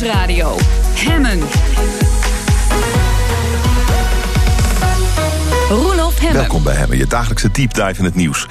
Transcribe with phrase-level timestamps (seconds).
[0.00, 0.56] Nieuwsradio.
[0.94, 2.07] Hemmen.
[6.38, 8.46] Welkom bij Hemmen, je dagelijkse deep dive in het nieuws.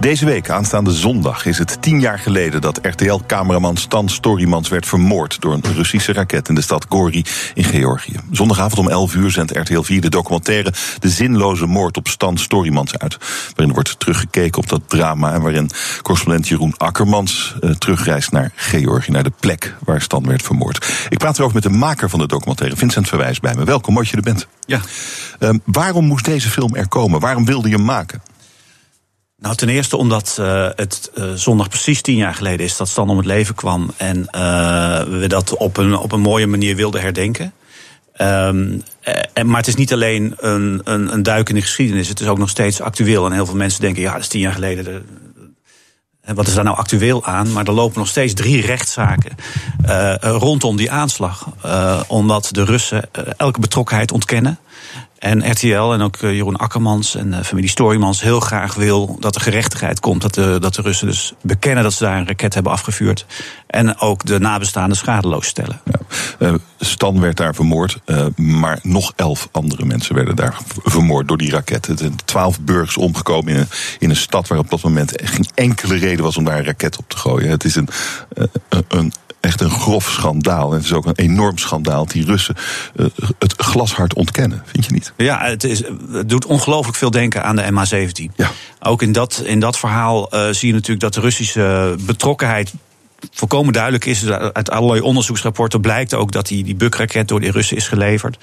[0.00, 5.40] Deze week, aanstaande zondag, is het tien jaar geleden dat RTL-cameraman Stan Storymans werd vermoord
[5.40, 7.24] door een Russische raket in de stad Gori
[7.54, 8.16] in Georgië.
[8.30, 12.98] Zondagavond om 11 uur zendt RTL 4 de documentaire De zinloze moord op Stan Storymans
[12.98, 13.16] uit.
[13.54, 15.70] Waarin wordt teruggekeken op dat drama en waarin
[16.02, 21.06] correspondent Jeroen Akkermans uh, terugreist naar Georgië, naar de plek waar Stan werd vermoord.
[21.08, 23.64] Ik praat erover met de maker van de documentaire, Vincent Verwijs, bij me.
[23.64, 24.46] Welkom, mooi dat je er bent.
[24.66, 24.80] Ja.
[25.40, 27.20] Uh, waarom moest deze film er komen?
[27.28, 28.22] Waarom wilde je hem maken?
[29.36, 33.10] Nou, ten eerste omdat uh, het uh, zondag precies tien jaar geleden is dat Stan
[33.10, 33.90] om het leven kwam.
[33.96, 37.52] En uh, we dat op een, op een mooie manier wilden herdenken.
[38.20, 38.82] Um,
[39.32, 42.26] en, maar het is niet alleen een, een, een, duik in de geschiedenis, het is
[42.26, 43.26] ook nog steeds actueel.
[43.26, 44.84] En heel veel mensen denken, ja, dat is tien jaar geleden.
[44.84, 45.02] De,
[46.34, 47.52] wat is daar nou actueel aan?
[47.52, 49.36] Maar er lopen nog steeds drie rechtszaken
[50.20, 51.48] rondom die aanslag.
[52.06, 54.58] omdat de Russen elke betrokkenheid ontkennen.
[55.18, 59.34] En RTL en ook eh, Jeroen Akkermans en uh, familie Storymans heel graag wil dat
[59.34, 60.22] er gerechtigheid komt.
[60.22, 63.26] Dat de, dat de Russen dus bekennen dat ze daar een raket hebben afgevuurd.
[63.66, 65.80] En ook de nabestaanden schadeloos stellen.
[65.84, 65.98] Ja.
[66.38, 68.00] Uh, Stan werd daar vermoord,
[68.36, 71.86] maar nog elf andere mensen werden daar vermoord door die raket.
[71.86, 75.46] Er zijn twaalf burgers omgekomen in een, in een stad waar op dat moment geen
[75.54, 77.50] enkele reden was om daar een raket op te gooien.
[77.50, 77.88] Het is een,
[78.88, 80.70] een echt een grof schandaal.
[80.70, 82.54] En het is ook een enorm schandaal dat die Russen
[82.96, 83.06] uh,
[83.38, 85.12] het glashard ontkennen, vind je niet?
[85.16, 88.34] Ja, het, is, het doet ongelooflijk veel denken aan de MH17.
[88.36, 88.50] Ja.
[88.80, 92.72] Ook in dat, in dat verhaal uh, zie je natuurlijk dat de Russische betrokkenheid
[93.32, 94.26] volkomen duidelijk is.
[94.28, 98.38] Uit allerlei onderzoeksrapporten blijkt ook dat die, die bukraket door de Russen is geleverd.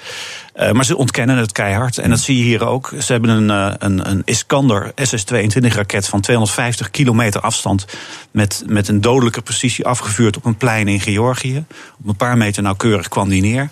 [0.55, 1.97] Uh, maar ze ontkennen het keihard.
[1.97, 2.93] En dat zie je hier ook.
[2.99, 7.85] Ze hebben een, uh, een, een Iskander SS-22 raket van 250 kilometer afstand.
[8.31, 11.65] Met, met een dodelijke precisie afgevuurd op een plein in Georgië.
[11.99, 13.69] Op een paar meter nauwkeurig kwam die neer.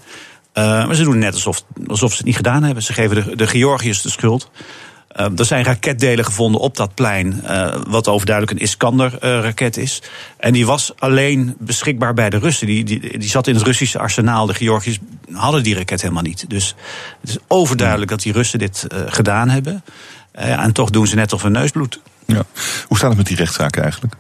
[0.53, 2.83] Uh, maar ze doen net alsof, alsof ze het niet gedaan hebben.
[2.83, 4.49] Ze geven de, de Georgiërs de schuld.
[5.19, 10.01] Uh, er zijn raketdelen gevonden op dat plein, uh, wat overduidelijk een Iskander-raket uh, is.
[10.37, 12.67] En die was alleen beschikbaar bij de Russen.
[12.67, 14.45] Die, die, die zat in het Russische arsenaal.
[14.45, 14.99] De Georgiërs
[15.31, 16.49] hadden die raket helemaal niet.
[16.49, 16.75] Dus
[17.21, 19.83] het is overduidelijk dat die Russen dit gedaan hebben.
[20.31, 21.99] en toch doen ze net of een neusbloed.
[22.25, 22.43] Ja.
[22.87, 24.15] Hoe staat het met die rechtszaken eigenlijk?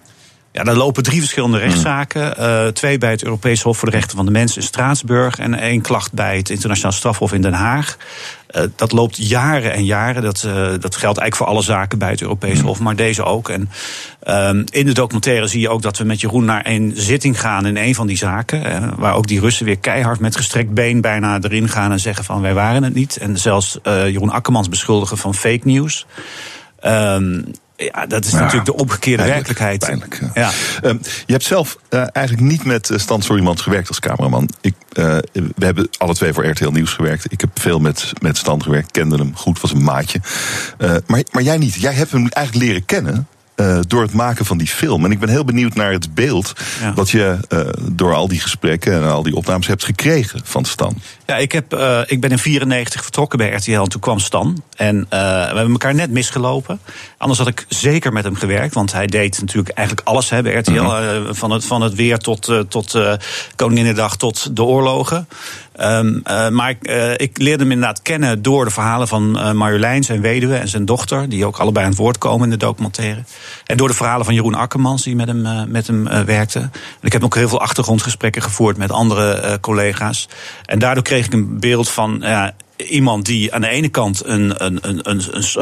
[0.53, 2.33] Ja, er lopen drie verschillende rechtszaken.
[2.39, 5.39] Uh, twee bij het Europees Hof voor de Rechten van de Mens in Straatsburg.
[5.39, 7.97] En één klacht bij het Internationaal Strafhof in Den Haag.
[8.51, 10.21] Uh, dat loopt jaren en jaren.
[10.21, 13.49] Dat, uh, dat geldt eigenlijk voor alle zaken bij het Europees Hof, maar deze ook.
[13.49, 13.69] En
[14.69, 17.77] in de documentaire zie je ook dat we met Jeroen naar een zitting gaan in
[17.77, 18.91] een van die zaken.
[18.97, 22.41] waar ook die Russen weer keihard met gestrekt been bijna erin gaan en zeggen van
[22.41, 23.17] wij waren het niet.
[23.17, 26.05] En zelfs Jeroen Akkermans beschuldigen van fake news.
[26.85, 29.79] Um, ja, dat is ja, natuurlijk de omgekeerde werkelijkheid.
[29.79, 30.51] Pijnlijk, ja.
[30.81, 30.89] ja.
[30.89, 34.49] Um, je hebt zelf uh, eigenlijk niet met Stan Storymans gewerkt als cameraman.
[34.61, 37.31] Ik, uh, we hebben alle twee voor RTL Nieuws gewerkt.
[37.31, 40.19] Ik heb veel met, met Stan gewerkt, kende hem goed, was een maatje.
[40.77, 41.73] Uh, maar, maar jij niet.
[41.73, 45.05] Jij hebt hem eigenlijk leren kennen uh, door het maken van die film.
[45.05, 46.93] En ik ben heel benieuwd naar het beeld ja.
[46.93, 47.59] wat je uh,
[47.91, 51.01] door al die gesprekken en al die opnames hebt gekregen van Stan.
[51.25, 54.63] Ja, ik, heb, uh, ik ben in 94 vertrokken bij RTL en toen kwam Stan.
[54.75, 56.79] En we hebben elkaar net misgelopen.
[57.17, 60.53] Anders had ik zeker met hem gewerkt, want hij deed natuurlijk eigenlijk alles hè, bij
[60.53, 60.71] RTL.
[60.71, 61.35] -hmm.
[61.35, 62.99] van, het, van het weer tot, tot
[63.55, 65.27] Koninginnedag tot de oorlogen.
[65.81, 69.51] Um, uh, maar ik, uh, ik, leerde hem inderdaad kennen door de verhalen van uh,
[69.51, 72.65] Marjolein, zijn weduwe en zijn dochter, die ook allebei aan het woord komen in de
[72.65, 73.23] documentaire.
[73.65, 76.59] En door de verhalen van Jeroen Akkermans, die met hem, met hem werkte.
[76.59, 80.29] En ik heb ook heel veel achtergrondgesprekken gevoerd met andere collega's.
[80.65, 84.65] En daardoor kreeg ik een beeld van ja, iemand die aan de ene kant een,
[84.65, 85.21] een, een, een,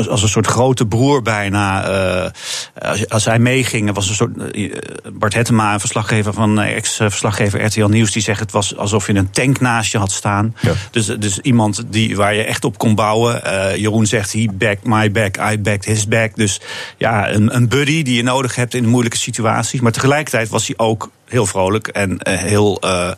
[0.09, 4.75] als een soort grote broer bijna, uh, als hij meeging, was een soort uh,
[5.13, 9.31] Bart Hettema, een verslaggever van ex-verslaggever RTL Nieuws, die zegt het was alsof je een
[9.31, 10.55] tank naast je had staan.
[10.59, 10.73] Ja.
[10.91, 13.41] Dus, dus iemand die, waar je echt op kon bouwen.
[13.45, 16.35] Uh, Jeroen zegt, he backed my back, I backed his back.
[16.35, 16.61] Dus
[16.97, 19.79] ja, een, een buddy die je nodig hebt in moeilijke situaties.
[19.79, 23.12] Maar tegelijkertijd was hij ook heel vrolijk en uh, heel uh,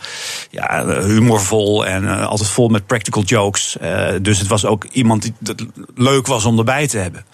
[0.50, 3.78] ja, humorvol en uh, altijd vol met practical jokes.
[4.22, 5.66] dus het was ook iemand die het
[5.96, 7.26] leuk was om erbij te hebben.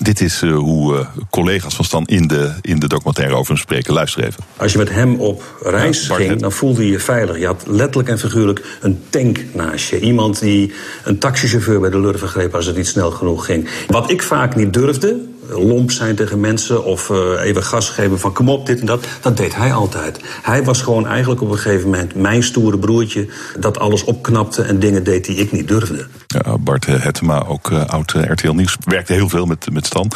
[0.00, 3.62] Dit is uh, hoe uh, collega's van Stan in de, in de documentaire over hem
[3.62, 3.94] spreken.
[3.94, 4.44] Luister even.
[4.56, 7.38] Als je met hem op reis ja, ging, dan voelde je je veilig.
[7.38, 10.00] Je had letterlijk en figuurlijk een tank naast je.
[10.00, 10.72] Iemand die
[11.04, 13.68] een taxichauffeur bij de lurven greep als het niet snel genoeg ging.
[13.86, 15.20] Wat ik vaak niet durfde,
[15.52, 19.04] lomp zijn tegen mensen of even gas geven van kom op, dit en dat.
[19.20, 20.20] Dat deed hij altijd.
[20.42, 23.28] Hij was gewoon eigenlijk op een gegeven moment mijn stoere broertje
[23.58, 26.06] dat alles opknapte en dingen deed die ik niet durfde.
[26.32, 30.10] Ja, Bart Hettema, ook oud RTL Nieuws, werkte heel veel met, met Stan.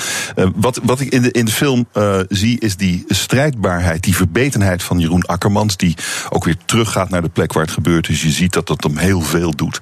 [0.55, 1.87] wat, wat ik in de, in de film
[2.29, 5.97] zie is die strijdbaarheid, die verbetenheid van Jeroen Akkermans, die
[6.31, 8.07] ook weer teruggaat naar de plek waar het gebeurt.
[8.07, 9.81] Dus je ziet dat dat hem heel veel doet.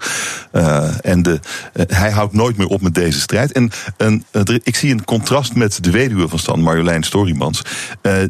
[1.00, 1.40] En de,
[1.86, 3.52] hij houdt nooit meer op met deze strijd.
[3.52, 4.24] En, en
[4.62, 7.62] ik zie een contrast met de weduwe van Stan, Marjolein Storymans,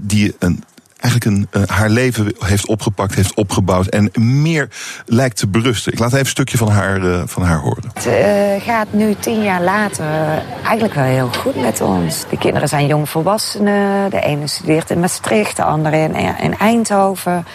[0.00, 0.64] die een
[1.04, 4.68] eigenlijk een, uh, haar leven heeft opgepakt, heeft opgebouwd en meer
[5.06, 5.92] lijkt te berusten.
[5.92, 7.90] Ik laat even een stukje van haar, uh, van haar horen.
[7.94, 12.24] Het uh, gaat nu tien jaar later eigenlijk wel heel goed met ons.
[12.30, 14.10] De kinderen zijn jongvolwassenen.
[14.10, 17.46] De ene studeert in Maastricht, de andere in, in Eindhoven.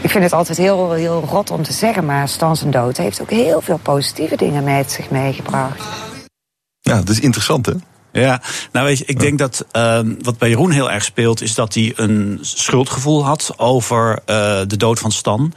[0.00, 3.20] Ik vind het altijd heel, heel rot om te zeggen, maar Stan zijn dood heeft
[3.20, 5.84] ook heel veel positieve dingen met zich meegebracht.
[6.80, 7.72] Ja, dat is interessant hè?
[8.20, 11.54] Ja, nou weet je, ik denk dat uh, wat bij Jeroen heel erg speelt, is
[11.54, 15.54] dat hij een schuldgevoel had over uh, de dood van Stan.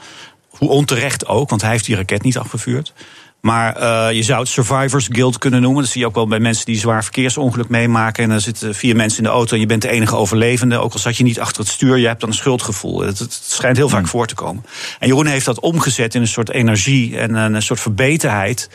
[0.50, 2.94] Hoe onterecht ook, want hij heeft die raket niet afgevuurd.
[3.42, 5.82] Maar uh, je zou het survivors guilt kunnen noemen.
[5.82, 8.24] Dat zie je ook wel bij mensen die zwaar verkeersongeluk meemaken.
[8.24, 10.78] En dan zitten vier mensen in de auto en je bent de enige overlevende.
[10.78, 13.02] Ook al zat je niet achter het stuur, je hebt dan een schuldgevoel.
[13.02, 14.10] Het, het schijnt heel vaak hmm.
[14.10, 14.66] voor te komen.
[15.00, 18.70] En Jeroen heeft dat omgezet in een soort energie en een soort verbetenheid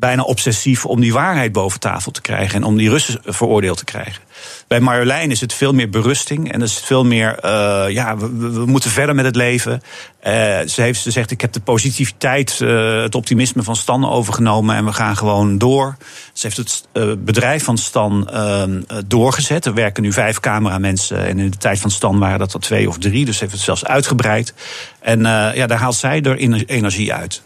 [0.00, 3.84] bijna obsessief om die waarheid boven tafel te krijgen en om die Russen veroordeeld te
[3.84, 4.22] krijgen.
[4.68, 8.66] Bij Marjolein is het veel meer berusting en is het veel meer, uh, ja, we,
[8.66, 9.72] moeten verder met het leven.
[9.72, 10.32] Uh,
[10.66, 14.92] ze heeft gezegd, ik heb de positiviteit, uh, het optimisme van Stan overgenomen en we
[14.92, 15.96] gaan gewoon door.
[16.32, 19.66] Ze heeft het bedrijf van Stan ehm, doorgezet.
[19.66, 22.88] Er werken nu vijf cameramensen en in de tijd van Stan waren dat er twee
[22.88, 24.54] of drie, dus ze heeft het zelfs uitgebreid.
[25.00, 25.20] En
[25.54, 26.36] ja, daar haalt zij er
[26.66, 27.42] energie uit.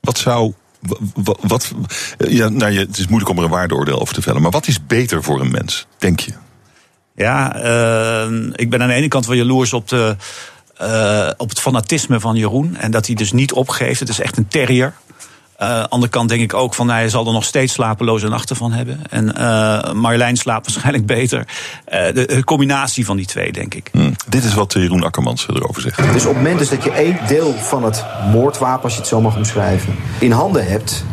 [0.00, 0.54] Wat zou
[1.40, 1.72] wat,
[2.18, 4.42] ja, nou, het is moeilijk om er een waardeoordeel over te vellen.
[4.42, 6.32] Maar wat is beter voor een mens, denk je?
[7.14, 10.16] Ja, uh, ik ben aan de ene kant wel jaloers op, de,
[10.82, 12.76] uh, op het fanatisme van Jeroen.
[12.76, 14.00] En dat hij dus niet opgeeft.
[14.00, 14.94] Het is echt een terrier.
[15.58, 18.28] Aan uh, de andere kant denk ik ook van hij zal er nog steeds slapeloze
[18.28, 19.00] nachten van hebben.
[19.10, 21.38] En uh, Marjolein slaapt waarschijnlijk beter.
[21.38, 23.88] Uh, de, de, combinatie van die twee, denk ik.
[23.92, 24.14] Hmm.
[24.28, 25.96] Dit is wat Jeroen Akkermans erover zegt.
[25.96, 29.08] Dus op het moment dus dat je één deel van het moordwapen, als je het
[29.08, 31.04] zo mag omschrijven, in handen hebt,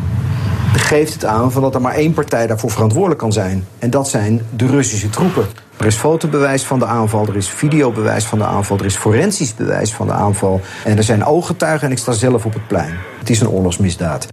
[0.74, 3.68] geeft het aan van dat er maar één partij daarvoor verantwoordelijk kan zijn.
[3.80, 5.47] En dat zijn de Russische troepen.
[5.77, 9.56] Er is fotobewijs van de aanval, er is videobewijs van de aanval, er is forensisch
[9.56, 10.62] bewijs van de aanval.
[10.83, 12.98] En er zijn ooggetuigen en ik sta zelf op het plein.
[13.19, 14.27] Het is een oorlogsmisdaad.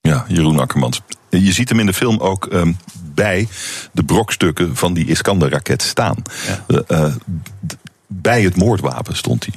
[0.00, 1.00] Ja, Jeroen Akkermans.
[1.28, 2.76] Je ziet hem in de film ook um,
[3.14, 3.48] bij
[3.92, 6.16] de brokstukken van die Iskander-raket staan.
[6.46, 6.82] Ja.
[6.90, 7.14] Uh, uh,
[8.06, 9.54] bij het moordwapen stond hij.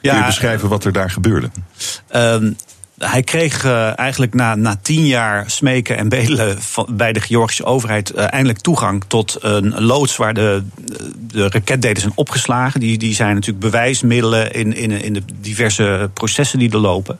[0.00, 1.50] Ja, Kun je beschrijven wat er daar gebeurde?
[2.14, 2.56] Um,
[3.00, 7.64] hij kreeg uh, eigenlijk na, na tien jaar smeken en bedelen van, bij de Georgische
[7.64, 10.62] overheid uh, eindelijk toegang tot een loods waar de,
[11.20, 12.80] de raketdelen zijn opgeslagen.
[12.80, 17.18] Die, die zijn natuurlijk bewijsmiddelen in, in, in de diverse processen die er lopen.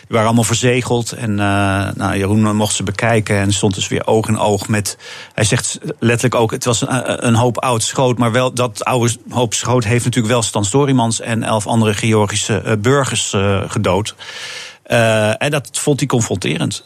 [0.00, 1.36] Die waren allemaal verzegeld en uh,
[1.94, 4.98] nou, Jeroen mocht ze bekijken en stond dus weer oog in oog met.
[5.34, 9.54] Hij zegt letterlijk ook: het was een, hoop oud schoot, maar wel dat oude hoop
[9.54, 13.34] schoot heeft natuurlijk wel Stan Storymans en elf andere Georgische burgers
[13.66, 14.14] gedood.
[14.92, 16.84] Uh, en dat vond hij confronterend.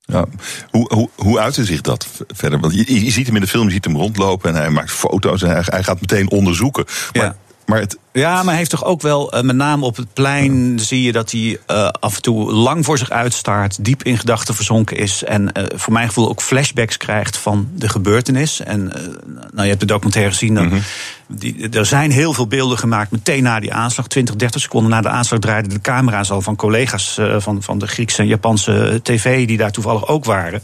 [0.00, 0.24] Ja.
[0.70, 2.60] Hoe, hoe, hoe uitte zich dat verder?
[2.60, 4.90] Want je, je, ziet hem in de film, je ziet hem rondlopen en hij maakt
[4.90, 6.84] foto's en hij, hij gaat meteen onderzoeken.
[7.12, 7.36] Maar, ja.
[7.66, 10.78] maar het, ja, maar hij heeft toch ook wel, uh, met name op het plein,
[10.78, 14.54] zie je dat hij uh, af en toe lang voor zich uitstaart, diep in gedachten
[14.54, 15.24] verzonken is.
[15.24, 18.60] En uh, voor mijn gevoel ook flashbacks krijgt van de gebeurtenis.
[18.60, 18.84] En
[19.26, 20.54] nou, je hebt de documentaire gezien.
[20.54, 20.82] Dan, mm -hmm.
[21.26, 24.06] die, er zijn heel veel beelden gemaakt meteen na die aanslag.
[24.06, 27.86] 20, 30 seconden na de aanslag draaiden de camera's al van collega's van, van de
[27.86, 30.62] Griekse en Japanse tv, die daar toevallig ook waren.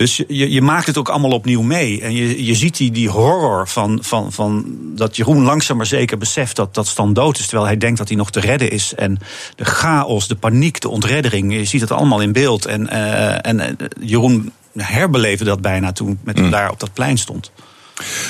[0.00, 2.00] Dus je, je maakt het ook allemaal opnieuw mee.
[2.00, 6.18] En je, je ziet die, die horror van, van, van dat Jeroen langzaam maar zeker
[6.18, 7.46] beseft dat, dat Stan dood is.
[7.46, 8.94] Terwijl hij denkt dat hij nog te redden is.
[8.94, 9.18] En
[9.56, 11.52] de chaos, de paniek, de ontreddering.
[11.52, 12.66] Je ziet het allemaal in beeld.
[12.66, 16.50] En, uh, en Jeroen herbeleefde dat bijna toen met hem mm.
[16.50, 17.50] daar op dat plein stond.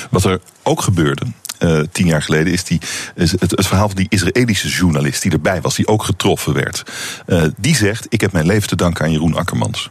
[0.09, 1.25] Wat er ook gebeurde,
[1.59, 2.79] uh, tien jaar geleden is, die,
[3.15, 6.83] is het, het, verhaal van die Israëlische journalist die erbij was, die ook getroffen werd.
[7.27, 9.89] Uh, die zegt: Ik heb mijn leven te danken aan Jeroen Akkermans.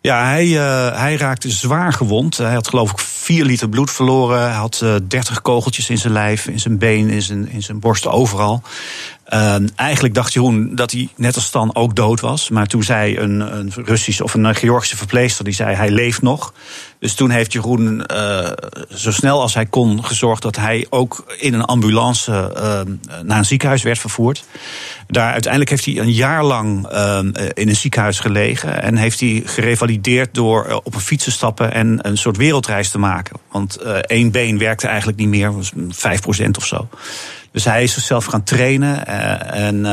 [0.00, 2.36] Ja, hij, uh, hij raakte zwaar gewond.
[2.36, 4.40] Hij had geloof ik 4 liter bloed verloren.
[4.40, 7.78] Hij had uh, 30 kogeltjes in zijn lijf, in zijn been, in zijn, in zijn
[7.78, 8.62] borst, overal.
[9.26, 12.48] Ehm, eigenlijk dacht Jeroen dat hij net als Stan ook dood was.
[12.48, 15.44] Maar toen zei een, een Russische of een Georgische verpleegster...
[15.44, 16.52] die zei hij leeft nog.
[16.98, 18.48] Dus toen heeft Jeroen uh,
[18.88, 20.42] zo snel als hij kon gezorgd...
[20.42, 24.44] dat hij ook in een ambulance uh, naar een ziekenhuis werd vervoerd.
[25.06, 27.18] Daar uiteindelijk heeft hij een jaar lang uh,
[27.54, 28.82] in een ziekenhuis gelegen...
[28.82, 31.72] en heeft hij gerevalideerd door op een fiets te stappen...
[31.72, 33.36] en een soort wereldreis te maken.
[33.50, 36.88] Want één been werkte eigenlijk niet meer, was 5% of zo.
[37.56, 39.06] Dus hij is zichzelf gaan trainen
[39.52, 39.84] en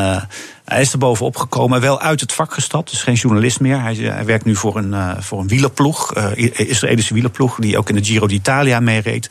[0.65, 2.89] hij is er bovenop gekomen, wel uit het vak gestapt.
[2.89, 3.81] Dus geen journalist meer.
[3.81, 6.13] Hij, hij werkt nu voor een, voor een wielerploeg,
[6.53, 9.29] Israëlische wielerploeg, die ook in de Giro d'Italia meereed.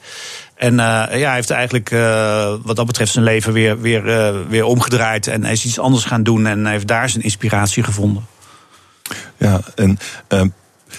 [0.54, 1.90] En ja, hij heeft eigenlijk
[2.64, 5.26] wat dat betreft zijn leven weer, weer, weer omgedraaid.
[5.26, 8.26] En hij is iets anders gaan doen en hij heeft daar zijn inspiratie gevonden.
[9.36, 9.98] Ja, en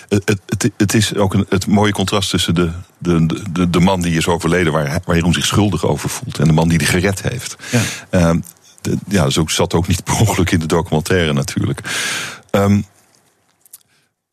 [0.09, 4.01] het, het, het, is ook een, het mooie contrast tussen de, de, de, de man
[4.01, 6.87] die is overleden, waar, waar Jeroen zich schuldig over voelt, en de man die die
[6.87, 7.55] gered heeft.
[7.71, 7.81] Ja.
[8.11, 8.39] Uh,
[9.07, 11.81] ja, zo zat ook niet per ongeluk in de documentaire natuurlijk.
[12.51, 12.85] Um,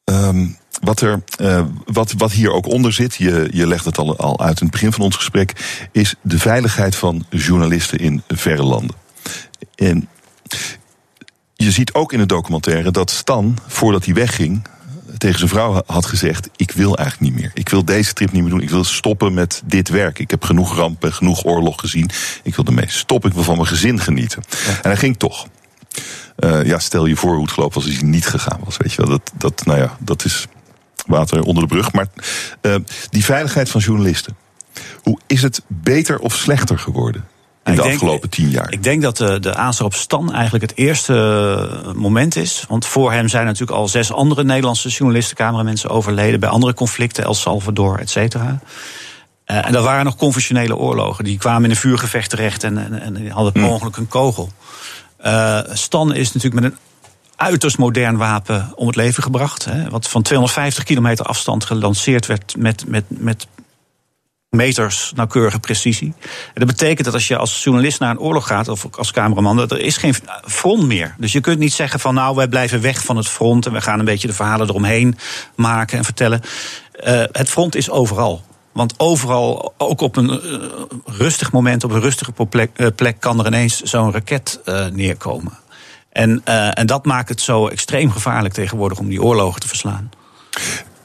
[0.05, 4.17] um, wat, er, uh, wat, wat hier ook onder zit, je, je legt het al,
[4.17, 5.53] al uit in het begin van ons gesprek,
[5.93, 8.97] is de veiligheid van journalisten in verre landen.
[9.75, 10.09] En
[11.55, 14.67] je ziet ook in de documentaire dat Stan, voordat hij wegging,
[15.19, 17.51] tegen zijn vrouw had gezegd: Ik wil eigenlijk niet meer.
[17.55, 18.61] Ik wil deze trip niet meer doen.
[18.61, 20.19] Ik wil stoppen met dit werk.
[20.19, 22.11] Ik heb genoeg rampen, genoeg oorlog gezien.
[22.43, 23.29] Ik wil ermee stoppen.
[23.29, 24.43] Ik wil van mijn gezin genieten.
[24.67, 25.47] En hij ging toch.
[26.39, 28.77] Uh, ja, stel je voor hoe het gelopen was als hij niet gegaan was.
[28.77, 30.47] Weet je wel, dat, dat, nou ja, dat is
[31.07, 31.93] water onder de brug.
[31.93, 32.07] Maar
[32.63, 32.75] uh,
[33.11, 34.37] die veiligheid van journalisten.
[35.03, 37.25] Hoe is het beter of slechter geworden?
[37.65, 38.73] In de afgelopen tien jaar?
[38.73, 42.65] Ik denk dat de, de aanslag op Stan eigenlijk het eerste moment is.
[42.69, 46.41] Want voor hem zijn natuurlijk al zes andere Nederlandse journalisten, cameramensen overleden.
[46.41, 48.61] bij andere conflicten, El Salvador, et cetera.
[49.47, 51.25] Uh, en dat waren nog conventionele oorlogen.
[51.25, 54.53] Die kwamen in een vuurgevecht terecht en, en, en hadden per ongeluk een kogel.
[55.25, 56.79] Uh, Stan is natuurlijk met een
[57.37, 59.65] uiterst modern wapen om het leven gebracht.
[59.65, 63.47] Hè, wat van 250 kilometer afstand gelanceerd werd met, met, met
[64.51, 66.15] meters nauwkeurige precisie.
[66.25, 69.57] En dat betekent dat als je als journalist naar een oorlog gaat, of als cameraman,
[69.57, 70.15] dat er is geen
[70.45, 71.15] front meer.
[71.19, 73.81] Dus je kunt niet zeggen van nou, wij blijven weg van het front en we
[73.81, 75.19] gaan een beetje de verhalen eromheen
[75.55, 76.41] maken en vertellen.
[77.07, 78.45] Uh, het front is overal.
[78.73, 80.61] Want overal, ook op een uh,
[81.05, 84.61] rustig moment, op een rustige plek, uh, plek kan er ineens zo'n raket
[84.93, 85.59] neerkomen.
[86.13, 90.11] En, en dat maakt het zo extreem gevaarlijk tegenwoordig om die oorlogen te verslaan.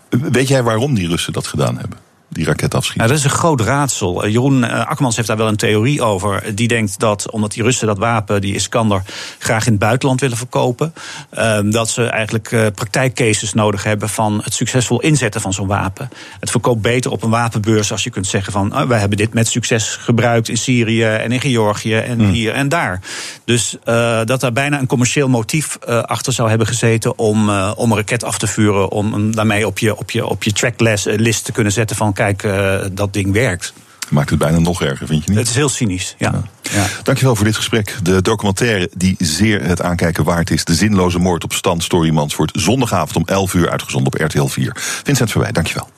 [0.09, 1.97] Weet jij waarom die Russen dat gedaan hebben?
[2.29, 2.97] Die raket afschiet.
[2.97, 4.23] Nou, dat is een groot raadsel.
[4.23, 6.55] Eh, Jeroen uh, Akkermans heeft daar wel een theorie over.
[6.55, 9.01] Die denkt dat, omdat die Russen dat wapen, die Iskander,
[9.39, 10.93] graag in het buitenland willen verkopen,
[11.37, 16.09] uh, dat ze eigenlijk uh, praktijkcases nodig hebben van het succesvol inzetten van zo'n wapen.
[16.39, 19.33] Het verkoopt beter op een wapenbeurs als je kunt zeggen van, oh, wij hebben dit
[19.33, 22.31] met succes gebruikt in Syrië en in Georgië en hmm.
[22.31, 23.01] hier en daar.
[23.45, 23.77] Dus
[24.25, 28.37] dat daar bijna een commercieel motief achter zou hebben gezeten om, om een raket af
[28.37, 32.13] te vuren, om daarmee op je, op je, op je tracklist te kunnen zetten van
[32.15, 33.73] kijk, uh, dat ding werkt.
[34.09, 35.39] Maakt het bijna nog erger, vind je niet?
[35.39, 36.31] Het is heel cynisch, ja.
[36.31, 36.71] ja.
[36.75, 36.85] ja.
[37.03, 37.95] Dankjewel voor dit gesprek.
[38.03, 40.65] De documentaire die zeer het aankijken waard is...
[40.65, 42.35] De zinloze moord op Stan Storymans...
[42.35, 44.71] wordt zondagavond om 11 uur uitgezonden op RTL 4.
[45.03, 45.89] Vincent Verwij, dankjewel.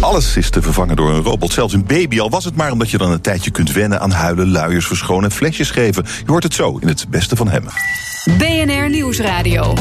[0.00, 2.20] Alles is te vervangen door een robot, zelfs een baby.
[2.20, 5.30] Al was het maar omdat je dan een tijdje kunt wennen aan huilen, luiers verschonen
[5.30, 6.04] en flesjes geven.
[6.24, 7.72] Je hoort het zo in het beste van Hemmen.
[8.38, 9.74] BNR Nieuwsradio.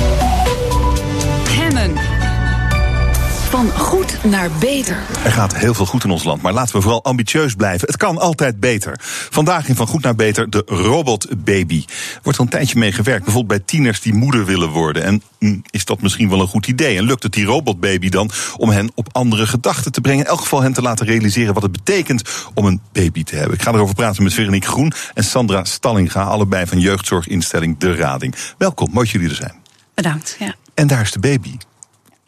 [3.49, 4.97] Van goed naar beter.
[5.23, 7.87] Er gaat heel veel goed in ons land, maar laten we vooral ambitieus blijven.
[7.87, 8.99] Het kan altijd beter.
[9.29, 11.85] Vandaag in Van Goed naar Beter de robotbaby.
[12.23, 15.03] Wordt er een tijdje mee gewerkt, bijvoorbeeld bij tieners die moeder willen worden.
[15.03, 16.97] En hm, is dat misschien wel een goed idee?
[16.97, 20.23] En lukt het die robotbaby dan om hen op andere gedachten te brengen?
[20.23, 22.21] In elk geval hen te laten realiseren wat het betekent
[22.53, 23.53] om een baby te hebben.
[23.53, 28.35] Ik ga erover praten met Veronique Groen en Sandra Stallinga, allebei van jeugdzorginstelling De Rading.
[28.57, 29.55] Welkom, mooi dat jullie er zijn.
[29.93, 30.55] Bedankt, ja.
[30.73, 31.57] En daar is de baby.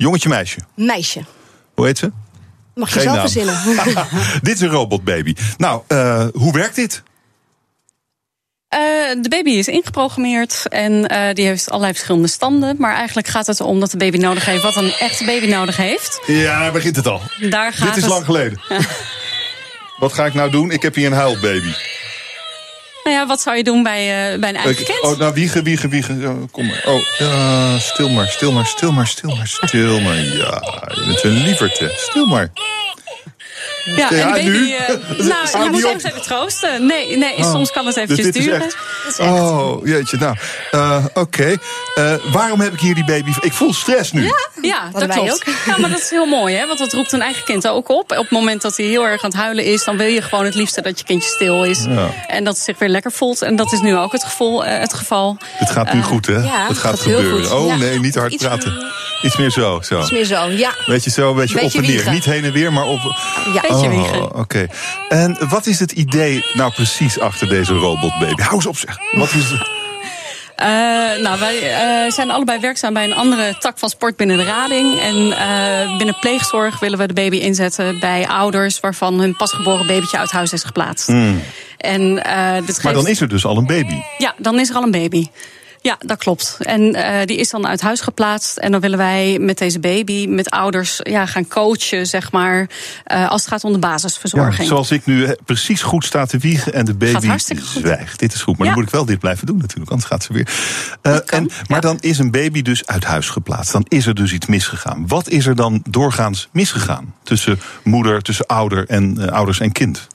[0.01, 0.59] Jongetje, meisje?
[0.75, 1.23] Meisje.
[1.73, 2.11] Hoe heet ze?
[2.75, 3.55] Mag je Geen zelf verzinnen.
[4.41, 5.35] dit is een robotbaby.
[5.57, 7.03] Nou, uh, hoe werkt dit?
[8.73, 8.79] Uh,
[9.21, 12.75] de baby is ingeprogrammeerd en uh, die heeft allerlei verschillende standen.
[12.79, 15.77] Maar eigenlijk gaat het om dat de baby nodig heeft wat een echte baby nodig
[15.77, 16.21] heeft.
[16.25, 17.21] Ja, daar begint het al.
[17.49, 18.61] Daar gaat Dit is lang geleden.
[19.99, 20.71] wat ga ik nou doen?
[20.71, 21.73] Ik heb hier een huilbaby.
[23.03, 25.01] Nou ja, wat zou je doen bij, uh, bij een eigen kind?
[25.01, 26.49] Oh, nou, wiegen, wiegen, wiegen.
[26.51, 26.83] kom maar.
[26.85, 30.15] Oh, ja, stil maar, stil maar, stil maar, stil maar, stil maar.
[30.15, 30.61] Ja,
[30.95, 31.91] je bent een lieverte.
[31.95, 32.51] Stil maar.
[33.85, 34.49] Ja, Ja, en baby.
[34.49, 34.73] nu?
[34.73, 35.23] eh, Hou
[35.53, 36.85] nou, je moet soms even troosten.
[36.85, 37.51] Nee, nee Oh.
[37.51, 38.61] soms kan het Dus eventjes is duren.
[38.61, 39.19] echt.
[39.19, 40.17] Oh, jeetje.
[40.17, 40.35] Nou,
[40.71, 41.55] eh, oké.
[41.95, 43.31] Eh, waarom heb ik hier die baby?
[43.41, 44.31] Ik voel stress nu.
[44.61, 45.31] Ja, dat wij klopt.
[45.31, 45.43] ook.
[45.65, 46.67] Ja, maar dat is heel mooi, hè?
[46.67, 48.11] Want dat roept een eigen kind ook op.
[48.11, 50.45] Op het moment dat hij heel erg aan het huilen is, dan wil je gewoon
[50.45, 51.83] het liefste dat je kindje stil is.
[51.89, 52.07] Ja.
[52.27, 53.41] En dat het zich weer lekker voelt.
[53.41, 55.37] En dat is nu ook het, gevoel, het geval.
[55.41, 56.33] Het gaat nu goed, hè?
[56.33, 57.45] ja, het gaat gaat heel gebeuren.
[57.45, 57.51] goed.
[57.59, 57.75] Oh Ja.
[57.75, 58.85] nee, niet hard Iets- praten.
[59.21, 59.79] Iets meer zo.
[59.83, 59.99] zo.
[59.99, 60.71] Iets meer zo, ja.
[60.85, 61.91] Weet je zo, een beetje, Beetje op en neer.
[61.91, 62.13] wiegen.
[62.13, 62.99] Niet heen en weer, maar op.
[63.53, 63.61] ja.
[63.79, 64.21] Wiegen.
[64.33, 64.67] Oh, oké.
[65.09, 68.41] En wat is het idee nou precies achter deze robotbaby?
[68.41, 68.97] Hou eens op, zeg.
[69.11, 69.69] Wat is het?
[70.55, 70.67] Eh,
[71.23, 74.99] nou, wij eh, zijn allebei werkzaam bij een andere tak van sport binnen de rading.
[74.99, 80.17] En eh, binnen pleegzorg willen we de baby inzetten bij ouders waarvan hun pasgeboren babytje
[80.17, 81.09] uit huis is geplaatst.
[81.09, 81.43] En,
[81.77, 83.95] eh, dit Maar geeft- dan is er dus al een baby.
[84.17, 85.27] Ja, dan is er al een baby.
[85.83, 86.57] Ja, dat klopt.
[86.59, 88.57] En eh, die is dan uit huis geplaatst.
[88.57, 92.69] En dan willen wij met deze baby, met ouders, ja, gaan coachen, zeg maar.
[93.03, 94.67] eh, als het gaat om de Ja, basisverzorging.
[94.67, 98.19] zoals ik nu eh, precies goed sta te wiegen en de baby zwijgt.
[98.19, 98.73] Dit is goed, maar Ja.
[98.73, 100.49] dan moet ik wel dit blijven doen natuurlijk, anders gaat ze weer.
[101.01, 103.71] Kan, en, maar dan is een baby dus uit huis geplaatst.
[103.71, 105.07] Dan is er dus iets misgegaan.
[105.07, 110.07] Wat is er dan doorgaans misgegaan tussen moeder, tussen ouder en ouders en kind?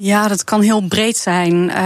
[0.00, 1.70] Ja, dat kan heel breed zijn.
[1.70, 1.76] Eh,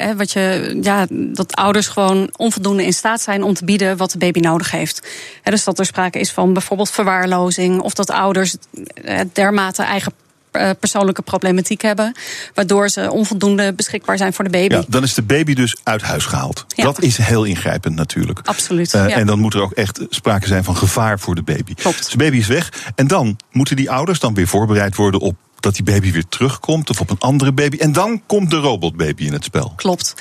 [0.00, 4.10] hè, wat je, ja, dat ouders gewoon onvoldoende in staat zijn om te bieden wat
[4.10, 5.06] de baby nodig heeft.
[5.42, 8.56] Hè, dus dat er sprake is van bijvoorbeeld verwaarlozing, of dat ouders
[9.04, 10.12] eh, dermate eigen
[10.50, 12.14] eh, persoonlijke problematiek hebben,
[12.54, 14.74] waardoor ze onvoldoende beschikbaar zijn voor de baby.
[14.74, 16.64] Ja, dan is de baby dus uit huis gehaald.
[16.68, 16.84] Ja.
[16.84, 18.40] Dat is heel ingrijpend natuurlijk.
[18.44, 18.90] Absoluut.
[18.90, 19.08] Ja.
[19.08, 21.74] En dan moet er ook echt sprake zijn van gevaar voor de baby.
[21.74, 21.96] Klopt.
[21.98, 22.72] Dus de baby is weg.
[22.94, 26.90] En dan moeten die ouders dan weer voorbereid worden op dat die baby weer terugkomt
[26.90, 27.76] of op een andere baby.
[27.76, 29.72] En dan komt de robotbaby in het spel.
[29.76, 30.14] Klopt.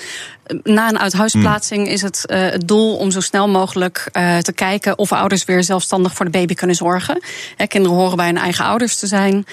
[0.63, 4.97] Na een uithuisplaatsing is het uh, het doel om zo snel mogelijk uh, te kijken
[4.97, 7.23] of ouders weer zelfstandig voor de baby kunnen zorgen.
[7.55, 9.45] He, kinderen horen bij hun eigen ouders te zijn.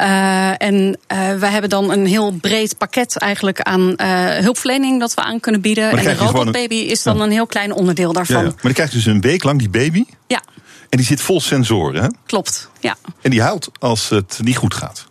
[0.00, 0.98] Uh, en
[1.38, 3.94] wij hebben dan een heel breed pakket eigenlijk aan
[4.42, 5.90] hulpverlening dat we aan kunnen bieden.
[5.90, 6.86] En de robotbaby een...
[6.86, 7.22] is dan ja.
[7.22, 8.36] een heel klein onderdeel daarvan.
[8.36, 8.48] Ja, ja.
[8.48, 10.04] Maar dan krijg je dus een week lang die baby.
[10.26, 10.42] Ja.
[10.88, 12.08] En die zit vol sensoren, hè?
[12.26, 12.96] Klopt, ja.
[13.22, 15.06] En die houdt als het niet goed gaat.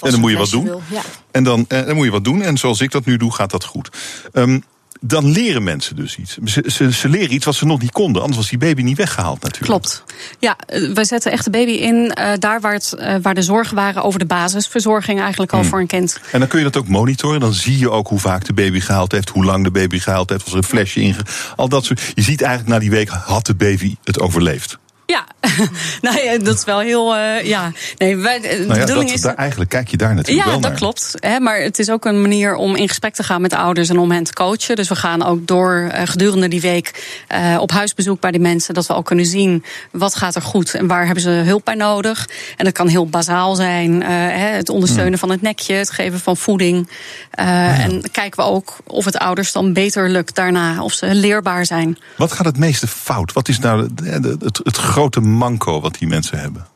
[0.00, 0.64] En dan moet je wat doen.
[0.64, 1.02] Wil, ja.
[1.30, 2.42] En dan, eh, dan moet je wat doen.
[2.42, 3.88] En zoals ik dat nu doe, gaat dat goed.
[4.32, 4.62] Um,
[5.00, 6.38] dan leren mensen dus iets.
[6.44, 8.20] Ze, ze, ze, leren iets wat ze nog niet konden.
[8.20, 9.70] Anders was die baby niet weggehaald natuurlijk.
[9.70, 10.04] Klopt.
[10.38, 10.56] Ja,
[10.94, 14.02] wij zetten echt de baby in uh, daar waar, het, uh, waar de zorgen waren
[14.02, 15.68] over de basisverzorging eigenlijk al Hmm.
[15.68, 16.20] voor een kind.
[16.32, 17.40] En dan kun je dat ook monitoren.
[17.40, 19.28] Dan zie je ook hoe vaak de baby gehaald heeft.
[19.28, 20.42] Hoe lang de baby gehaald heeft.
[20.42, 21.16] Was er een flesje in.
[21.56, 22.12] Al dat soort.
[22.14, 24.78] Je ziet eigenlijk na die week had de baby het overleefd.
[25.10, 25.26] Ja,
[26.10, 27.16] nou ja, dat is wel heel.
[27.16, 29.20] Uh, ja, nee, wij, de nou ja, bedoeling dat, is.
[29.20, 31.14] Daar, eigenlijk kijk je daar natuurlijk ja, wel dat klopt.
[31.18, 33.88] Hè, maar het is ook een manier om in gesprek te gaan met de ouders
[33.88, 34.76] en om hen te coachen.
[34.76, 38.74] Dus we gaan ook door uh, gedurende die week uh, op huisbezoek bij die mensen.
[38.74, 41.74] Dat we ook kunnen zien wat gaat er goed en waar hebben ze hulp bij
[41.74, 42.28] nodig.
[42.56, 44.02] En dat kan heel bazaal zijn.
[44.02, 45.20] Hè, het ondersteunen hmm.
[45.20, 46.88] van het nekje, het geven van voeding.
[47.32, 47.78] Ja.
[47.78, 50.82] En kijken we ook of het ouders dan beter lukt daarna.
[50.82, 51.98] Of ze leerbaar zijn.
[52.16, 53.32] Wat gaat het meeste fout?
[53.32, 56.66] Wat is nou het, het, het grote manco wat die mensen hebben?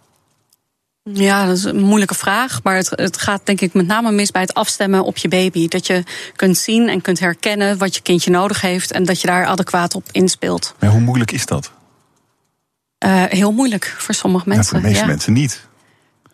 [1.02, 2.62] Ja, dat is een moeilijke vraag.
[2.62, 5.68] Maar het, het, gaat denk ik met name mis bij het afstemmen op je baby.
[5.68, 6.02] Dat je
[6.36, 8.92] kunt zien en kunt herkennen wat je kindje nodig heeft.
[8.92, 10.74] En dat je daar adequaat op inspeelt.
[10.80, 11.72] Maar hoe moeilijk is dat?
[13.04, 14.64] Uh, heel moeilijk voor sommige mensen.
[14.64, 15.10] Ja, voor de meeste ja.
[15.10, 15.66] mensen niet.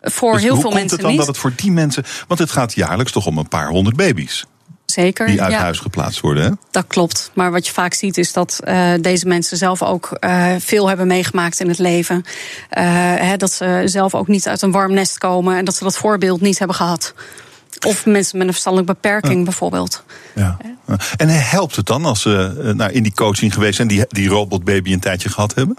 [0.01, 1.19] Voor dus heel hoe veel komt mensen het dan niet.
[1.19, 2.03] dat het voor die mensen.
[2.27, 4.45] Want het gaat jaarlijks toch om een paar honderd baby's.
[4.91, 5.27] Zeker.
[5.27, 5.59] Die uit ja.
[5.59, 6.49] huis geplaatst worden, hè?
[6.71, 7.31] Dat klopt.
[7.33, 11.07] Maar wat je vaak ziet is dat uh, deze mensen zelf ook uh, veel hebben
[11.07, 12.15] meegemaakt in het leven.
[12.15, 12.83] Uh,
[13.15, 15.97] hè, dat ze zelf ook niet uit een warm nest komen en dat ze dat
[15.97, 17.13] voorbeeld niet hebben gehad.
[17.85, 19.43] Of mensen met een verstandelijke beperking ja.
[19.43, 20.03] bijvoorbeeld.
[20.35, 20.57] Ja.
[21.17, 24.93] En helpt het dan als ze nou, in die coaching geweest zijn, die, die robotbaby
[24.93, 25.75] een tijdje gehad hebben?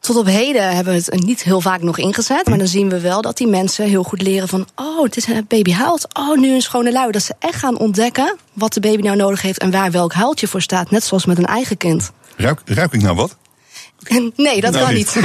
[0.00, 2.46] Tot op heden hebben we het niet heel vaak nog ingezet.
[2.46, 4.66] Maar dan zien we wel dat die mensen heel goed leren van...
[4.74, 6.06] oh, het is een baby huilt.
[6.12, 7.10] Oh, nu een schone lui.
[7.10, 9.58] Dat ze echt gaan ontdekken wat de baby nou nodig heeft...
[9.58, 10.90] en waar welk huiltje voor staat.
[10.90, 12.12] Net zoals met een eigen kind.
[12.36, 13.36] Ruik, ruik ik nou wat?
[14.36, 15.14] Nee, dat nou, kan niet.
[15.14, 15.24] niet.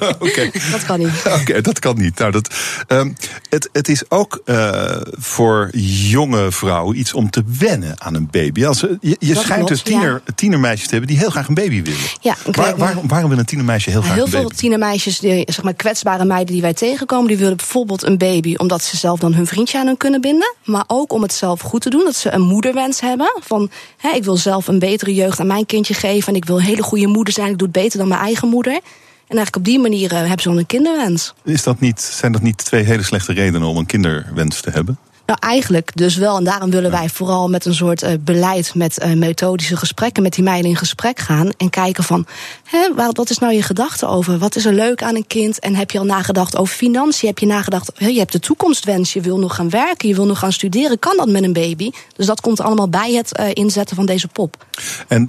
[0.28, 0.52] okay.
[0.70, 1.22] Dat kan niet.
[1.26, 2.18] Oké, okay, dat kan niet.
[2.18, 2.54] Nou, dat,
[2.88, 3.16] um,
[3.48, 5.68] het, het is ook uh, voor
[6.10, 8.66] jonge vrouwen iets om te wennen aan een baby.
[8.66, 10.32] Als, je je schijnt dus tiener, ja.
[10.34, 12.00] tienermeisjes te hebben die heel graag een baby willen.
[12.20, 14.46] Ja, Waar, waarom, waarom wil een tienermeisje heel graag heel een baby?
[14.46, 18.54] veel tienermeisjes, die, zeg maar kwetsbare meiden die wij tegenkomen, die willen bijvoorbeeld een baby
[18.56, 20.54] omdat ze zelf dan hun vriendje aan hun kunnen binden.
[20.64, 23.32] Maar ook om het zelf goed te doen, dat ze een moederwens hebben.
[23.40, 26.56] Van hè, ik wil zelf een betere jeugd aan mijn kindje geven en ik wil
[26.56, 27.50] een hele goede moeder zijn.
[27.50, 28.72] Ik doe beter dan mijn eigen moeder.
[28.72, 31.34] En eigenlijk op die manier uh, hebben ze dan een kinderwens.
[31.44, 34.98] Is dat niet, zijn dat niet twee hele slechte redenen om een kinderwens te hebben?
[35.30, 36.36] Nou, eigenlijk dus wel.
[36.36, 40.32] En daarom willen wij vooral met een soort uh, beleid, met uh, methodische gesprekken met
[40.32, 41.50] die meiden in gesprek gaan.
[41.56, 42.26] En kijken van,
[42.64, 44.38] hè, wat is nou je gedachte over?
[44.38, 45.58] Wat is er leuk aan een kind?
[45.58, 47.28] En heb je al nagedacht over financiën?
[47.28, 50.26] Heb je nagedacht, hè, je hebt de toekomstwens, je wil nog gaan werken, je wil
[50.26, 50.98] nog gaan studeren.
[50.98, 51.90] Kan dat met een baby?
[52.16, 54.66] Dus dat komt allemaal bij het uh, inzetten van deze pop.
[55.08, 55.28] En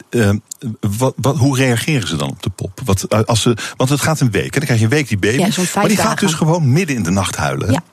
[0.97, 2.81] wat, wat, hoe reageren ze dan op de pop?
[2.85, 5.17] Wat, als ze, want het gaat een week, en dan krijg je een week die
[5.17, 5.37] baby.
[5.37, 7.71] Ja, maar die gaat dus gewoon midden in de nacht huilen.
[7.71, 7.83] Ja.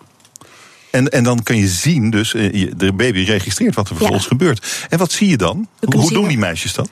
[0.91, 2.31] En, en dan kun je zien, dus
[2.77, 4.29] de baby registreert wat er vervolgens ja.
[4.29, 4.87] gebeurt.
[4.89, 5.69] En wat zie je dan?
[5.81, 6.89] Hoe, doen die meisjes dat?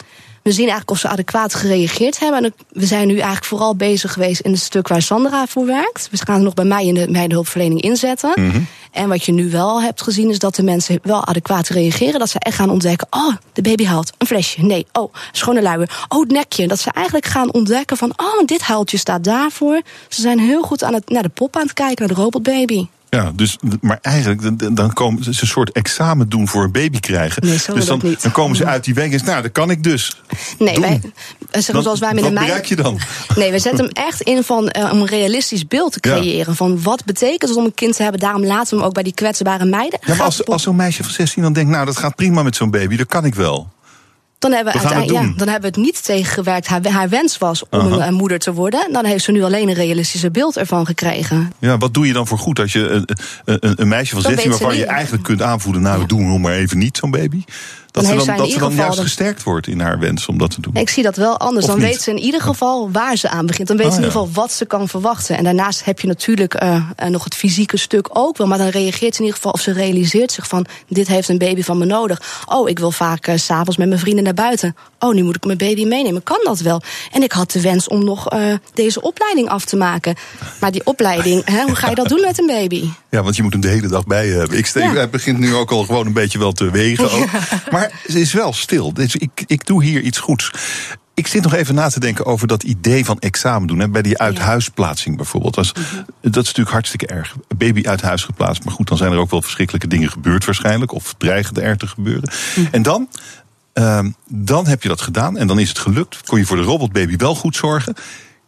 [0.46, 2.44] We zien eigenlijk of ze adequaat gereageerd hebben.
[2.44, 6.08] En we zijn nu eigenlijk vooral bezig geweest in het stuk waar Sandra voor werkt.
[6.10, 8.32] We gaan het nog bij mij in de meidenhulpverlening inzetten.
[8.34, 8.66] Mm -hmm.
[8.90, 12.18] En wat je nu wel hebt gezien is dat de mensen wel adequaat reageren.
[12.18, 14.62] Dat ze echt gaan ontdekken, oh, de baby haalt een flesje.
[14.62, 16.06] Nee, oh, schone luier.
[16.08, 16.68] Oh, het nekje.
[16.68, 19.80] Dat ze eigenlijk gaan ontdekken van, oh, dit huiltje staat daarvoor.
[20.08, 22.86] Ze zijn heel goed aan het, naar de pop aan het kijken, naar de robotbaby.
[23.16, 27.42] Ja, dus, maar eigenlijk dan komen ze een soort examen doen voor een baby krijgen.
[27.46, 28.22] Nee, dus dan, niet.
[28.22, 30.16] dan komen ze uit die week en nou, dat kan ik dus.
[30.58, 30.82] Nee, doen.
[30.82, 31.00] wij,
[31.50, 32.98] Dan- zoals wij met wat een bereik je dan?
[33.36, 36.16] Nee, we zetten hem echt in van, eh, om een realistisch beeld te Ja.
[36.16, 36.56] creëren.
[36.56, 38.20] Van wat betekent het om een kind te hebben.
[38.20, 39.98] Daarom laten we hem ook bij die kwetsbare meiden.
[40.02, 42.42] Ja, maar als, de als zo'n meisje van 16 dan denkt, nou, dat gaat prima
[42.42, 43.68] met zo'n baby, dat kan ik wel.
[44.38, 46.66] Dan, hebben we uiteindelijk- ja, dan hebben we het niet tegengewerkt.
[46.66, 48.06] Haar, haar wens was om Aha.
[48.06, 48.92] een, moeder te worden.
[48.92, 51.52] Dan heeft ze nu alleen een realistische beeld ervan gekregen.
[51.58, 53.08] Ja, wat doe je dan voor goed als je een,
[53.44, 56.06] een, een meisje van Dan 16 weet ze waarvan je eigenlijk kunt aanvoelen, nou, we
[56.06, 57.44] doen hem maar even niet, zo'n baby.
[57.96, 60.38] Dat Dan ze heeft dan, dat ze dan juist gesterkt wordt in haar wens om
[60.38, 60.74] dat te doen.
[60.74, 61.64] Ik zie dat wel anders.
[61.64, 61.88] Of dan niet?
[61.88, 63.68] weet ze in ieder geval waar ze aan begint.
[63.68, 65.36] Dan weet Oh, ze in ieder geval wat ze kan verwachten.
[65.36, 68.46] En daarnaast heb je natuurlijk eh, eh, nog het fysieke stuk ook wel.
[68.46, 70.66] Maar dan reageert ze in ieder geval of ze realiseert zich van...
[70.88, 72.42] dit heeft een baby van me nodig.
[72.46, 74.76] Oh, ik wil vaak s s'avonds met mijn vrienden naar buiten.
[74.98, 76.22] Oh, nu moet ik mijn baby meenemen.
[76.22, 76.82] Kan dat wel?
[77.12, 78.40] En ik had de wens om nog eh,
[78.74, 80.14] deze opleiding af te maken.
[80.60, 82.88] Maar die opleiding, hè, hoe ga je dat doen met een baby?
[83.16, 84.58] Ja, want je moet hem de hele dag bij je hebben.
[84.58, 84.92] Ik steek, Ja.
[84.92, 87.12] Hij begint nu ook al gewoon een beetje wel te wegen.
[87.12, 87.28] Ook.
[87.70, 88.92] Maar ze is wel stil.
[88.92, 90.50] Dus ik, ik doe hier iets goeds.
[91.14, 93.78] Ik zit nog even na te denken over dat idee van examen doen.
[93.78, 95.54] Hè, bij die uithuisplaatsing bijvoorbeeld.
[95.54, 95.72] Dat is,
[96.20, 97.36] dat is natuurlijk hartstikke erg.
[97.56, 98.64] Baby uit huis geplaatst.
[98.64, 100.92] Maar goed, dan zijn er ook wel verschrikkelijke dingen gebeurd waarschijnlijk.
[100.92, 102.30] Of dreigen er te gebeuren.
[102.70, 103.08] En dan,
[103.72, 105.38] ehm, dan heb je dat gedaan.
[105.38, 106.20] En dan is het gelukt.
[106.26, 107.94] Kon je voor de robotbaby wel goed zorgen.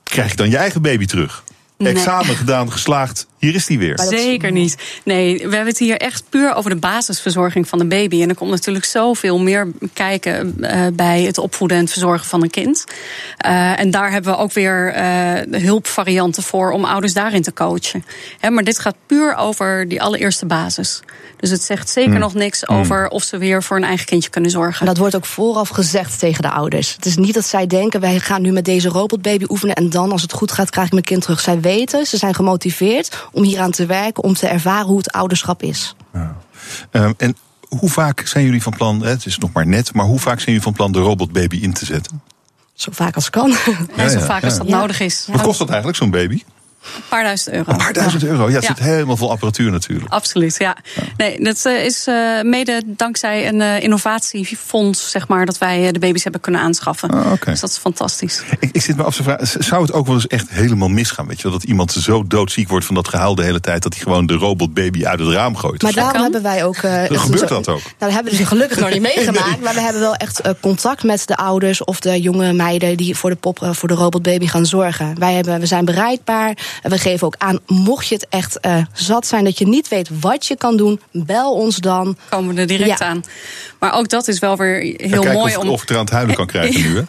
[0.02, 1.44] Krijg je dan je eigen baby terug.
[1.78, 1.92] Nee.
[1.92, 3.26] Examen gedaan, geslaagd.
[3.38, 3.98] Hier is die weer.
[3.98, 4.76] Zeker niet.
[5.04, 8.22] Nee, we hebben het hier echt puur over de basisverzorging van de baby.
[8.22, 12.42] En er komt natuurlijk zoveel meer kijken eh, bij het opvoeden en het verzorgen van
[12.42, 12.84] een kind.
[13.36, 18.04] Eh, en daar hebben we ook weer eh, hulpvarianten voor om ouders daarin te coachen.
[18.38, 21.02] Hè, maar dit gaat puur over die allereerste basis.
[21.36, 24.50] Dus het zegt zeker nog niks over of ze weer voor een eigen kindje kunnen
[24.50, 24.80] zorgen.
[24.80, 26.94] En dat wordt ook vooraf gezegd tegen de ouders.
[26.94, 29.74] Het is niet dat zij denken, wij gaan nu met deze robotbaby oefenen...
[29.74, 31.40] en dan, als het goed gaat, krijg ik mijn kind terug.
[31.40, 34.22] Zij weten, ze zijn gemotiveerd om hieraan te werken...
[34.22, 35.94] om te ervaren hoe het ouderschap is.
[36.90, 37.36] Ehm, en
[37.68, 40.34] hoe vaak zijn jullie van plan, hè, het is nog maar net, maar hoe vaak
[40.36, 42.22] zijn jullie van plan de robotbaby in te zetten?
[42.74, 43.52] Zo vaak als kan.
[43.52, 44.78] Zo ja, vaak als dat Ja.
[44.78, 45.28] nodig is.
[45.32, 46.42] Wat kost dat eigenlijk, zo'n baby?
[46.96, 47.70] Een paar duizend euro.
[47.72, 48.48] Een paar duizend euro.
[48.48, 48.68] Ja, het Ja.
[48.74, 50.12] zit helemaal vol apparatuur natuurlijk.
[50.12, 50.76] Absoluut, ja.
[51.16, 55.98] Nee, dat eh, is eh, mede dankzij een eh, innovatiefonds, zeg maar, dat wij de
[55.98, 57.10] baby's hebben kunnen aanschaffen.
[57.10, 57.50] Ah, oké.
[57.50, 58.42] Dus dat is fantastisch.
[58.60, 61.26] Ik, ik zit me af te vragen, zou het ook wel eens echt helemaal misgaan?
[61.26, 63.82] Weet je wel, dat iemand zo doodziek wordt van dat gehuil de hele tijd...
[63.82, 65.82] dat hij gewoon de robotbaby uit het raam gooit?
[65.82, 66.22] Maar daarom kan.
[66.22, 66.76] hebben wij ook.
[66.76, 67.80] eh, echt gebeurt zo- dat ook?
[67.82, 69.60] Nou, dat hebben we dus gelukkig nog niet meegemaakt.
[69.60, 73.30] Maar we hebben wel echt contact met de ouders of de jonge meiden die voor
[73.30, 75.18] de pop, voor de robotbaby gaan zorgen.
[75.18, 76.56] Wij hebben, we zijn bereikbaar.
[76.82, 79.88] En we geven ook aan, mocht je het echt eh, zat zijn dat je niet
[79.88, 82.16] weet wat je kan doen, bel ons dan.
[82.30, 83.06] Komen we er direct Ja.
[83.06, 83.24] aan.
[83.78, 85.68] Maar ook dat is wel weer heel Ja, mooi of, om.
[85.68, 87.02] of ik er aan het huilen kan krijgen nu, hè?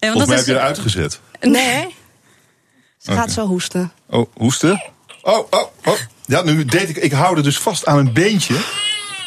[0.00, 1.20] Nee, want Of mij dat heb is, je eruit gezet.
[1.40, 1.94] Nee.
[3.04, 3.92] Ze gaat zo hoesten.
[4.10, 4.82] Oh, hoesten?
[5.22, 5.94] Oh, oh, oh.
[6.26, 6.96] Ja, nu deed ik...
[6.96, 8.54] Ik hou er dus vast aan een beentje.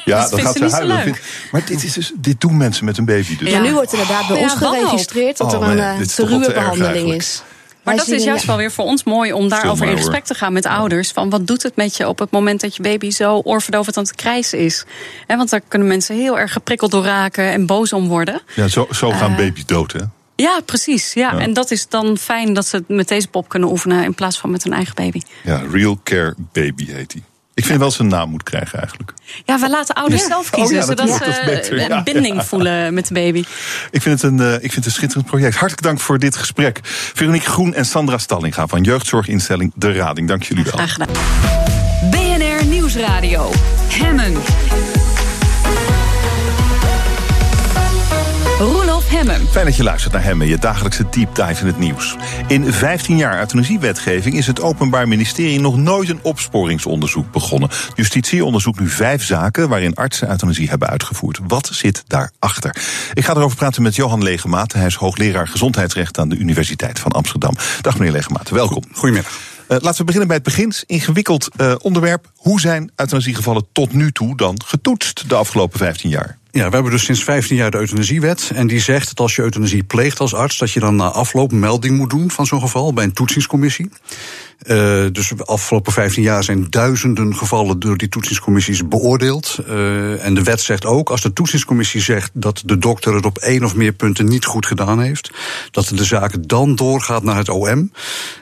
[0.06, 1.15] Ja, Dat gaat ze huilen.
[1.52, 3.50] Maar dit, is dus, dit doen mensen met een baby dus.
[3.52, 3.60] Ja.
[3.60, 6.86] Nu wordt inderdaad bij ons geregistreerd dat Oh, er een nee, eh, te ruwe behandeling
[6.95, 7.21] eigenlijk.
[7.21, 7.41] is.
[7.83, 10.53] Maar dat is juist wel weer voor ons mooi om daarover in gesprek te gaan
[10.53, 11.11] met ouders.
[11.11, 14.03] Van wat doet het met je op het moment dat je baby zo oorverdovend aan
[14.03, 14.85] het krijsen is?
[15.27, 18.41] Hè, want daar kunnen mensen heel erg geprikkeld door raken en boos om worden.
[18.55, 19.99] Ja, zo, zo gaan Eh, baby's dood, hè?
[20.35, 21.13] Ja, precies.
[21.13, 21.31] Ja.
[21.31, 21.39] Ja.
[21.39, 24.39] En dat is dan fijn dat ze het met deze pop kunnen oefenen in plaats
[24.39, 25.21] van met hun eigen baby.
[25.43, 27.23] Ja, Real Care Baby heet hij.
[27.53, 29.13] Ik vind wel dat ze een naam moet krijgen eigenlijk.
[29.45, 30.27] Ja, we laten ouders Ja.
[30.27, 32.03] zelf kiezen, Oh ja, zodat ze een ja.
[32.03, 33.43] binding voelen met de baby.
[33.91, 35.55] Ik vind, het een, eh, ik vind het een schitterend project.
[35.55, 36.79] Hartelijk dank voor dit gesprek.
[36.83, 40.27] Veronique Groen en Sandra Stallinga van jeugdzorginstelling De Rading.
[40.27, 40.73] Dank jullie wel.
[40.73, 41.15] Graag gedaan.
[42.11, 43.51] BNR Nieuwsradio.
[43.87, 44.33] Hemmen.
[49.27, 49.47] Hemmen.
[49.47, 52.15] Fijn dat je luistert naar hem en je dagelijkse deep dive in het nieuws.
[52.47, 57.69] In 15 jaar euthanasiewetgeving is het Openbaar Ministerie nog nooit een opsporingsonderzoek begonnen.
[57.95, 61.39] Justitie onderzoekt nu vijf zaken waarin artsen euthanasie hebben uitgevoerd.
[61.47, 62.75] Wat zit daarachter?
[63.13, 64.73] Ik ga erover praten met Johan Legemaat.
[64.73, 67.55] Hij is hoogleraar gezondheidsrecht aan de Universiteit van Amsterdam.
[67.81, 68.84] Dag meneer Legemaat, welkom.
[68.93, 69.50] Goedemiddag.
[69.71, 70.73] Uh, laten we beginnen bij het begin.
[70.86, 72.31] Ingewikkeld uh, onderwerp.
[72.36, 76.38] Hoe zijn euthanasiegevallen tot nu toe dan getoetst de afgelopen 15 jaar?
[76.51, 78.51] Ja, we hebben dus sinds 15 jaar de euthanasiewet.
[78.53, 81.51] En die zegt dat als je euthanasie pleegt als arts, dat je dan na afloop
[81.51, 83.89] melding moet doen van zo'n geval bij een toetsingscommissie.
[84.67, 89.60] Uh, dus de afgelopen 15 jaar zijn duizenden gevallen door die toetsingscommissies beoordeeld.
[89.69, 93.38] Uh, en de wet zegt ook, als de toetsingscommissie zegt dat de dokter het op
[93.38, 95.32] één of meer punten niet goed gedaan heeft,
[95.71, 97.91] dat de zaak dan doorgaat naar het OM.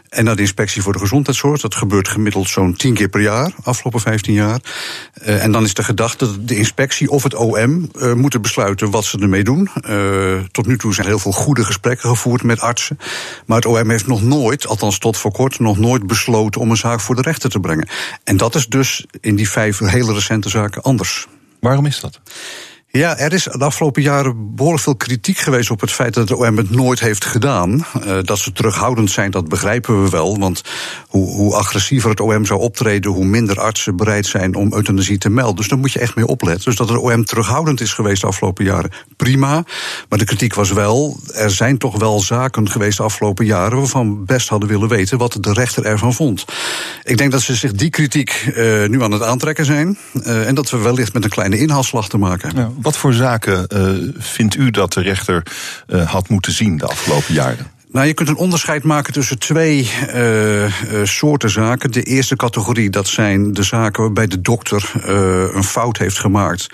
[0.09, 1.61] En naar de inspectie voor de gezondheidszorg.
[1.61, 4.59] Dat gebeurt gemiddeld zo'n tien keer per jaar, afgelopen 15 jaar.
[5.21, 8.91] Uh, en dan is de gedachte dat de inspectie of het OM uh, moeten besluiten
[8.91, 9.69] wat ze ermee doen.
[10.51, 12.99] Tot nu toe zijn heel veel goede gesprekken gevoerd met artsen.
[13.45, 16.77] Maar het OM heeft nog nooit, althans tot voor kort, nog nooit besloten om een
[16.77, 17.87] zaak voor de rechter te brengen.
[18.23, 21.27] En dat is dus in die vijf hele recente zaken anders.
[21.59, 22.19] Waarom is dat?
[22.91, 26.37] Ja, er is de afgelopen jaren behoorlijk veel kritiek geweest op het feit dat de
[26.37, 27.85] OM het nooit heeft gedaan.
[28.05, 30.39] Uh, dat ze terughoudend zijn, dat begrijpen we wel.
[30.39, 30.61] Want
[31.07, 35.29] hoe, hoe agressiever het OM zou optreden, hoe minder artsen bereid zijn om euthanasie te
[35.29, 35.55] melden.
[35.55, 36.65] Dus daar moet je echt mee opletten.
[36.65, 39.63] Dus dat de OM terughoudend is geweest de afgelopen jaren, prima.
[40.09, 44.19] Maar de kritiek was wel, er zijn toch wel zaken geweest de afgelopen jaren waarvan
[44.19, 46.45] we best hadden willen weten wat de rechter ervan vond.
[47.03, 49.97] Ik denk dat ze zich die kritiek uh, nu aan het aantrekken zijn.
[50.13, 52.78] Uh, en dat we wellicht met een kleine inhaalslag te maken hebben.
[52.81, 55.43] Wat voor zaken uh, vindt u dat de rechter
[55.87, 57.78] uh, had moeten zien de afgelopen jaren?
[57.91, 60.69] Nou, je kunt een onderscheid maken tussen twee uh, uh,
[61.03, 61.91] soorten zaken.
[61.91, 66.67] De eerste categorie, dat zijn de zaken waarbij de dokter uh, een fout heeft gemaakt.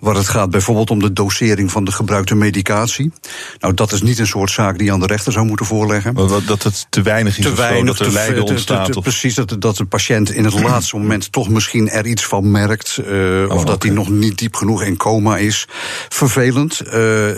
[0.00, 3.12] Waar het gaat bijvoorbeeld om de dosering van de gebruikte medicatie.
[3.58, 6.14] Nou, dat is niet een soort zaak die aan de rechter zou moeten voorleggen.
[6.14, 8.52] Maar dat het te weinig is te of weinig, zo, dat er lijden te, te,
[8.52, 8.92] ontstaat?
[8.92, 9.02] te, of...
[9.02, 13.00] Precies, dat, dat de patiënt in het laatste moment toch misschien er iets van merkt.
[13.08, 15.68] Uh, oh, of dat hij nog niet diep genoeg in coma is.
[16.08, 16.82] Vervelend.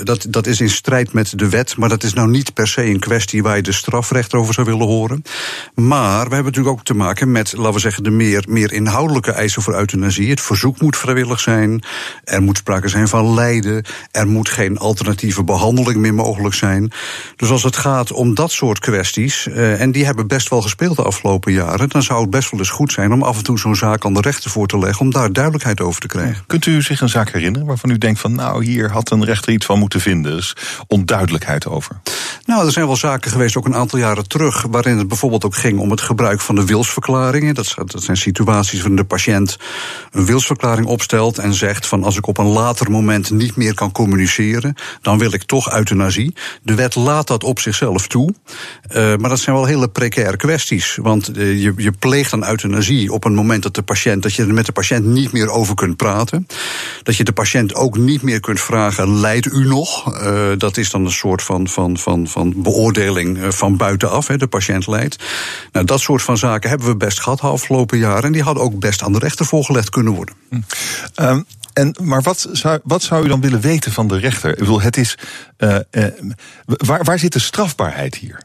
[0.04, 1.76] Dat, dat is in strijd met de wet.
[1.76, 4.66] Maar dat is nou niet per se een kwestie waar je de strafrechter over zou
[4.66, 5.23] willen horen.
[5.75, 9.33] Maar we hebben natuurlijk ook te maken met, laten we zeggen, de meer, meer inhoudelijke
[9.33, 10.31] eisen voor euthanasie.
[10.31, 11.83] Het verzoek moet vrijwillig zijn.
[12.25, 13.85] Er moet sprake zijn van lijden.
[14.11, 16.92] Er moet geen alternatieve behandeling meer mogelijk zijn.
[17.37, 20.96] Dus als het gaat om dat soort kwesties, uh, en die hebben best wel gespeeld
[20.96, 23.59] de afgelopen jaren, dan zou het best wel eens goed zijn om af en toe
[23.59, 26.44] zo'n zaak aan de rechter voor te leggen, om daar duidelijkheid over te krijgen.
[26.46, 29.53] Kunt u zich een zaak herinneren waarvan u denkt van, nou, hier had een rechter
[29.53, 30.33] iets van moeten vinden?
[30.33, 32.01] Dus onduidelijkheid over.
[32.44, 35.55] Nou, er zijn wel zaken geweest, ook een aantal jaren terug, waarin het bijvoorbeeld ook
[35.55, 37.55] ging om het gebruik van de wilsverklaringen.
[37.55, 39.59] Dat, zijn situaties waarin de patiënt
[40.11, 43.93] een wilsverklaring opstelt en zegt van als ik op een later moment niet meer kan
[43.93, 46.35] communiceren, dan wil ik toch euthanasie.
[46.63, 48.35] De wet laat dat op zichzelf toe.
[48.91, 50.99] Uh, maar dat zijn wel hele precaire kwesties.
[51.03, 54.43] Want uh, je, je pleegt een euthanasie op een moment dat de patiënt, dat je
[54.43, 56.47] er met de patiënt niet meer over kunt praten.
[57.03, 60.15] Dat je de patiënt ook niet meer kunt vragen: lijdt u nog?
[60.23, 62.89] Uh, dat is dan een soort van, van, van, van beoordeling
[63.53, 64.26] van buitenaf.
[64.26, 65.24] De patiënt lijdt.
[65.72, 68.22] Nou, dat soort van zaken hebben we best gehad de afgelopen jaren.
[68.22, 70.35] En die hadden ook best aan de rechter voorgelegd kunnen worden.
[71.16, 74.50] Um, en, maar wat zou, wat zou u dan willen weten van de rechter?
[74.50, 75.18] Ik bedoel, het is.
[75.59, 76.04] Uh, uh,
[76.64, 78.42] waar, waar zit de strafbaarheid hier?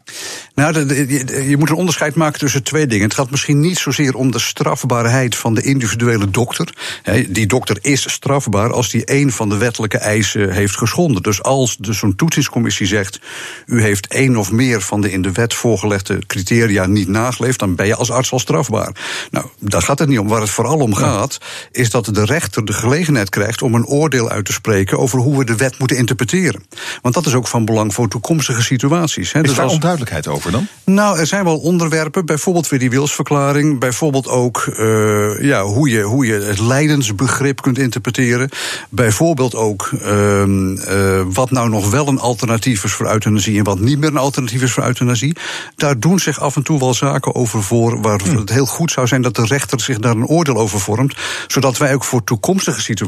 [0.55, 3.05] Nou, de, de, je, moet een onderscheid maken tussen twee dingen.
[3.05, 6.73] Het gaat misschien niet zozeer om de strafbaarheid van de individuele dokter.
[7.01, 11.23] He, die dokter is strafbaar als die een van de wettelijke eisen heeft geschonden.
[11.23, 13.19] Dus als dus zo'n toetsingscommissie zegt:
[13.65, 17.75] u heeft één of meer van de in de wet voorgelegde criteria niet nageleefd, dan
[17.75, 18.95] ben je als arts al strafbaar.
[19.31, 20.27] Nou, daar gaat het niet om.
[20.27, 21.37] Waar het vooral om gaat,
[21.71, 25.37] is dat de rechter de gelegenheid krijgt om een oordeel uit te spreken over hoe
[25.37, 26.63] we de wet moeten interpreteren.
[27.01, 29.31] Want dat is ook van belang voor toekomstige situaties.
[29.31, 29.39] He.
[29.39, 29.73] Is dus daar als...
[29.73, 30.67] onduidelijkheid over dan?
[30.83, 36.01] Nou, er zijn wel onderwerpen, bijvoorbeeld weer die wilsverklaring, bijvoorbeeld ook uh, ja, hoe, je,
[36.01, 38.49] hoe je het lijdensbegrip kunt interpreteren.
[38.89, 43.79] Bijvoorbeeld ook uh, uh, wat nou nog wel een alternatief is voor euthanasie en wat
[43.79, 45.35] niet meer een alternatief is voor euthanasie.
[45.75, 48.37] Daar doen zich af en toe wel zaken over voor waar hm.
[48.37, 51.15] het heel goed zou zijn dat de rechter zich daar een oordeel over vormt,
[51.47, 53.03] zodat wij ook voor toekomstige situaties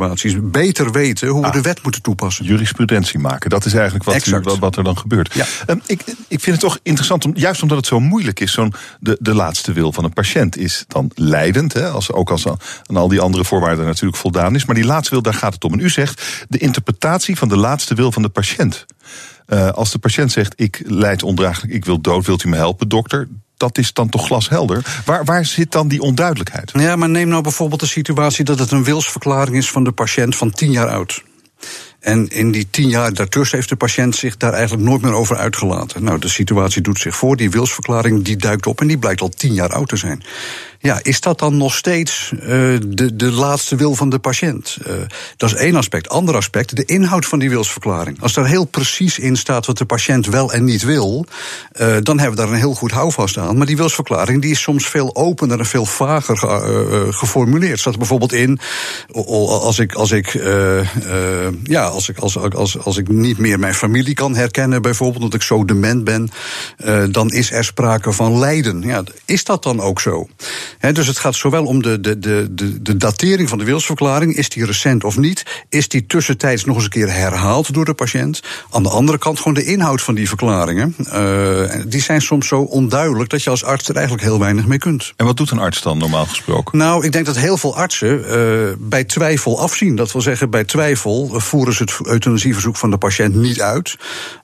[0.52, 2.46] beter weten hoe ah, we de wet moeten toepassen.
[2.46, 5.34] Jurisprudentie maken, dat is eigenlijk wat, u, wat, wat, er dan gebeurt.
[5.34, 5.46] Ja.
[5.68, 8.74] Um, ik, ik vind het toch interessant, om, juist omdat het zo moeilijk is, zo'n
[9.00, 12.96] de, de laatste wil van een patiënt is dan leidend, hè, als, ook als aan
[12.96, 14.66] al die andere voorwaarden natuurlijk voldaan is.
[14.66, 15.74] Maar die laatste wil, daar gaat het om.
[15.74, 18.86] En u zegt de interpretatie van de laatste wil van de patiënt.
[19.48, 22.88] Uh, als de patiënt zegt: Ik leid ondraaglijk, ik wil dood, wilt u me helpen,
[22.88, 23.28] dokter?
[23.58, 25.02] Dat is dan toch glashelder.
[25.06, 26.72] Waar, waar zit dan die onduidelijkheid?
[26.74, 30.36] Ja, maar neem nou bijvoorbeeld de situatie dat het een wilsverklaring is van de patiënt
[30.36, 31.24] van tien jaar oud.
[32.00, 35.38] En in die tien jaar daartussen heeft de patiënt zich daar eigenlijk nooit meer over
[35.38, 36.04] uitgelaten.
[36.04, 39.30] Nou, de situatie doet zich voor, die wilsverklaring die duikt op en die blijkt al
[39.30, 40.24] tien jaar oud te zijn.
[40.80, 42.42] Ja, is dat dan nog steeds uh,
[42.88, 44.78] de, de laatste wil van de patiënt?
[44.88, 44.94] Uh,
[45.38, 46.10] dat is één aspect.
[46.10, 48.22] Ander aspect, de inhoud van die wilsverklaring.
[48.22, 51.26] Als daar heel precies in staat wat de patiënt wel en niet wil,
[51.82, 53.58] uh, dan hebben we daar een heel goed houvast aan.
[53.58, 57.80] Maar die wilsverklaring die is soms veel opener en veel vager ge, geformuleerd.
[57.80, 58.60] Staat er bijvoorbeeld in,
[59.12, 60.34] als ik, als ik,
[61.64, 65.40] ja, als ik, als, als, als ik niet meer mijn familie kan herkennen, bijvoorbeeld, omdat
[65.40, 66.30] ik zo dement ben,
[67.12, 68.82] dan is er sprake van lijden.
[68.82, 70.28] Ja, is dat dan ook zo?
[70.94, 74.36] Dus het gaat zowel om de, de, de, de, de datering van de wilsverklaring.
[74.36, 75.66] Is die recent of niet?
[75.70, 78.42] Is die tussentijds nog eens een keer herhaald door de patiënt?
[78.72, 80.96] Aan de andere kant gewoon de inhoud van die verklaringen.
[81.14, 84.78] Uh, die zijn soms zo onduidelijk dat je als arts er eigenlijk heel weinig mee
[84.78, 85.14] kunt.
[85.16, 86.78] En wat doet een arts dan normaal gesproken?
[86.78, 89.96] Nou, ik denk dat heel veel artsen uh, bij twijfel afzien.
[89.96, 93.98] Dat wil zeggen, bij twijfel voeren ze het euthanasieverzoek van de patiënt niet uit.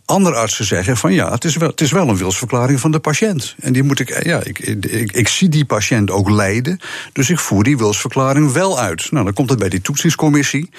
[0.05, 2.99] Andere artsen zeggen van ja, het is wel, het is wel een wilsverklaring van de
[2.99, 3.55] patiënt.
[3.59, 6.79] En die moet ik, ja, ik, ik, ik, zie die patiënt ook lijden,
[7.13, 9.11] dus ik voer die wilsverklaring wel uit.
[9.11, 10.69] Nou, dan komt het bij die toetsingscommissie.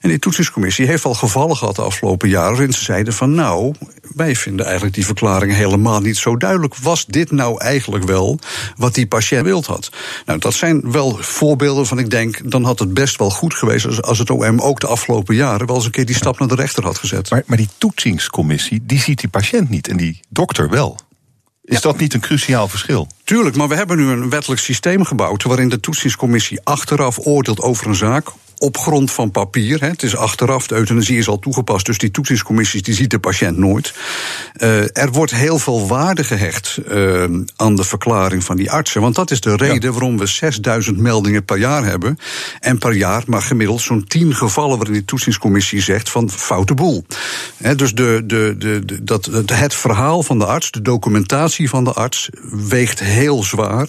[0.00, 3.74] En die toetsingscommissie heeft al gevallen gehad de afgelopen jaren waarin ze zeiden van nou,
[4.14, 6.76] wij vinden eigenlijk die verklaring helemaal niet zo duidelijk.
[6.76, 8.38] Was dit nou eigenlijk wel
[8.76, 9.90] wat die patiënt wild had?
[10.26, 13.86] Nou, dat zijn wel voorbeelden van ik denk, dan had het best wel goed geweest
[13.86, 16.48] als, als het OM ook de afgelopen jaren wel eens een keer die stap naar
[16.48, 17.30] de rechter had gezet.
[17.30, 20.98] Maar, maar die toetsingscommissie die ziet die patiënt niet en die dokter wel.
[21.64, 23.08] Is dat niet een cruciaal verschil?
[23.24, 27.86] Tuurlijk, maar we hebben nu een wettelijk systeem gebouwd waarin de toetsingscommissie achteraf oordeelt over
[27.86, 29.80] een zaak op grond van papier.
[29.80, 29.86] Hè.
[29.86, 33.56] Het is achteraf, de euthanasie is al toegepast, dus die toetsingscommissies die ziet de patiënt
[33.56, 33.94] nooit.
[34.62, 37.24] Uh, er wordt heel veel waarde gehecht uh,
[37.56, 39.00] aan de verklaring van die artsen.
[39.00, 42.18] Want dat is de reden waarom we 6000 meldingen per jaar hebben.
[42.60, 47.04] En per jaar maar gemiddeld zo'n 10 gevallen waarin die toetsingscommissie zegt van foute boel.
[47.56, 51.84] He, dus de, de, de, de, dat, het verhaal van de arts, de documentatie van
[51.84, 52.28] de arts,
[52.68, 53.88] weegt heel zwaar.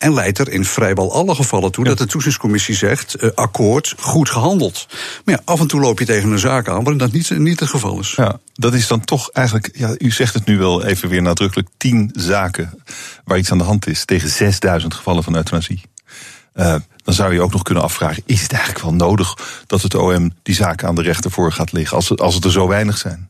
[0.00, 4.30] En leidt er in vrijwel alle gevallen toe dat de toezichtcommissie zegt: uh, akkoord, goed
[4.30, 4.86] gehandeld.
[5.24, 7.60] Maar ja, af en toe loop je tegen een zaak aan waarin dat niet, niet
[7.60, 8.12] het geval is.
[8.16, 11.68] Ja, dat is dan toch eigenlijk, ja, u zegt het nu wel even weer nadrukkelijk:
[11.76, 12.82] tien zaken
[13.24, 15.82] waar iets aan de hand is tegen 6000 gevallen van euthanasie.
[16.54, 19.94] Uh, dan zou je ook nog kunnen afvragen: is het eigenlijk wel nodig dat het
[19.94, 22.68] OM die zaken aan de rechter voor gaat liggen als het, als het er zo
[22.68, 23.29] weinig zijn?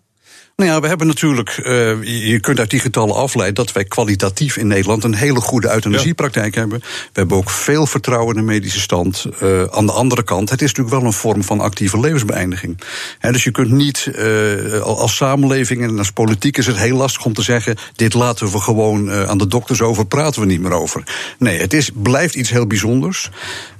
[0.61, 4.57] Nou ja, we hebben natuurlijk, uh, je kunt uit die getallen afleiden dat wij kwalitatief
[4.57, 6.61] in Nederland een hele goede euthanasiepraktijk ja.
[6.61, 6.79] hebben.
[6.81, 9.27] We hebben ook veel vertrouwen in de medische stand.
[9.42, 12.81] Uh, aan de andere kant, het is natuurlijk wel een vorm van actieve levensbeëindiging.
[13.18, 17.25] He, dus je kunt niet uh, als samenleving en als politiek is het heel lastig
[17.25, 20.73] om te zeggen: dit laten we gewoon aan de dokters over, praten we niet meer
[20.73, 21.03] over.
[21.38, 23.31] Nee, het is, blijft iets heel bijzonders.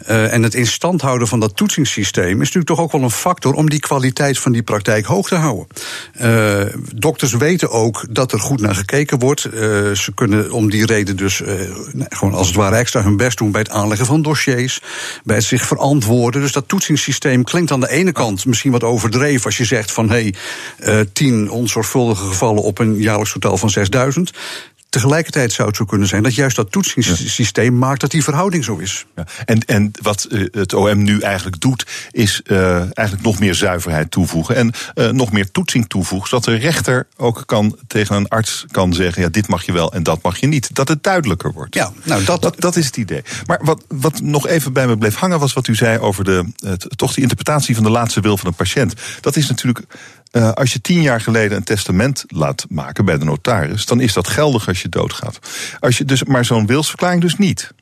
[0.07, 3.55] en het in stand houden van dat toetsingssysteem is natuurlijk toch ook wel een factor
[3.55, 5.66] om die kwaliteit van die praktijk hoog te houden
[6.95, 9.45] dokters weten ook dat er goed naar gekeken wordt.
[9.45, 9.53] Uh,
[9.93, 11.53] ze kunnen om die reden dus uh,
[12.09, 14.83] gewoon als het ware extra hun best doen bij het aanleggen van dossiers,
[15.25, 16.41] bij het zich verantwoorden.
[16.41, 20.11] Dus dat toetsingssysteem klinkt aan de ene kant misschien wat overdreven als je zegt van
[20.11, 20.31] hé,
[20.77, 24.33] hey, tien onzorgvuldige gevallen op een jaarlijks totaal van 6000.
[24.90, 28.76] Tegelijkertijd zou het zo kunnen zijn dat juist dat toetsingssysteem maakt dat die verhouding zo
[28.76, 29.07] is.
[29.16, 29.24] Ja.
[29.44, 34.11] En, en wat uh, het OM nu eigenlijk doet, is uh, eigenlijk nog meer zuiverheid
[34.11, 34.57] toevoegen.
[34.57, 38.94] En uh, nog meer toetsing toevoegen, zodat de rechter ook kan tegen een arts kan
[38.94, 40.74] zeggen: ja, dit mag je wel en dat mag je niet.
[40.74, 41.74] Dat het duidelijker wordt.
[41.74, 43.22] Ja, nou dat, dat, dat is het idee.
[43.46, 46.44] Maar wat, wat nog even bij me bleef hangen, was wat u zei over de,
[46.96, 48.94] toch die interpretatie van de laatste wil van een patiënt.
[49.20, 49.87] Dat is natuurlijk
[50.33, 54.12] uh, als je tien jaar geleden een testament laat maken bij de notaris, dan is
[54.12, 55.38] dat geldig als je doodgaat.
[55.81, 57.73] Als je dus, maar zo'n wilsverklaring dus niet.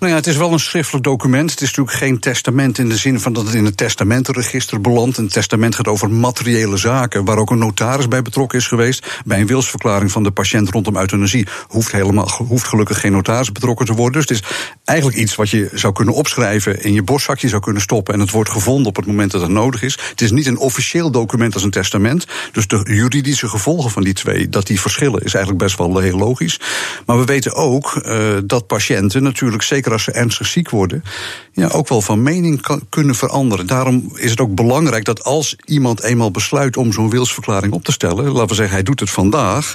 [0.00, 1.50] Nou ja, het is wel een schriftelijk document.
[1.50, 5.16] Het is natuurlijk geen testament in de zin van dat het in het testamentenregister belandt.
[5.16, 9.20] Een testament gaat over materiële zaken, waar ook een notaris bij betrokken is geweest.
[9.24, 13.86] Bij een wilsverklaring van de patiënt rondom euthanasie hoeft, helemaal, hoeft gelukkig geen notaris betrokken
[13.86, 14.26] te worden.
[14.26, 17.82] Dus het is eigenlijk iets wat je zou kunnen opschrijven, in je borstzakje zou kunnen
[17.82, 19.98] stoppen en het wordt gevonden op het moment dat het nodig is.
[20.10, 22.26] Het is niet een officieel document als een testament.
[22.52, 26.18] Dus de juridische gevolgen van die twee, dat die verschillen, is eigenlijk best wel heel
[26.18, 26.60] logisch.
[27.06, 31.04] Maar we weten ook uh, dat patiënten natuurlijk zeker als ze ernstig ziek worden,
[31.52, 33.66] ja, ook wel van mening kan, kunnen veranderen.
[33.66, 37.92] Daarom is het ook belangrijk dat als iemand eenmaal besluit om zo'n wilsverklaring op te
[37.92, 39.74] stellen, laten we zeggen hij doet het vandaag,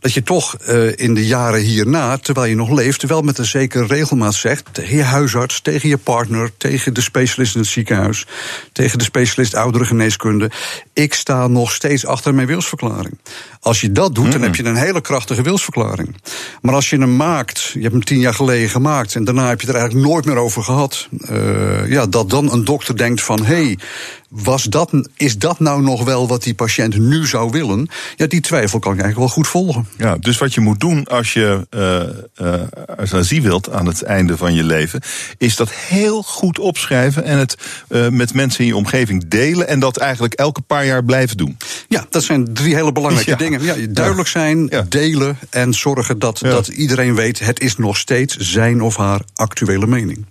[0.00, 3.44] dat je toch uh, in de jaren hierna, terwijl je nog leeft, wel met een
[3.44, 8.26] zekere regelmaat zegt tegen je huisarts, tegen je partner, tegen de specialist in het ziekenhuis,
[8.72, 10.50] tegen de specialist ouderengeneeskunde,
[10.92, 13.18] ik sta nog steeds achter mijn wilsverklaring.
[13.60, 16.16] Als je dat doet, dan heb je een hele krachtige wilsverklaring.
[16.60, 19.60] Maar als je hem maakt, je hebt hem tien jaar geleden gemaakt en daarna heb
[19.60, 21.08] je het er eigenlijk nooit meer over gehad.
[21.30, 23.78] Uh, ja, dat dan een dokter denkt van hé, hey,
[24.28, 27.88] was dat, is dat nou nog wel wat die patiënt nu zou willen?
[28.16, 29.88] Ja, die twijfel kan ik eigenlijk wel goed volgen.
[29.96, 32.00] Ja, dus wat je moet doen als je uh,
[32.46, 32.60] uh,
[32.96, 35.00] euthanasie wilt aan het einde van je leven,
[35.38, 37.56] is dat heel goed opschrijven en het
[37.88, 41.56] uh, met mensen in je omgeving delen en dat eigenlijk elke paar jaar blijven doen.
[41.88, 43.36] Ja, dat zijn drie hele belangrijke Ja.
[43.36, 43.62] dingen.
[43.62, 44.84] Ja, duidelijk zijn, Ja.
[44.88, 49.86] delen en zorgen dat, dat iedereen weet: het is nog steeds zijn of haar actuele
[49.86, 50.26] mening.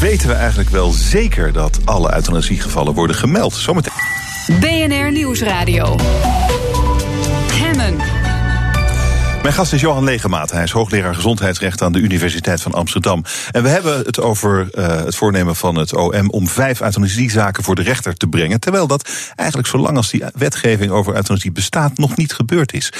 [0.00, 3.54] Weten we eigenlijk wel zeker dat alle euthanasiegevallen worden gemeld?
[3.54, 3.92] Zometeen.
[4.60, 5.96] BNR Nieuwsradio.
[9.42, 10.50] Mijn gast is Johan Legemaat.
[10.50, 13.24] Hij is hoogleraar gezondheidsrecht aan de Universiteit van Amsterdam.
[13.50, 17.74] En we hebben het over uh, het voornemen van het OM om vijf euthanasiezaken voor
[17.74, 18.60] de rechter te brengen.
[18.60, 22.92] Terwijl dat eigenlijk zolang als die wetgeving over euthanasie bestaat nog niet gebeurd is.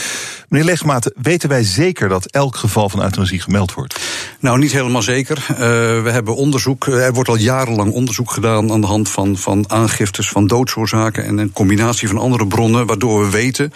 [0.49, 4.01] Meneer Legemaat, weten wij zeker dat elk geval van euthanasie gemeld wordt?
[4.41, 5.47] Nou, niet helemaal zeker.
[5.51, 5.59] Uh,
[6.03, 10.29] we hebben onderzoek, er wordt al jarenlang onderzoek gedaan aan de hand van, van aangiftes
[10.29, 13.73] van doodsoorzaken en een combinatie van andere bronnen, waardoor we weten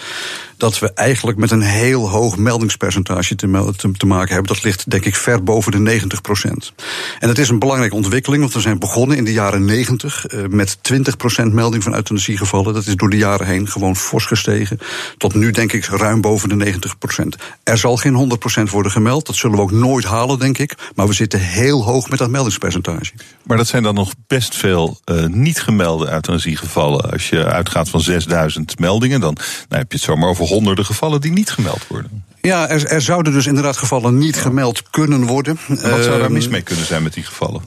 [0.56, 4.54] dat we eigenlijk met een heel hoog meldingspercentage te, te, te, maken hebben.
[4.54, 6.72] Dat ligt denk ik ver boven de 90 procent.
[7.18, 10.46] En dat is een belangrijke ontwikkeling, want we zijn begonnen in de jaren 90 uh,
[10.46, 12.74] met 20 procent melding van euthanasiegevallen.
[12.74, 14.78] Dat is door de jaren heen gewoon fors gestegen.
[15.16, 17.36] Tot nu denk ik ruim boven de 90 procent.
[17.62, 19.26] Er zal geen 100 procent worden gemeld.
[19.26, 20.74] Dat zullen we ook nooit halen, denk ik.
[20.94, 23.12] Maar we zitten heel hoog met dat meldingspercentage.
[23.42, 27.10] Maar dat zijn dan nog best veel uh, niet gemelde euthanasiegevallen.
[27.10, 29.32] Als je uitgaat van 6000 meldingen, dan
[29.68, 32.24] nou, heb je het zomaar over honderden gevallen die niet gemeld worden.
[32.42, 35.58] Ja, er, er zouden dus inderdaad gevallen niet gemeld kunnen worden.
[35.68, 37.62] En wat zou daar mis mee kunnen zijn met die gevallen?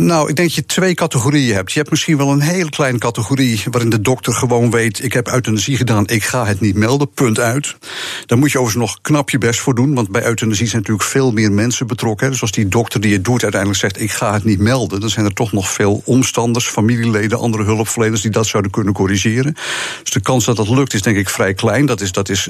[0.00, 1.72] Nou, ik denk dat je twee categorieën hebt.
[1.72, 5.28] Je hebt misschien wel een hele kleine categorie waarin de dokter gewoon weet: ik heb
[5.28, 7.76] euthanasie gedaan, ik ga het niet melden, punt uit.
[8.26, 11.08] Daar moet je overigens nog knap je best voor doen, want bij euthanasie zijn natuurlijk
[11.08, 12.30] veel meer mensen betrokken.
[12.30, 15.10] Dus als die dokter die het doet uiteindelijk zegt: ik ga het niet melden, dan
[15.10, 19.54] zijn er toch nog veel omstanders, familieleden, andere hulpverleners die dat zouden kunnen corrigeren.
[20.02, 21.86] Dus de kans dat dat lukt is denk ik vrij klein.
[21.86, 22.48] Dat is, dat is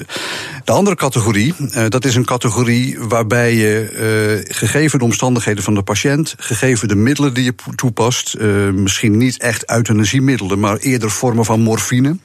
[0.64, 1.54] de andere categorie.
[1.58, 6.88] Uh, dat is een categorie waarbij je, uh, gegeven de omstandigheden van de patiënt, gegeven
[6.88, 8.36] de middelen die je toepast.
[8.38, 12.16] Uh, misschien niet echt euthanasiemiddelen, maar eerder vormen van morfine.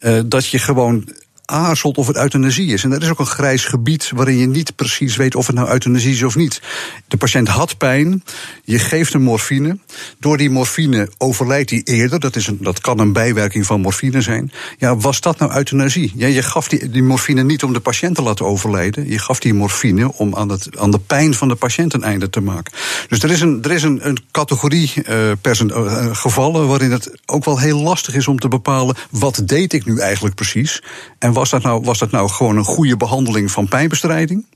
[0.00, 1.08] Uh, dat je gewoon
[1.46, 2.84] aarzelt of het euthanasie is.
[2.84, 5.68] En dat is ook een grijs gebied waarin je niet precies weet of het nou
[5.68, 6.62] euthanasie is of niet.
[7.08, 8.22] De patiënt had pijn,
[8.64, 9.78] je geeft hem morfine.
[10.20, 12.20] Door die morfine overlijdt hij eerder.
[12.20, 14.52] Dat, is een, dat kan een bijwerking van morfine zijn.
[14.78, 16.12] Ja, was dat nou euthanasie?
[16.16, 19.08] Ja, je gaf die, die morfine niet om de patiënt te laten overlijden.
[19.08, 22.30] Je gaf die morfine om aan, het, aan de pijn van de patiënt een einde
[22.30, 22.72] te maken.
[23.08, 27.10] Dus er is een, er is een, een categorie uh, percent, uh, gevallen waarin het
[27.26, 28.96] ook wel heel lastig is om te bepalen...
[29.10, 30.82] wat deed ik nu eigenlijk precies?
[31.18, 34.46] En was dat, nou, was dat nou gewoon een goede behandeling van pijnbestrijding?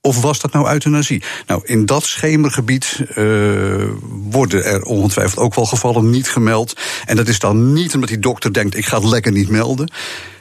[0.00, 1.22] Of was dat nou euthanasie?
[1.46, 3.84] Nou, in dat schemergebied uh,
[4.30, 6.76] worden er ongetwijfeld ook wel gevallen niet gemeld.
[7.04, 9.92] En dat is dan niet omdat die dokter denkt: ik ga het lekker niet melden.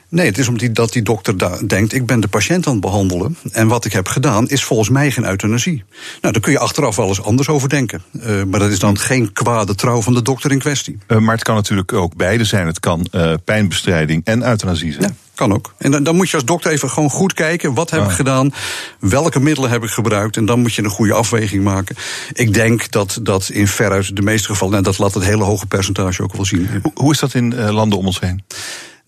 [0.09, 3.37] Nee, het is omdat die, dokter denkt: ik ben de patiënt aan het behandelen.
[3.51, 5.83] En wat ik heb gedaan is volgens mij geen euthanasie.
[6.21, 8.01] Nou, daar kun je achteraf wel eens anders over denken.
[8.11, 10.97] Uh, maar dat is dan geen kwade trouw van de dokter in kwestie.
[11.07, 12.67] Uh, maar het kan natuurlijk ook beide zijn.
[12.67, 15.03] Het kan uh, pijnbestrijding en euthanasie zijn.
[15.03, 15.13] Ja.
[15.35, 15.73] Kan ook.
[15.77, 17.73] En dan, dan, moet je als dokter even gewoon goed kijken.
[17.73, 18.53] Wat heb ik gedaan?
[18.99, 20.37] Welke middelen heb ik gebruikt?
[20.37, 21.95] En dan moet je een goede afweging maken.
[22.33, 24.77] Ik denk dat dat in veruit de meeste gevallen.
[24.77, 26.69] En dat laat het hele hoge percentage ook wel zien.
[26.81, 28.43] Hoe, hoe is dat in landen om ons heen?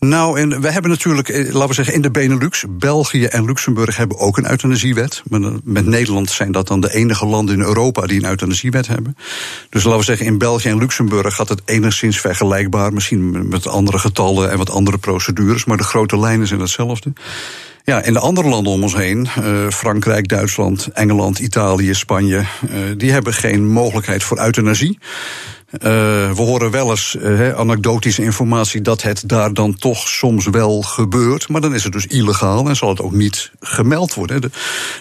[0.05, 4.17] Nou, en we hebben natuurlijk, laten we zeggen, in de Benelux, België en Luxemburg hebben
[4.17, 5.23] ook een euthanasiewet.
[5.63, 9.17] Met Nederland zijn dat dan de enige landen in Europa die een euthanasiewet hebben.
[9.69, 12.93] Dus laten we zeggen, in België en Luxemburg gaat het enigszins vergelijkbaar.
[12.93, 17.13] Misschien met andere getallen en wat andere procedures, maar de grote lijnen zijn hetzelfde.
[17.83, 22.45] Ja, in de andere landen om ons heen, uh, Frankrijk, Duitsland, Engeland, Italië, Spanje, uh,
[22.97, 24.99] die hebben geen mogelijkheid voor euthanasie.
[25.73, 25.79] Uh,
[26.31, 31.49] we horen wel eens uh, anekdotische informatie dat het daar dan toch soms wel gebeurt.
[31.49, 34.41] Maar dan is het dus illegaal en zal het ook niet gemeld worden.
[34.41, 34.51] De,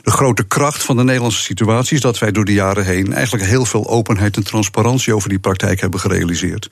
[0.03, 3.65] grote kracht van de Nederlandse situatie is dat wij door de jaren heen eigenlijk heel
[3.65, 6.69] veel openheid en transparantie over die praktijk hebben gerealiseerd.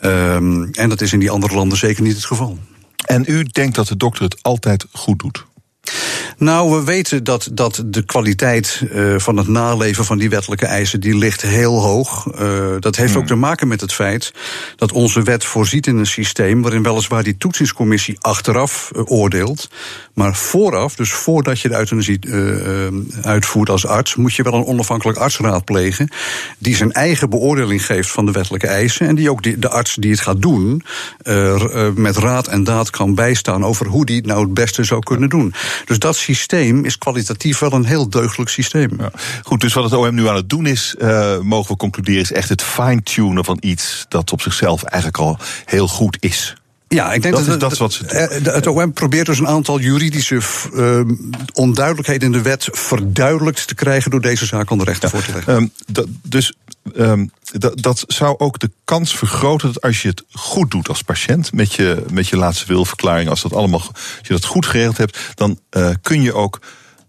[0.00, 2.58] Um, en dat is in die andere landen zeker niet het geval.
[3.06, 5.46] En u denkt dat de dokter het altijd goed doet?
[6.42, 11.00] Nou, we weten dat, dat de kwaliteit uh, van het naleven van die wettelijke eisen...
[11.00, 12.26] die ligt heel hoog.
[12.40, 13.20] Uh, dat heeft hmm.
[13.20, 14.32] ook te maken met het feit
[14.76, 16.62] dat onze wet voorziet in een systeem...
[16.62, 19.68] waarin weliswaar die toetsingscommissie achteraf uh, oordeelt...
[20.14, 22.18] maar vooraf, dus voordat je de euthanasie
[23.22, 24.16] uitvoert als arts...
[24.16, 26.10] moet je wel een onafhankelijk arts raadplegen...
[26.58, 29.06] die zijn eigen beoordeling geeft van de wettelijke eisen...
[29.06, 30.82] en die ook de arts die het gaat doen
[31.94, 33.64] met raad en daad kan bijstaan...
[33.64, 35.54] over hoe die het nou het beste zou kunnen doen.
[35.84, 36.30] Dus dat systeem
[36.84, 38.90] is kwalitatief wel een heel deugdelijk systeem.
[38.98, 39.10] Ja.
[39.42, 42.32] Goed, dus wat het OM nu aan het doen is, uh, mogen we concluderen, is
[42.32, 46.54] echt het fine-tunen van iets dat op zichzelf eigenlijk al heel goed is.
[46.88, 48.52] Ja, ik denk dat, dat, is, dat is wat ze doen.
[48.54, 50.40] Het OM probeert dus een aantal juridische
[50.74, 51.00] uh,
[51.52, 55.26] onduidelijkheden in de wet verduidelijkt te krijgen door deze zaak aan de rechter ja, voor
[55.26, 55.54] te leggen.
[55.54, 55.72] Um,
[56.22, 56.52] dus
[56.96, 57.30] um,
[57.74, 61.74] dat, zou ook de kans vergroten dat als je het goed doet als patiënt met
[61.74, 65.58] je, met je laatste wilverklaring, als dat allemaal, als je dat goed geregeld hebt, dan
[65.70, 66.60] uh, kun je ook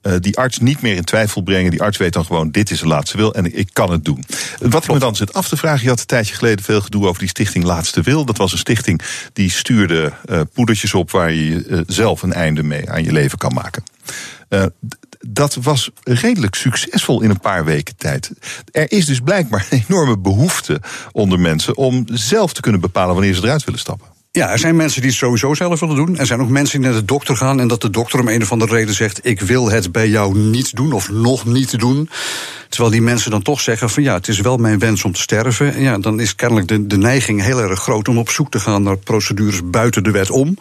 [0.03, 1.71] uh, die arts niet meer in twijfel brengen.
[1.71, 4.25] Die arts weet dan gewoon, dit is de laatste wil en ik kan het doen.
[4.59, 7.07] Wat ik me dan zit af te vragen, je had een tijdje geleden veel gedoe
[7.07, 8.25] over die stichting Laatste Wil.
[8.25, 9.01] Dat was een stichting
[9.33, 13.37] die stuurde uh, poedertjes op waar je uh, zelf een einde mee aan je leven
[13.37, 13.83] kan maken.
[15.27, 18.31] Dat was redelijk succesvol in een paar weken tijd.
[18.71, 23.33] Er is dus blijkbaar een enorme behoefte onder mensen om zelf te kunnen bepalen wanneer
[23.33, 24.07] ze eruit willen stappen.
[24.37, 26.17] Ja, er zijn mensen die het sowieso zelf willen doen.
[26.17, 28.41] Er zijn ook mensen die naar de dokter gaan en dat de dokter om een
[28.41, 32.09] of andere reden zegt: Ik wil het bij jou niet doen of nog niet doen.
[32.69, 35.21] Terwijl die mensen dan toch zeggen: van ja, het is wel mijn wens om te
[35.21, 35.81] sterven.
[35.81, 38.83] Ja, dan is kennelijk de, de neiging heel erg groot om op zoek te gaan
[38.83, 40.57] naar procedures buiten de wet om.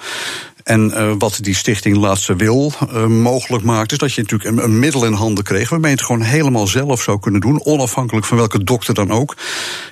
[0.65, 4.65] En uh, wat die stichting Laatste Wil uh, mogelijk maakt, is dat je natuurlijk een,
[4.65, 8.27] een, middel in handen kreeg waarmee je het gewoon helemaal zelf zou kunnen doen, onafhankelijk
[8.27, 9.37] van welke dokter dan ook.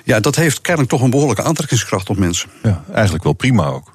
[0.03, 2.49] Ja, dat heeft kennelijk toch een behoorlijke aantrekkingskracht op mensen.
[2.63, 3.91] Ja, eigenlijk wel prima ook.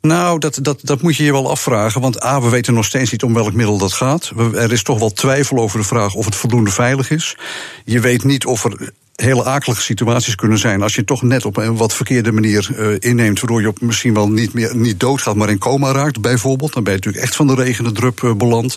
[0.00, 2.00] Nou, dat, dat, dat moet je je wel afvragen.
[2.00, 4.32] Want A, we weten nog steeds niet om welk middel dat gaat.
[4.54, 7.36] Er is toch wel twijfel over de vraag of het voldoende veilig is.
[7.84, 10.82] Je weet niet of er hele akelige situaties kunnen zijn.
[10.82, 14.14] Als je toch net op een wat verkeerde manier uh, inneemt, waardoor je op misschien
[14.14, 16.72] wel niet meer niet doodgaat, maar in coma raakt, bijvoorbeeld.
[16.72, 18.76] Dan ben je natuurlijk echt van de regende drup uh, beland.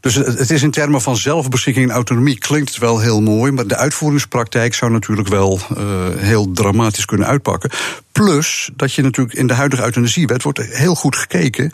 [0.00, 3.66] Dus het is in termen van zelfbeschikking en autonomie klinkt het wel heel mooi, maar
[3.66, 7.70] de uitvoeringspraktijk zou natuurlijk wel uh, heel dramatisch kunnen uitpakken.
[8.12, 11.72] Plus dat je natuurlijk in de huidige euthanasiewet wordt heel goed gekeken.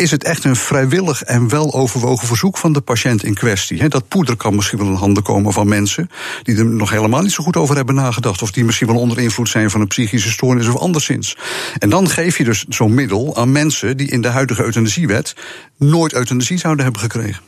[0.00, 3.88] Is het echt een vrijwillig en wel overwogen verzoek van de patiënt in kwestie?
[3.88, 6.10] dat poeder kan misschien wel in handen komen van mensen
[6.42, 8.42] die er nog helemaal niet zo goed over hebben nagedacht.
[8.42, 11.36] Of die misschien wel onder invloed zijn van een psychische stoornis of anderszins.
[11.78, 15.34] En dan geef je dus zo'n middel aan mensen die in de huidige euthanasiewet
[15.76, 17.42] nooit euthanasie zouden hebben gekregen.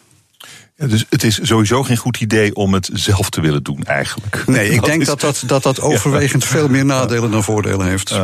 [0.89, 4.43] Dus het is sowieso geen goed idee om het zelf te willen doen, eigenlijk.
[4.47, 8.19] Nee, ik denk dat dat, dat, dat overwegend veel meer nadelen dan voordelen heeft.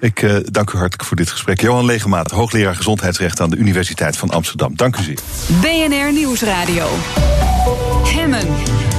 [0.00, 1.60] Ik uh, dank u hartelijk voor dit gesprek.
[1.60, 4.76] Johan Legemaat, hoogleraar gezondheidsrecht aan de Universiteit van Amsterdam.
[4.76, 5.18] Dank u zeer.
[5.60, 6.88] BNR Nieuwsradio.
[8.04, 8.97] Hemmen.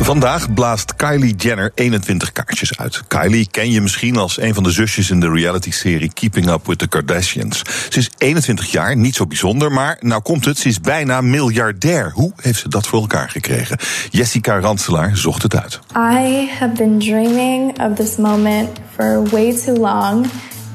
[0.00, 3.02] Vandaag blaast Kylie Jenner 21 kaartjes uit.
[3.08, 6.78] Kylie ken je misschien als een van de zusjes in de reality-serie Keeping Up with
[6.78, 7.62] the Kardashians.
[7.88, 12.10] Ze is 21 jaar, niet zo bijzonder, maar nou komt het, ze is bijna miljardair.
[12.14, 13.78] Hoe heeft ze dat voor elkaar gekregen?
[14.10, 15.80] Jessica Ranselaar zocht het uit.
[15.96, 20.26] I have been dreaming of this moment for way too long.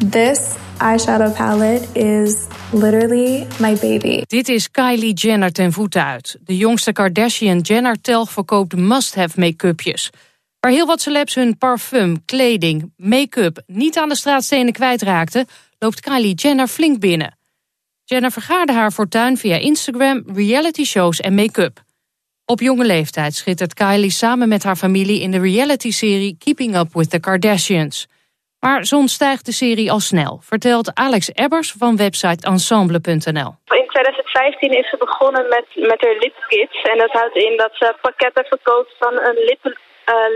[0.10, 0.40] This
[0.82, 4.24] eyeshadow palette is literally my baby.
[4.28, 6.38] Dit is Kylie Jenner ten voeten uit.
[6.44, 10.10] De jongste Kardashian Jenner telg verkoopt must-have make-upjes.
[10.60, 15.48] Waar heel wat celebs hun parfum, kleding, make-up niet aan de straatstenen kwijtraakten,
[15.80, 17.38] loopt Kylie Jenner flink binnen.
[18.04, 21.84] Jenner vergaarde haar fortuin via Instagram, reality shows en make-up.
[22.46, 27.10] Op jonge leeftijd schittert Kylie samen met haar familie in de reality-serie Keeping Up with
[27.10, 28.08] the Kardashians.
[28.66, 33.52] Maar zo ontstijgt de serie al snel, vertelt Alex Ebbers van website ensemble.nl.
[33.82, 36.82] In 2015 is ze begonnen met, met haar lipkits.
[36.92, 39.76] En dat houdt in dat ze pakketten verkoopt van een lip, uh,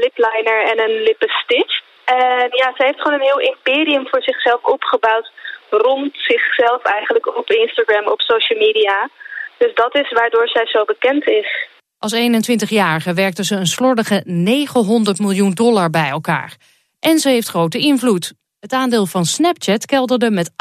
[0.02, 1.74] lipliner en een lippenstitch.
[2.06, 5.32] En ja, ze heeft gewoon een heel imperium voor zichzelf opgebouwd
[5.70, 9.10] rond zichzelf eigenlijk op Instagram, op social media.
[9.58, 11.68] Dus dat is waardoor zij zo bekend is.
[12.00, 16.56] Als 21-jarige werkte ze een slordige 900 miljoen dollar bij elkaar.
[17.00, 18.34] En ze heeft grote invloed.
[18.60, 20.54] Het aandeel van Snapchat kelderde met 8%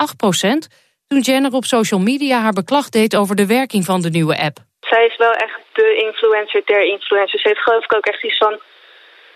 [1.07, 4.57] toen Jenner op social media haar beklag deed over de werking van de nieuwe app.
[4.81, 7.43] Zij is wel echt de influencer der influencers.
[7.43, 8.61] Ze heeft geloof ik ook echt iets van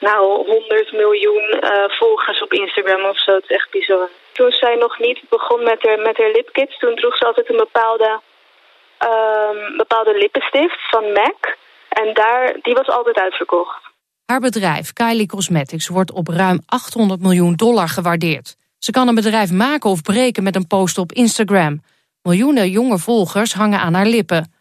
[0.00, 3.34] nou, 100 miljoen uh, volgers op Instagram of zo.
[3.34, 4.08] Het is echt bizar.
[4.32, 7.56] Toen zij nog niet begon met haar, met haar lipkits, toen droeg ze altijd een
[7.56, 8.20] bepaalde,
[8.98, 11.56] um, bepaalde lippenstift van MAC.
[11.88, 13.87] En daar, die was altijd uitverkocht.
[14.32, 18.56] Haar bedrijf, Kylie Cosmetics, wordt op ruim 800 miljoen dollar gewaardeerd.
[18.78, 21.82] Ze kan een bedrijf maken of breken met een post op Instagram.
[22.22, 24.52] Miljoenen jonge volgers hangen aan haar lippen.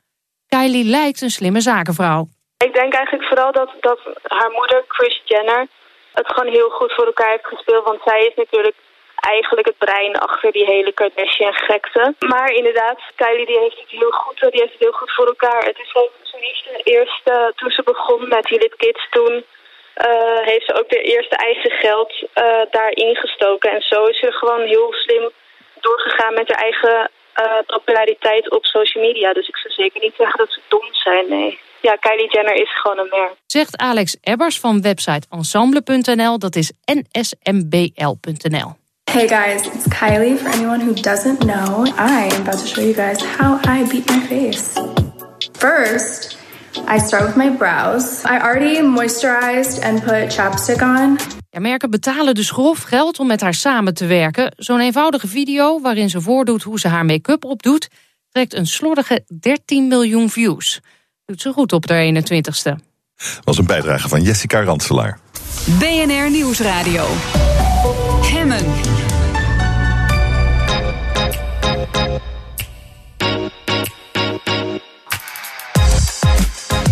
[0.48, 2.28] Kylie lijkt een slimme zakenvrouw.
[2.58, 5.68] Ik denk eigenlijk vooral dat, dat haar moeder, Kris Jenner,
[6.14, 7.86] het gewoon heel goed voor elkaar heeft gespeeld.
[7.86, 8.76] Want zij is natuurlijk
[9.16, 12.16] eigenlijk het brein achter die hele Kardashian-gekte.
[12.20, 15.64] Maar inderdaad, Kylie die heeft het heel goed, die heeft het heel goed voor elkaar.
[15.64, 17.24] Het is ook ze heeft eerst,
[17.56, 19.44] toen ze begon met die Kids, toen
[20.06, 23.72] uh, heeft ze ook de eerste eigen geld uh, daarin gestoken.
[23.72, 25.32] En zo is ze gewoon heel slim
[25.82, 29.34] doorgegaan met haar eigen eh, populariteit op social media.
[29.34, 31.60] Dus ik zou zeker niet zeggen dat ze dom zijn, nee.
[31.82, 33.34] Ja, Kylie Jenner is gewoon een merk.
[33.46, 36.40] Zegt Alex Ebbers van website ensemble.nl.
[36.40, 38.76] Dat is nsmbl.nl.
[39.12, 40.38] Hey guys, it's Kylie.
[40.38, 44.10] For anyone who doesn't know, I am about to show you guys how I beat
[44.10, 44.74] my face.
[45.52, 46.37] First,
[46.96, 48.24] I start with my brows.
[48.24, 51.18] I already moisturized and put chapstick on.
[51.50, 54.54] Ja, merken betalen dus grof geld om met haar samen te werken.
[54.58, 57.90] Zo'n eenvoudige video waarin ze voordoet hoe ze haar make-up opdoet...
[58.30, 60.82] trekt een slordige 13 miljoen views.
[61.26, 62.84] Doet ze goed op de 21ste.
[63.44, 65.20] was een bijdrage van Jessica Ranselaar.
[65.80, 67.06] BNR Nieuwsradio.
[68.22, 68.77] Hemmen.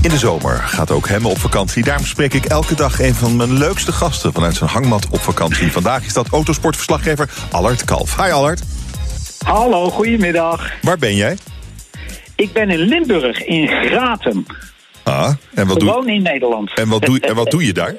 [0.06, 1.84] In de zomer gaat ook Hemme op vakantie.
[1.84, 5.72] Daarom spreek ik elke dag een van mijn leukste gasten vanuit zijn hangmat op vakantie.
[5.72, 8.16] Vandaag is dat autosportverslaggever Allard Kalf.
[8.16, 8.62] Hi Allard.
[9.46, 10.72] Hallo, goedemiddag.
[10.82, 11.38] Waar ben jij?
[12.36, 14.46] Ik ben in Limburg, in Gratum.
[15.04, 16.72] Ah, en wat, doe, Gewoon in Nederland.
[16.74, 17.96] en wat, doe, en wat doe je daar?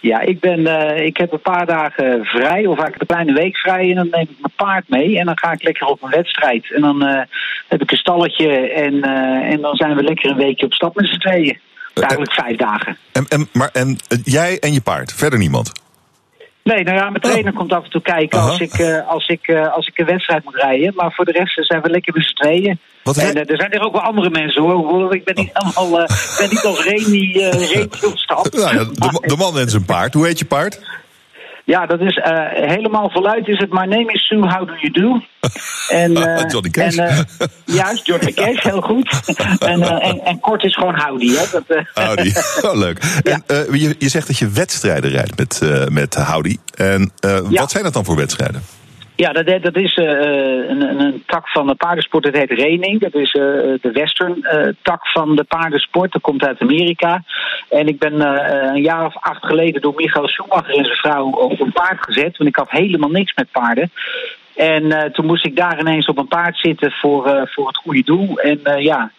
[0.00, 3.56] Ja, ik, ben, eh, ik heb een paar dagen vrij, of eigenlijk een kleine week
[3.56, 3.88] vrij.
[3.88, 6.72] En dan neem ik mijn paard mee en dan ga ik lekker op een wedstrijd.
[6.72, 7.22] En dan eh,
[7.68, 10.94] heb ik een stalletje en, eh, en dan zijn we lekker een weekje op stap
[10.94, 11.58] met z'n tweeën.
[11.94, 12.96] Eigenlijk vijf dagen.
[13.12, 15.72] En, en, maar, en jij en je paard, verder niemand?
[16.62, 18.48] Nee, nou ja, mijn trainer komt af en toe kijken Aha.
[18.48, 20.92] als, ik, eh, als, ik, eh, als ik een wedstrijd moet rijden.
[20.94, 22.78] Maar voor de rest zijn we lekker met z'n tweeën.
[23.02, 25.14] Wat en eh, er zijn er ook wel andere mensen hoor.
[25.14, 28.52] Ik ben niet allemaal, eh, ik ben niet als Remy, uh, Remy op stap.
[28.52, 30.14] Nou, ja, de, de man en zijn paard.
[30.14, 30.80] Hoe heet je paard?
[31.64, 34.90] Ja, dat is eh, helemaal voluit is het My name is Sue, how do you
[34.90, 35.20] do?
[35.88, 36.96] En, eh, Johnny Cash.
[36.96, 37.18] En, eh,
[37.64, 39.20] juist, Johnny Cash, heel goed.
[39.58, 41.44] en, en, en kort is gewoon howdy, hè.
[41.52, 42.32] Dat, Howdy.
[42.62, 42.98] Oh, leuk.
[43.22, 43.42] En
[43.78, 46.56] je, je zegt dat je wedstrijden rijdt met, met Howdy.
[46.74, 47.42] En Ja.
[47.60, 48.62] wat zijn dat dan voor wedstrijden?
[49.20, 50.06] Ja, dat, dat is eh,
[50.68, 53.00] een, een, een tak van de paardensport, dat heet reining.
[53.00, 53.42] Dat is eh,
[53.80, 56.12] de western eh, tak van de paardensport.
[56.12, 57.22] Dat komt uit Amerika.
[57.68, 61.30] En ik ben eh, een jaar of acht geleden door Michael Schumacher en zijn vrouw
[61.30, 62.36] op een paard gezet.
[62.36, 63.90] Want ik had helemaal niks met paarden.
[64.60, 67.76] En eh, toen moest ik daar ineens op een paard zitten voor, eh, voor het
[67.76, 68.38] goede doel.
[68.38, 69.10] En eh, ja,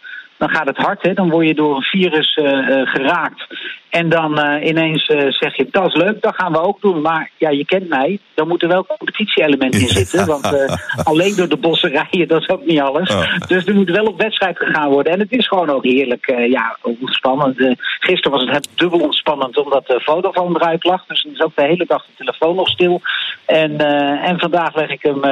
[0.42, 1.14] dan gaat het hard, hè?
[1.14, 3.48] dan word je door een virus eh, eh, geraakt.
[3.90, 7.02] En dan eh, ineens zeg je, dat is leuk, dat gaan we ook doen.
[7.02, 10.26] Maar ja, je kent mij, dan moet er wel competitie-element in zitten.
[10.26, 13.10] Want alleen door de bossen rijden, dat is ook niet alles.
[13.10, 13.48] Oh.
[13.48, 15.14] Dus er moet wel op wedstrijd gegaan worden.
[15.14, 17.76] En het is gewoon ook heerlijk, ja, ontspannend.
[18.00, 21.06] Gisteren was het het dubbel ontspannend, omdat de fotofoon eruit lag.
[21.06, 23.02] Dus dan is ook de hele dag de telefoon nog stil.
[23.46, 23.78] En,
[24.22, 25.24] en vandaag leg ik hem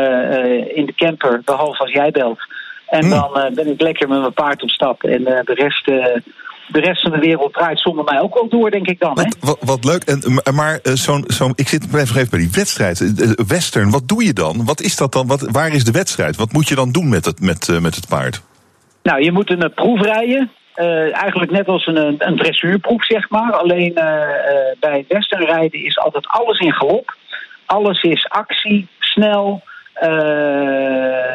[0.73, 2.39] in de camper, behalve als jij belt.
[2.89, 3.09] En Hmm.
[3.09, 5.03] dan eh, ben ik lekker met mijn paard op stap.
[5.03, 5.95] En eh, de, rest, eh,
[6.67, 9.19] de rest van de wereld draait zonder mij ook wel door, denk ik dan.
[9.19, 9.23] Hè?
[9.23, 10.03] Wat, wat, wat leuk.
[10.03, 13.13] En, maar- zo'n, zo'n, ik zit nog even bij die wedstrijd.
[13.47, 14.65] Western, wat doe je dan?
[14.65, 15.27] Wat is dat dan?
[15.27, 16.35] Wat, waar is de wedstrijd?
[16.35, 18.41] Wat moet je dan doen met het, met, met het paard?
[19.03, 20.51] Nou, je moet een proef rijden.
[21.11, 23.51] Eigenlijk net als een, een dressuurproef, zeg maar.
[23.53, 24.05] Alleen eh,
[24.79, 27.15] bij westernrijden is altijd alles in galop.
[27.65, 29.61] Alles is actie, snel.
[29.99, 31.29] Eh,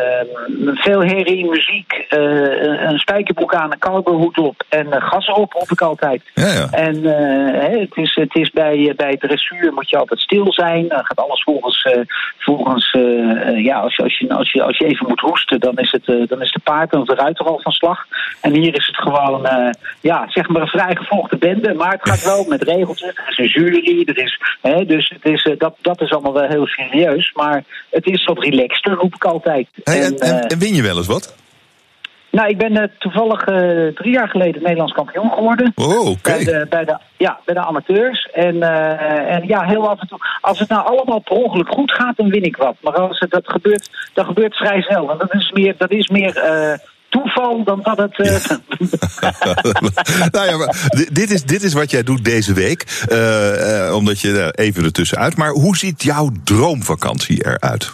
[0.74, 5.80] veel herrie, muziek, eh, een spijkerbroek aan, een cowboyhoed op en gas op, hoop ik
[5.80, 6.22] altijd.
[6.34, 6.68] Ja, ja.
[6.70, 10.52] En eh, hè, het is, het is bij, eh, bij dressuur moet je altijd stil
[10.52, 10.88] zijn.
[10.88, 11.88] Dan gaat alles volgens,
[12.38, 12.96] volgens
[13.56, 16.28] ja, als je, als, je, als, je, als je even moet hoesten, dan is het,
[16.28, 18.06] dan is de paard en de ruiter al van slag.
[18.40, 19.48] En hier is het gewoon,
[20.00, 21.74] ja, zeg maar een vrijgevolgde bende.
[21.74, 23.08] Maar het gaat wel met regeltjes.
[23.08, 26.48] Er is een jury, er is, hè, dus het is, dat, dat is allemaal wel
[26.48, 27.32] heel serieus.
[27.34, 29.68] Maar het is wat relaxter, roep ik altijd.
[29.84, 31.34] Hey, en, En, en, eh, en win je wel eens wat?
[32.30, 35.72] nou, ik ben eh, toevallig eh, drie jaar geleden Nederlands kampioen geworden.
[35.74, 36.20] Oh, oké.
[36.22, 38.28] Bij, de, bij, de, ja, bij de amateurs.
[38.32, 38.62] En,
[39.28, 40.18] en ja, heel af en toe.
[40.40, 42.76] Als het nou allemaal per ongeluk goed gaat, dan win ik wat.
[42.80, 45.10] Maar als het, dat gebeurt, dat gebeurt vrij snel.
[45.10, 46.32] En dat is meer, dat is meer
[47.08, 48.18] toeval dan dat het.
[48.18, 48.50] eh,
[50.34, 52.84] nou ja, maar di- dit, is, dit is wat jij doet deze week.
[53.92, 55.36] omdat je eh, even ertussenuit.
[55.36, 57.92] Maar hoe ziet jouw droomvakantie eruit?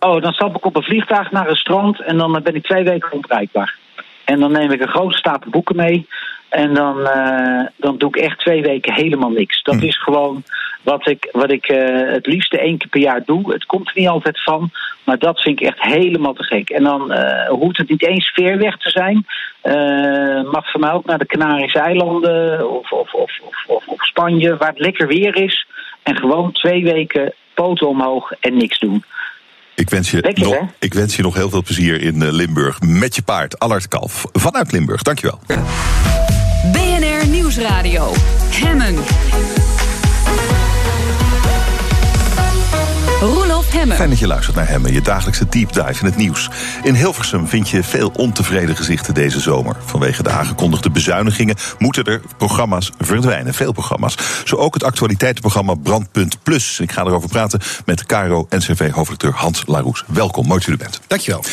[0.00, 2.62] Oh, dan stap ik op een vliegtuig naar een strand en dan eh, ben ik
[2.62, 3.76] twee weken onbereikbaar.
[4.24, 6.06] En dan neem ik een grote stapel boeken mee.
[6.48, 9.62] En dan, eh, dan doe ik echt twee weken helemaal niks.
[9.62, 10.42] Dat is gewoon
[10.82, 13.52] wat ik, wat ik eh, het liefste één keer per jaar doe.
[13.52, 14.70] Het komt er niet altijd van,
[15.04, 16.70] maar dat vind ik echt helemaal te gek.
[16.70, 17.14] En dan
[17.48, 19.26] hoeft het niet eens ver weg te zijn.
[20.50, 24.56] Mag voor mij ook naar de Canarische eilanden of, of, of, of, of, of Spanje,
[24.56, 25.66] waar het lekker weer is.
[26.02, 29.04] En gewoon twee weken poten omhoog en niks doen.
[29.80, 32.80] Ik wens, je Lekker, nog, ik wens je nog heel veel plezier in eh, Limburg
[32.80, 34.24] met je paard, Allard Kalf.
[34.32, 35.38] Vanuit Limburg, dankjewel.
[36.72, 38.12] BNR Nieuwsradio.
[38.50, 38.94] Hemmen.
[43.70, 43.96] Hemmen.
[43.96, 46.50] Fijn dat je luistert naar Hemmen, je dagelijkse deep dive in het nieuws.
[46.82, 49.76] In Hilversum vind je veel ontevreden gezichten deze zomer.
[49.84, 53.54] Vanwege de aangekondigde bezuinigingen moeten er programma's verdwijnen.
[53.54, 54.16] Veel programma's.
[54.44, 56.80] Zo ook het actualiteitenprogramma Brandpunt Plus.
[56.80, 60.04] Ik ga erover praten met Caro NCV-hoofdredacteur Hans Laroes.
[60.06, 61.00] Welkom, mooi dat u er bent.
[61.06, 61.44] Dankjewel.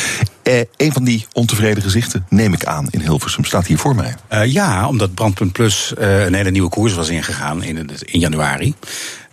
[0.44, 4.16] Eh, een van die ontevreden gezichten, neem ik aan, in Hilversum, staat hier voor mij.
[4.34, 8.76] Uh, ja, omdat Brandpunt Plus uh, een hele nieuwe koers was ingegaan in, in januari.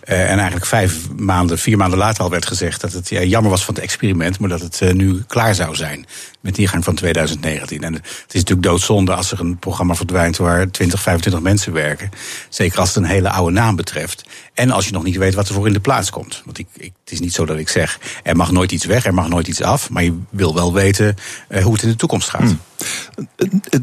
[0.09, 3.51] Uh, en eigenlijk vijf maanden, vier maanden later al werd gezegd dat het ja, jammer
[3.51, 6.05] was van het experiment, maar dat het uh, nu klaar zou zijn
[6.41, 7.83] met de ingang van 2019.
[7.83, 12.09] En het is natuurlijk doodzonde als er een programma verdwijnt waar 20, 25 mensen werken.
[12.49, 14.25] Zeker als het een hele oude naam betreft.
[14.53, 16.41] En als je nog niet weet wat er voor in de plaats komt.
[16.45, 19.05] Want ik, ik, het is niet zo dat ik zeg, er mag nooit iets weg,
[19.05, 19.89] er mag nooit iets af.
[19.89, 21.15] Maar je wil wel weten
[21.49, 22.41] uh, hoe het in de toekomst gaat.
[22.41, 22.59] Hmm.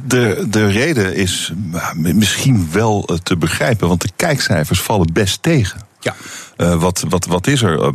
[0.04, 1.52] De, de reden is
[1.92, 5.90] misschien wel te begrijpen, want de kijkcijfers vallen best tegen.
[6.02, 6.14] Ja.
[6.56, 7.92] Uh, wat, wat, wat is er?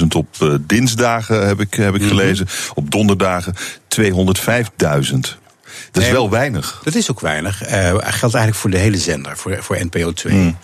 [0.00, 2.46] 327.000 op uh, dinsdagen heb ik, heb ik gelezen.
[2.48, 2.72] Mm -hmm.
[2.74, 3.54] Op donderdagen
[4.00, 4.00] 205.000.
[5.90, 6.80] Dat is wel weinig.
[6.84, 7.62] Dat is ook weinig.
[7.62, 10.34] Uh, geldt eigenlijk voor de hele zender, voor, voor NPO 2.
[10.34, 10.56] Mm.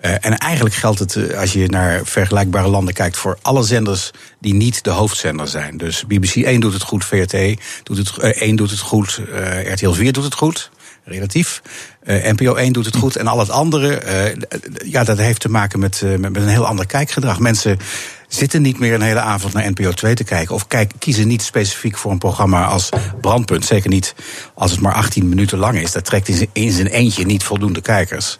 [0.00, 4.10] en eigenlijk geldt het, als je naar vergelijkbare landen kijkt, voor alle zenders
[4.40, 5.76] die niet de hoofdzender zijn.
[5.76, 7.36] Dus BBC 1 doet het goed, VRT
[7.82, 9.20] doet het, 1 doet het goed,
[9.64, 10.70] RTL 4 doet het goed
[11.04, 11.62] relatief.
[12.04, 14.02] Uh, NPO 1 doet het goed en al het andere,
[14.34, 14.42] uh,
[14.84, 17.38] ja, dat heeft te maken met, uh, met een heel ander kijkgedrag.
[17.38, 17.78] Mensen
[18.28, 20.54] zitten niet meer een hele avond naar NPO 2 te kijken.
[20.54, 20.66] Of
[20.98, 22.88] kiezen niet specifiek voor een programma als
[23.20, 23.64] Brandpunt.
[23.64, 24.14] Zeker niet
[24.54, 25.92] als het maar 18 minuten lang is.
[25.92, 28.38] Dat trekt in zijn, eentje niet voldoende kijkers.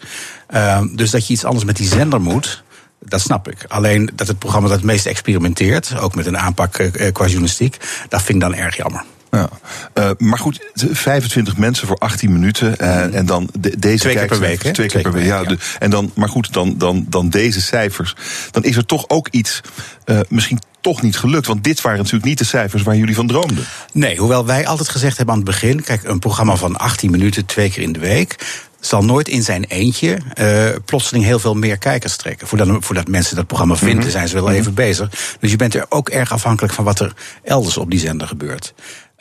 [0.93, 2.63] dus dat je iets anders met die zender moet.
[2.99, 3.65] Dat snap ik.
[3.69, 6.73] Alleen dat het programma dat het meest experimenteert, ook met een aanpak
[7.13, 7.77] qua journalistiek,
[8.09, 9.05] dat vind ik dan erg jammer.
[9.37, 9.49] Ja.
[9.95, 12.75] Uh, maar goed, 25 mensen voor 18 minuten.
[12.81, 14.61] Uh, en dan de, deze twee keer per week.
[14.61, 15.25] Twee keer per week.
[15.25, 18.17] Ja, de, en dan, maar goed, dan, dan, dan deze cijfers.
[18.51, 19.61] Dan is er toch ook iets
[20.07, 21.47] uh, misschien toch niet gelukt.
[21.47, 23.65] Want dit waren natuurlijk niet de cijfers waar jullie van droomden.
[23.93, 27.47] Nee, hoewel wij altijd gezegd hebben aan het begin: kijk, een programma van 18 minuten,
[27.47, 28.37] twee keer in de week
[28.81, 32.47] zal nooit in zijn eentje uh, plotseling heel veel meer kijkers trekken.
[32.47, 34.11] Voordat, voordat mensen dat programma vinden, mm -hmm.
[34.11, 35.37] zijn ze wel even bezig.
[35.41, 37.13] Dus je bent er ook erg afhankelijk van wat er
[37.43, 38.75] elders op die zender gebeurt.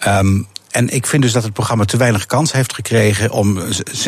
[0.08, 3.60] Um, en ik vind dus dat het programma te weinig kans heeft gekregen om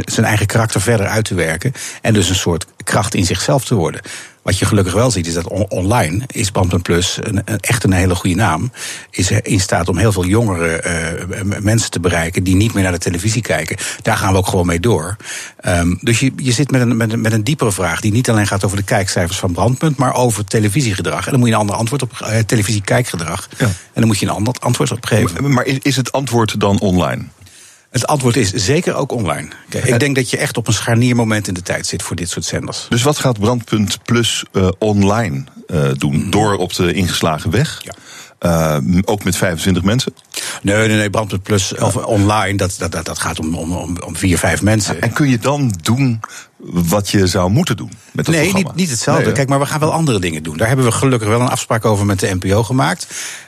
[0.05, 1.73] zijn eigen karakter verder uit te werken.
[2.01, 4.01] En dus een soort kracht in zichzelf te worden.
[4.43, 7.83] Wat je gelukkig wel ziet is dat on online is Brandpunt Plus een, een, echt
[7.83, 8.71] een hele goede naam.
[9.09, 10.83] Is in staat om heel veel jongere
[11.45, 13.77] uh, mensen te bereiken die niet meer naar de televisie kijken.
[14.01, 15.15] Daar gaan we ook gewoon mee door.
[15.65, 18.29] Um, dus je, je zit met een, met, een, met een diepere vraag die niet
[18.29, 21.25] alleen gaat over de kijkcijfers van Brandpunt, maar over televisiegedrag.
[21.25, 23.49] En dan moet je een ander antwoord op uh, televisiekijkgedrag.
[23.57, 23.65] Ja.
[23.65, 25.41] En dan moet je een ander antwoord op geven.
[25.41, 27.25] Maar, maar is het antwoord dan online?
[27.93, 29.47] Het antwoord is zeker ook online.
[29.69, 32.29] Kijk, ik denk dat je echt op een scharniermoment in de tijd zit voor dit
[32.29, 32.85] soort zenders.
[32.89, 36.29] Dus wat gaat Brandpunt Plus uh, online uh, doen?
[36.29, 37.81] Door op de ingeslagen weg?
[37.83, 37.93] Ja.
[38.79, 40.13] Uh, ook met 25 mensen?
[40.61, 41.09] Nee, nee, nee.
[41.09, 45.01] Brandpunt Plus of online, dat, dat, dat gaat om, om, om vier, vijf mensen.
[45.01, 46.19] En kun je dan doen
[46.65, 48.69] wat je zou moeten doen met dat nee, programma?
[48.69, 49.23] Niet, niet hetzelfde.
[49.23, 50.57] Nee, Kijk, maar we gaan wel andere dingen doen.
[50.57, 53.07] Daar hebben we gelukkig wel een afspraak over met de NPO gemaakt.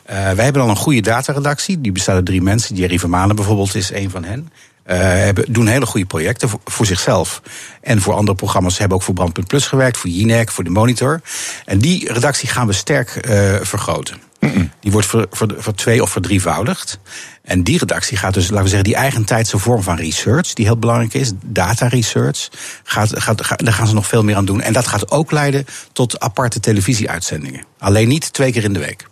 [0.10, 1.82] Uh, wij hebben al een goede dataredactie.
[1.82, 2.76] Die bestaat uit drie mensen.
[2.76, 4.50] Jerry Vermanen bijvoorbeeld is een van hen.
[4.88, 7.42] Uh, hebben, doen hele goede projecten voor, voor, zichzelf.
[7.82, 10.70] En voor andere programma's Ze hebben ook voor Brandpunt Plus gewerkt, voor Jinek, voor de
[10.70, 11.22] Monitor.
[11.66, 14.18] En die redactie gaan we sterk uh, vergroten.
[14.40, 14.72] Mm -mm.
[14.80, 17.00] Die wordt voor, voor, voor twee of verdrievoudigd.
[17.46, 20.78] En die redactie gaat dus, laten we zeggen, die eigentijdse vorm van research, die heel
[20.78, 22.50] belangrijk is, data research,
[22.84, 24.62] gaat, gaat, gaat, daar gaan ze nog veel meer aan doen.
[24.62, 27.66] En dat gaat ook leiden tot aparte televisieuitzendingen.
[27.80, 29.06] Alleen niet twee keer in de week.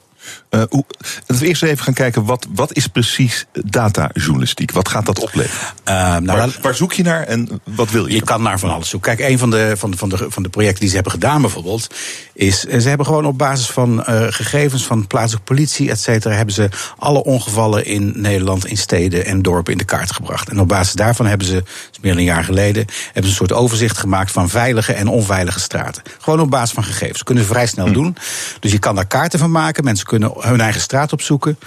[0.49, 4.71] Uh, hoe, laten we eerst even gaan kijken, wat, wat is precies datajournalistiek?
[4.71, 5.73] Wat gaat dat opleveren?
[5.87, 8.15] Uh, nou, waar, waar, zoek je naar en wat wil je?
[8.15, 9.15] Je kan naar van alles zoeken.
[9.15, 11.41] Kijk, een van de, van, de, van, de, van de projecten die ze hebben gedaan
[11.41, 11.87] bijvoorbeeld...
[12.33, 16.35] is, ze hebben gewoon op basis van uh, gegevens van plaatselijke politie, et cetera...
[16.35, 20.49] hebben ze alle ongevallen in Nederland, in steden en dorpen in de kaart gebracht.
[20.49, 22.85] En op basis daarvan hebben ze, dat is meer dan een jaar geleden...
[23.05, 26.03] hebben ze een soort overzicht gemaakt van veilige en onveilige straten.
[26.19, 27.17] Gewoon op basis van gegevens.
[27.17, 27.93] Dat kunnen ze vrij snel hm.
[27.93, 28.17] doen.
[28.59, 29.83] Dus je kan daar kaarten van maken.
[29.83, 31.57] Mensen kunnen hun eigen straat opzoeken.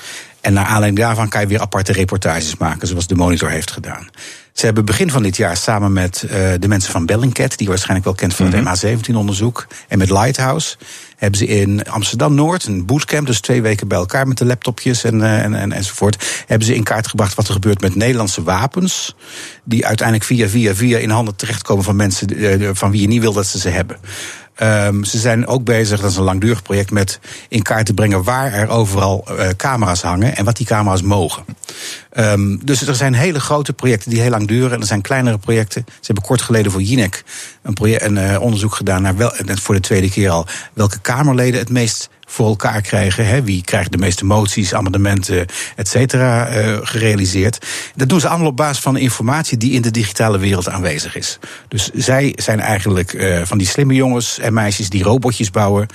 [0.40, 4.08] En naar aanleiding daarvan kan je weer aparte reportages maken, zoals de Monitor heeft gedaan.
[4.52, 7.68] Ze hebben begin van dit jaar samen met uh, de mensen van Bellingcat, die je
[7.68, 10.76] waarschijnlijk wel kent van het MH17-onderzoek, en met Lighthouse,
[11.16, 15.04] hebben ze in Amsterdam Noord een bootcamp, dus twee weken bij elkaar met de laptopjes
[15.04, 18.42] en, uh, en, en, enzovoort, hebben ze in kaart gebracht wat er gebeurt met Nederlandse
[18.42, 19.14] wapens,
[19.64, 23.20] die uiteindelijk via via via in handen terechtkomen van mensen uh, van wie je niet
[23.20, 23.96] wil dat ze ze hebben.
[24.56, 28.22] Ehm, ze zijn ook bezig, dat is een langdurig project, met in kaart te brengen
[28.22, 31.44] waar er overal eh, camera's hangen en wat die camera's mogen.
[32.10, 34.72] Ehm, dus er zijn hele grote projecten die heel lang duren.
[34.72, 35.84] En er zijn kleinere projecten.
[35.86, 37.24] Ze hebben kort geleden voor Jinek
[37.62, 41.60] een, project, een eh, onderzoek gedaan naar wel, voor de tweede keer al welke Kamerleden
[41.60, 43.26] het meest voor elkaar krijgen.
[43.26, 43.42] Hè?
[43.42, 45.46] Wie krijgt de meeste moties, amendementen,
[45.76, 47.66] et cetera, uh, gerealiseerd.
[47.94, 51.38] Dat doen ze allemaal op basis van informatie die in de digitale wereld aanwezig is.
[51.68, 55.86] Dus zij zijn eigenlijk uh, van die slimme jongens en meisjes die robotjes bouwen,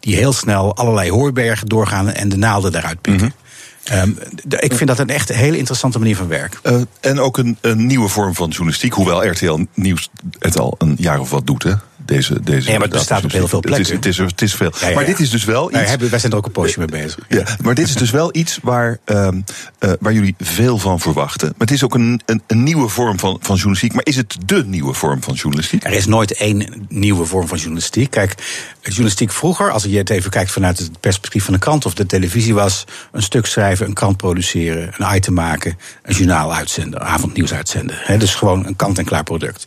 [0.00, 3.24] die heel snel allerlei hooibergen doorgaan en de naalden daaruit pikken.
[3.24, 3.46] Mm -hmm.
[3.92, 4.18] Um,
[4.58, 6.58] ik vind dat een echt hele interessante manier van werk.
[6.62, 10.08] Uh, en ook een, een, nieuwe vorm van journalistiek, hoewel RTL Nieuws
[10.38, 11.72] het al een jaar of wat doet, hè?
[12.08, 13.94] Deze, deze ja, maar het bestaat op heel veel plekken.
[13.94, 14.72] Het is, het is, het is veel.
[14.80, 15.88] Ja, ja, maar dit is dus wel iets...
[15.88, 17.24] Hebben, wij zijn er ook een poosje mee bezig.
[17.28, 19.44] Ja, maar dit is dus wel iets waar, um,
[19.80, 21.46] uh, waar jullie veel van verwachten.
[21.48, 23.92] Maar het is ook een, een, een, nieuwe vorm van, van journalistiek.
[23.92, 25.84] Maar is het de nieuwe vorm van journalistiek?
[25.84, 28.10] Er is nooit één nieuwe vorm van journalistiek.
[28.10, 28.34] Kijk,
[28.82, 32.06] journalistiek vroeger, als je het even kijkt vanuit het perspectief van de krant of de
[32.06, 37.52] televisie, was een stuk schrijven, een krant produceren, een item maken, een journaal uitzenden, avondnieuws
[37.52, 37.96] uitzenden.
[37.98, 39.66] He, dus gewoon een kant-en-klaar product.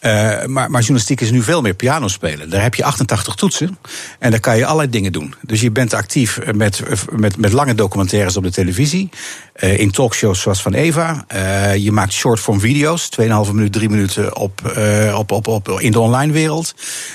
[0.00, 2.50] Uh, maar, maar, journalistiek is nu veel meer piano spelen.
[2.50, 3.78] Daar heb je 88 toetsen
[4.18, 5.34] en daar kan je allerlei dingen doen.
[5.42, 9.08] Dus je bent actief met, met, met lange documentaires op de televisie.
[9.56, 11.24] Uh, in talkshows zoals van Eva.
[11.34, 14.76] Uh, je maakt shortform video's, 2,5 minuut, 3 minuten op,
[15.14, 16.74] op, op, op, in de online wereld.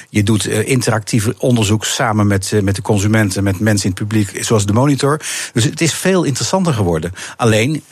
[0.10, 4.66] Je doet interactief onderzoek samen met, met de consumenten, met mensen in het publiek, zoals
[4.66, 5.22] de monitor.
[5.54, 7.12] Dus het is veel interessanter geworden.
[7.38, 7.84] Alleen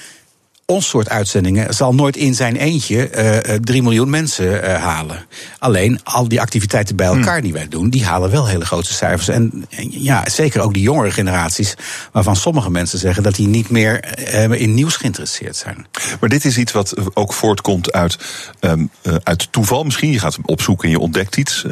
[0.66, 3.10] ons soort uitzendingen zal nooit in zijn eentje
[3.50, 5.26] uh, 3 miljoen mensen uh, halen.
[5.60, 9.28] Alleen al die activiteiten bij elkaar die wij doen, die halen wel hele grote cijfers.
[9.28, 11.74] En, en ja, zeker ook die jongere generaties,
[12.12, 15.86] waarvan sommige mensen zeggen dat die niet meer uh, in nieuws geïnteresseerd zijn.
[16.20, 18.18] Maar dit is iets wat ook voortkomt uit,
[18.60, 18.90] um,
[19.24, 20.12] uit toeval misschien.
[20.12, 21.66] Je gaat opzoeken en je ontdekt iets.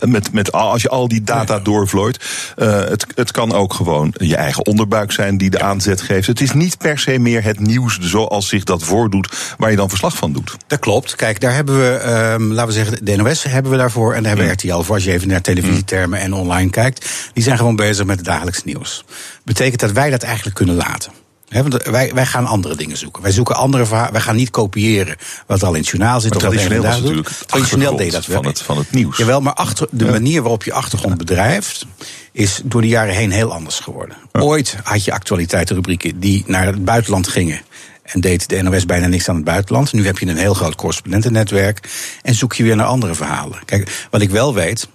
[0.00, 2.24] met, met, als je al die data doorvlooit.
[2.56, 6.26] het, het kan ook gewoon je eigen onderbuik zijn die de aanzet geeft.
[6.26, 7.98] Het is niet per se meer het nieuws
[8.34, 10.56] zoals zich dat voordoet, waar je dan verslag van doet.
[10.66, 11.16] Dat klopt.
[11.16, 14.14] Kijk, daar hebben we, um, laten we zeggen, de NOS hebben we daarvoor.
[14.14, 17.10] En daar hebben we RTL voor, als je even naar televisietermen en online kijkt.
[17.32, 19.04] Die zijn gewoon bezig met het dagelijks nieuws.
[19.44, 21.12] Betekent dat wij dat eigenlijk kunnen laten.
[21.48, 23.22] He, want wij, wij gaan andere dingen zoeken.
[23.22, 24.12] Wij zoeken andere verhalen.
[24.12, 25.16] Wij gaan niet kopiëren
[25.46, 26.34] wat al in het journaal zit.
[26.34, 28.36] Maar of traditioneel was natuurlijk traditioneel deed dat wel.
[28.36, 29.16] Van het, van het nieuws.
[29.16, 31.86] Jawel, maar achter, de manier waarop je achtergrond bedrijft...
[32.32, 34.16] is door de jaren heen heel anders geworden.
[34.32, 34.40] Ja.
[34.40, 37.60] Ooit had je actualiteitenrubrieken die naar het buitenland gingen
[38.04, 39.92] en deed de NOS bijna niks aan het buitenland.
[39.92, 41.88] Nu heb je een heel groot correspondentennetwerk
[42.22, 43.58] en zoek je weer naar andere verhalen.
[43.64, 44.88] Kijk, wat ik wel weet,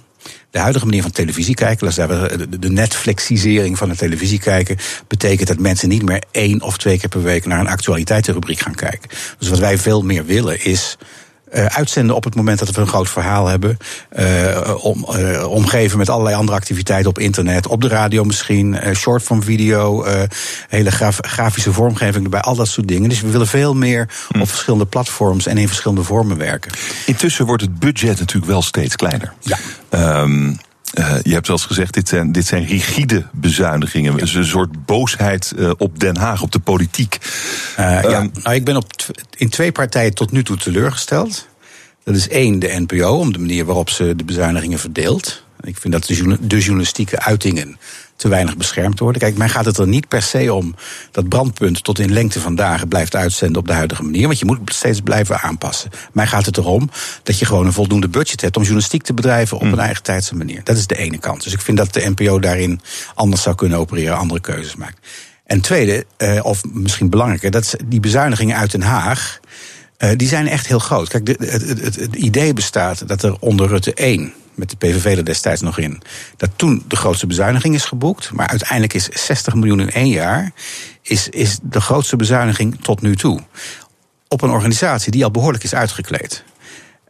[0.51, 5.89] de huidige manier van televisie kijken, de Netflixisering van de televisie kijken, betekent dat mensen
[5.89, 9.09] niet meer één of twee keer per week naar een actualiteitenrubriek gaan kijken.
[9.37, 10.97] Dus wat wij veel meer willen is
[11.53, 13.77] uh, uitzenden op het moment dat we een groot verhaal hebben.
[14.19, 19.43] Uh, om, uh, omgeven met allerlei andere activiteiten op internet, op de radio misschien, shortform
[19.43, 20.05] video,
[20.69, 23.09] hele graf, grafische vormgeving erbij, al dat soort dingen.
[23.09, 24.41] Dus we willen veel meer hm.
[24.41, 26.71] op verschillende platforms en in verschillende vormen werken.
[27.05, 29.33] Intussen wordt het budget natuurlijk wel steeds kleiner.
[29.39, 29.57] Ja.
[30.21, 30.59] Um,
[30.93, 34.11] uh, je hebt zelfs gezegd, dit zijn, dit zijn rigide bezuinigingen.
[34.11, 34.17] Ja.
[34.17, 37.17] Dus een soort boosheid uh, op Den Haag, op de politiek.
[37.79, 38.91] Uh, um, ja, nou, ik ben op
[39.37, 41.47] in twee partijen tot nu toe teleurgesteld.
[42.03, 45.43] Dat is één, de NPO, om de manier waarop ze de bezuinigingen verdeelt.
[45.61, 47.77] Ik vind dat de, de journalistieke uitingen
[48.19, 49.21] te weinig beschermd worden.
[49.21, 50.75] Kijk, mij gaat het er niet per se om
[51.11, 54.27] dat brandpunt tot in lengte van dagen blijft uitzenden op de huidige manier.
[54.27, 55.89] Want je moet steeds blijven aanpassen.
[56.11, 56.89] Mij gaat het erom
[57.23, 59.73] dat je gewoon een voldoende budget hebt om journalistiek te bedrijven op mm.
[59.73, 60.61] een eigen tijdse manier.
[60.63, 61.43] Dat is de ene kant.
[61.43, 62.81] Dus ik vind dat de NPO daarin
[63.15, 65.07] anders zou kunnen opereren, andere keuzes maakt.
[65.45, 69.39] En tweede, uh, of misschien belangrijker, dat die bezuinigingen uit Den Haag.
[69.97, 71.07] Uh, die zijn echt heel groot.
[71.07, 75.17] Kijk, de, het, het, het idee bestaat dat er onder Rutte 1 met de PVV
[75.17, 76.01] er destijds nog in,
[76.37, 78.31] dat toen de grootste bezuiniging is geboekt.
[78.31, 80.51] Maar uiteindelijk is 60 miljoen in één jaar
[81.01, 83.39] is, is de grootste bezuiniging tot nu toe.
[84.27, 86.43] Op een organisatie die al behoorlijk is uitgekleed.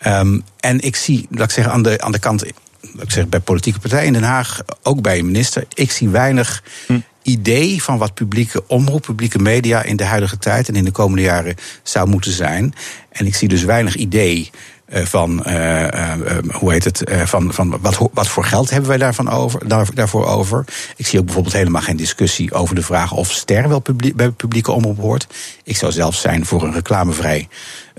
[0.07, 2.55] Um, en ik zie, laat ik zeggen, aan de, aan de kant, ik
[2.97, 6.63] zeggen, bij politieke partijen in Den Haag, ook bij een minister, ik zie weinig.
[6.87, 10.91] Hm idee van wat publieke omroep, publieke media in de huidige tijd en in de
[10.91, 12.73] komende jaren zou moeten zijn.
[13.09, 14.49] En ik zie dus weinig idee
[14.91, 16.13] van, uh, uh,
[16.51, 20.25] hoe heet het, van, van wat, wat voor geld hebben wij daarvan over, daar, daarvoor
[20.25, 20.65] over.
[20.95, 24.31] Ik zie ook bijvoorbeeld helemaal geen discussie over de vraag of ster wel publiek, bij
[24.31, 25.27] publieke omroep hoort.
[25.63, 27.47] Ik zou zelf zijn voor een reclamevrij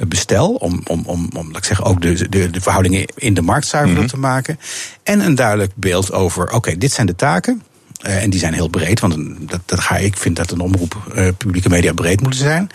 [0.08, 3.42] bestel, om, om, om, om laat ik zeggen, ook de, de, de verhoudingen in de
[3.42, 4.20] markt zuiverder mm -hmm.
[4.20, 4.58] te maken.
[5.02, 7.62] En een duidelijk beeld over, oké, okay, dit zijn de taken.
[8.00, 9.16] En die zijn heel breed, want
[9.50, 10.96] dat, dat ga ik vind dat een omroep
[11.36, 12.70] publieke media breed moeten zijn.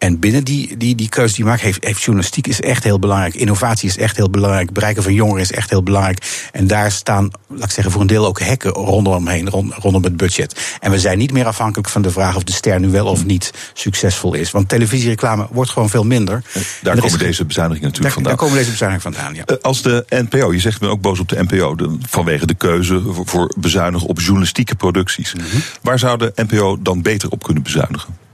[0.00, 2.98] En binnen die, die, die keuze die je maakt, heeft, heeft journalistiek is echt heel
[2.98, 3.34] belangrijk.
[3.34, 4.72] Innovatie is echt heel belangrijk.
[4.72, 6.48] Bereiken van jongeren is echt heel belangrijk.
[6.52, 10.04] En daar staan, laat ik zeggen, voor een deel ook hekken rondom heen, rond, rondom
[10.04, 10.76] het budget.
[10.80, 13.24] En we zijn niet meer afhankelijk van de vraag of de ster nu wel of
[13.24, 14.50] niet succesvol is.
[14.50, 16.42] Want televisiereclame wordt gewoon veel minder.
[16.82, 18.32] Daar En komen deze bezuinigingen natuurlijk daar, vandaan.
[18.32, 19.44] daar komen deze bezuinigingen vandaan, ja.
[19.44, 22.54] Eh, Als de NPO, je zegt ben ook boos op de NPO, de- vanwege de
[22.54, 25.34] keuze voor, voor bezuinigen op journalistieke producties.
[25.34, 25.44] Mhm.
[25.82, 28.28] Waar zou de NPO dan beter op kunnen bezuinigen?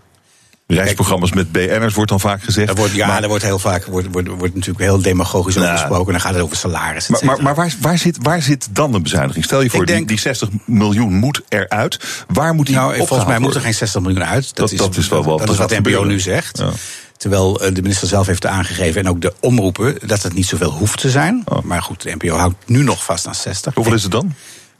[0.67, 2.69] Reisprogramma's met BN'ers wordt dan vaak gezegd.
[2.69, 5.69] Er wordt, ja, maar, er wordt heel vaak wordt, wordt, wordt natuurlijk heel demagogisch over
[5.69, 5.79] Nou.
[5.81, 6.13] gesproken.
[6.13, 7.09] Dan gaat het over salaris.
[7.09, 9.45] maar, maar, maar waar, waar, zit, waar zit dan de bezuiniging?
[9.45, 11.99] Stel je voor, denk- die, die 60 miljoen moet eruit.
[12.29, 14.45] Waar moet die Nou, volgens mij moet er geen 60 miljoen uit.
[14.47, 16.59] Dat, Dat- is, dat is wel wat- dat dat is wat de NPO nu zegt.
[16.59, 16.71] Ja.
[17.17, 20.71] Terwijl eh, de minister zelf heeft aangegeven, en ook de omroepen, dat het niet zoveel
[20.71, 21.43] hoeft te zijn.
[21.45, 21.63] Oh.
[21.63, 23.75] Maar goed, de NPO houdt nu nog vast aan 60.
[23.75, 24.35] Hoeveel is het dan?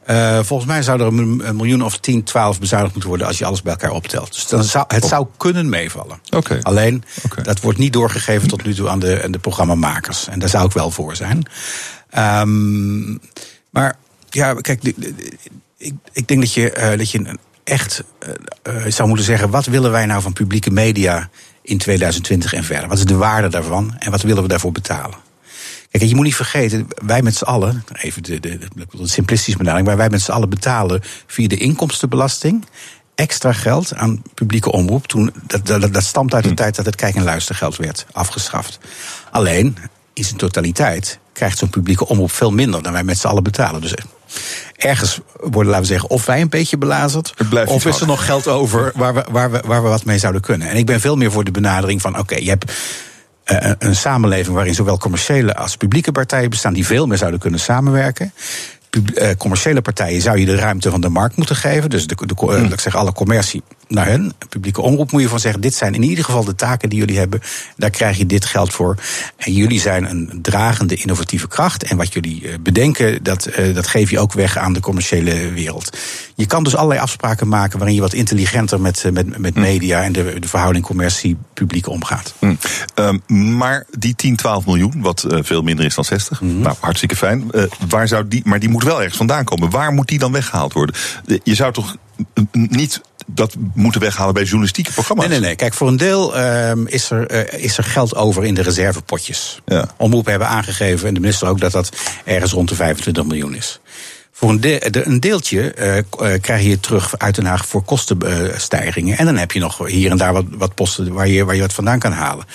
[0.07, 3.45] Eh, volgens mij zou er een, miljoen of 10, 12 bezuinigd moeten worden als je
[3.45, 4.33] alles bij elkaar optelt.
[4.33, 6.19] Dus dan zou, het zou kunnen meevallen.
[6.61, 7.03] Alleen,
[7.43, 10.27] dat wordt niet doorgegeven tot nu toe aan de, aan de programmamakers.
[10.27, 11.43] En daar zou ik wel voor zijn.
[12.09, 13.11] Ehm,
[13.69, 13.95] maar
[14.29, 15.37] ja, kijk, de- de- de-
[15.77, 18.03] ik, ik denk dat je, eh, dat je echt
[18.63, 21.29] eh, zou moeten zeggen: wat willen wij nou van publieke media
[21.61, 22.87] in 2020 en verder?
[22.89, 25.17] Wat is de waarde daarvan en wat willen we daarvoor betalen?
[25.97, 29.57] Kijk, je moet niet vergeten, wij met z'n allen, even de, de, de, de simplistische
[29.57, 32.65] benadering, maar wij met z'n allen betalen via de inkomstenbelasting
[33.15, 35.07] extra geld aan publieke omroep.
[35.07, 38.79] Toen, dat, dat, dat stamt uit de tijd dat het kijk- en luistergeld werd afgeschaft.
[39.31, 39.77] Alleen,
[40.13, 43.81] in zijn totaliteit krijgt zo'n publieke omroep veel minder dan wij met z'n allen betalen.
[43.81, 43.93] Dus
[44.75, 47.33] ergens worden, laten we zeggen, of wij een beetje belazerd.
[47.65, 50.41] Of is er nog geld over waar we, waar, we, waar we wat mee zouden
[50.41, 50.69] kunnen.
[50.69, 52.71] En ik ben veel meer voor de benadering van: oké, je hebt
[53.47, 57.59] eh, een samenleving waarin zowel commerciële als publieke partijen bestaan die veel meer zouden kunnen
[57.59, 58.33] samenwerken.
[58.89, 61.89] Pub- eh, commerciële partijen zou je de ruimte van de markt moeten geven.
[61.89, 64.33] Dus de, de, eh, laat ik zeggen, alle commercie naar hen.
[64.49, 67.17] Publieke omroep moet je van zeggen: dit zijn in ieder geval de taken die jullie
[67.17, 67.41] hebben.
[67.77, 68.95] Daar krijg je dit geld voor.
[69.37, 71.83] En jullie zijn een dragende innovatieve kracht.
[71.83, 75.51] En wat jullie eh, bedenken, dat, eh, dat geef je ook weg aan de commerciële
[75.51, 75.97] wereld.
[76.35, 80.03] Je kan dus allerlei afspraken maken waarin je wat intelligenter met, eh, met, met media
[80.03, 82.33] en de, de verhouding commercie-publiek omgaat.
[82.39, 82.55] Hm.
[82.95, 83.17] Ehm,
[83.57, 86.59] maar die 10, 12 miljoen, wat veel minder is dan 60, Mhm.
[86.59, 87.51] nou hartstikke fijn.
[87.87, 89.69] Waar zou die, maar die moet wel ergens vandaan komen.
[89.69, 90.95] Waar moet die dan weggehaald worden?
[91.43, 91.95] Je zou toch
[92.51, 95.27] niet dat moeten weghalen bij journalistieke programma's?
[95.27, 95.55] Nee, nee, nee.
[95.55, 99.61] Kijk, voor een deel ehm, is, er, eh, is er geld over in de reservepotjes.
[99.65, 99.89] Ja.
[99.97, 101.89] Omroepen hebben aangegeven, en de minister ook, dat dat
[102.25, 103.79] ergens rond de 25 miljoen is.
[104.31, 106.03] Voor een, de- de- een deeltje eh,
[106.41, 109.17] krijg je terug uit Den Haag voor kostenstijgingen.
[109.17, 111.61] en dan heb je nog hier en daar wat, wat posten waar je, waar je
[111.61, 112.45] wat vandaan kan halen.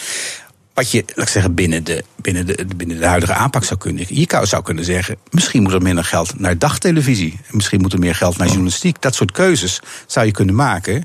[0.74, 4.04] Wat je, laat ik zeggen, binnen de, binnen, de, binnen de huidige aanpak zou kunnen.
[4.08, 7.40] Je zou kunnen zeggen, misschien moet er minder geld naar dagtelevisie.
[7.50, 9.02] Misschien moet er meer geld naar journalistiek.
[9.02, 11.04] Dat soort keuzes zou je kunnen maken.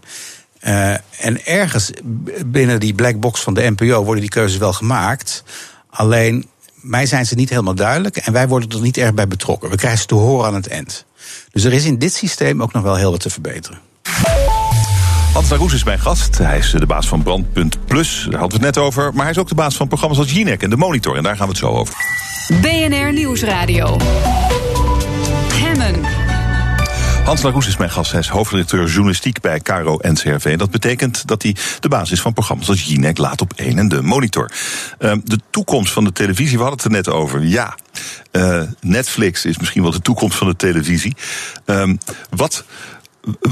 [0.60, 1.92] Eh, en ergens
[2.46, 5.44] binnen die black box van de NPO worden die keuzes wel gemaakt.
[5.90, 8.18] Alleen, mij zijn ze niet helemaal duidelijk.
[8.18, 9.70] En wij worden er niet erg bij betrokken.
[9.70, 11.06] We krijgen ze te horen aan het eind.
[11.52, 13.80] Dus er is in dit systeem ook nog wel heel wat te verbeteren.
[15.34, 16.38] Hans Laroes is mijn gast.
[16.38, 18.28] Hij is de baas van Brandpunt Plus.
[18.30, 19.14] Daar hadden we het net over.
[19.14, 21.16] Maar hij is ook de baas van programma's als Jinek en De Monitor.
[21.16, 21.96] En daar gaan we het zo over.
[22.62, 23.98] BNR Nieuwsradio.
[25.54, 26.06] Hemmen.
[27.28, 28.12] Hans Laroes is mijn gast.
[28.12, 30.46] Hij is hoofdredacteur journalistiek bij Caro NCRV.
[30.46, 33.78] En dat betekent dat hij de baas is van programma's als Jinek, Laat op 1
[33.78, 34.52] en De Monitor.
[34.98, 37.44] Ehm, de toekomst van de televisie, we hadden het er net over.
[37.44, 37.76] Ja,
[38.32, 41.16] eh, Netflix is misschien wel de toekomst van de televisie.
[41.66, 41.96] Ehm,
[42.30, 42.64] wat,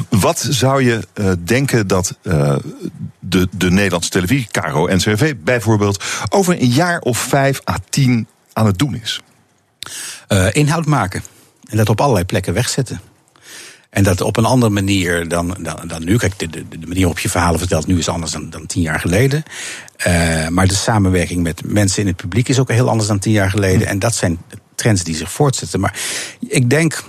[0.09, 2.55] wat zou je eh, denken dat eh,
[3.19, 8.65] de, de Nederlandse televisie, Caro NCRV bijvoorbeeld, over een jaar of vijf à tien aan
[8.65, 9.21] het doen is?
[10.27, 11.23] Eh, inhoud maken.
[11.69, 13.01] En dat op allerlei plekken wegzetten.
[13.89, 16.17] En dat op een andere manier dan, dan, dan nu.
[16.17, 18.81] Kijk, de, de, de manier waarop je verhalen vertelt nu is anders dan, dan tien
[18.81, 19.43] jaar geleden.
[20.49, 23.49] Maar de samenwerking met mensen in het publiek is ook heel anders dan tien jaar
[23.49, 23.87] geleden.
[23.87, 24.39] En dat zijn
[24.75, 25.79] trends die zich voortzetten.
[25.79, 25.99] Maar
[26.39, 27.03] ik denk.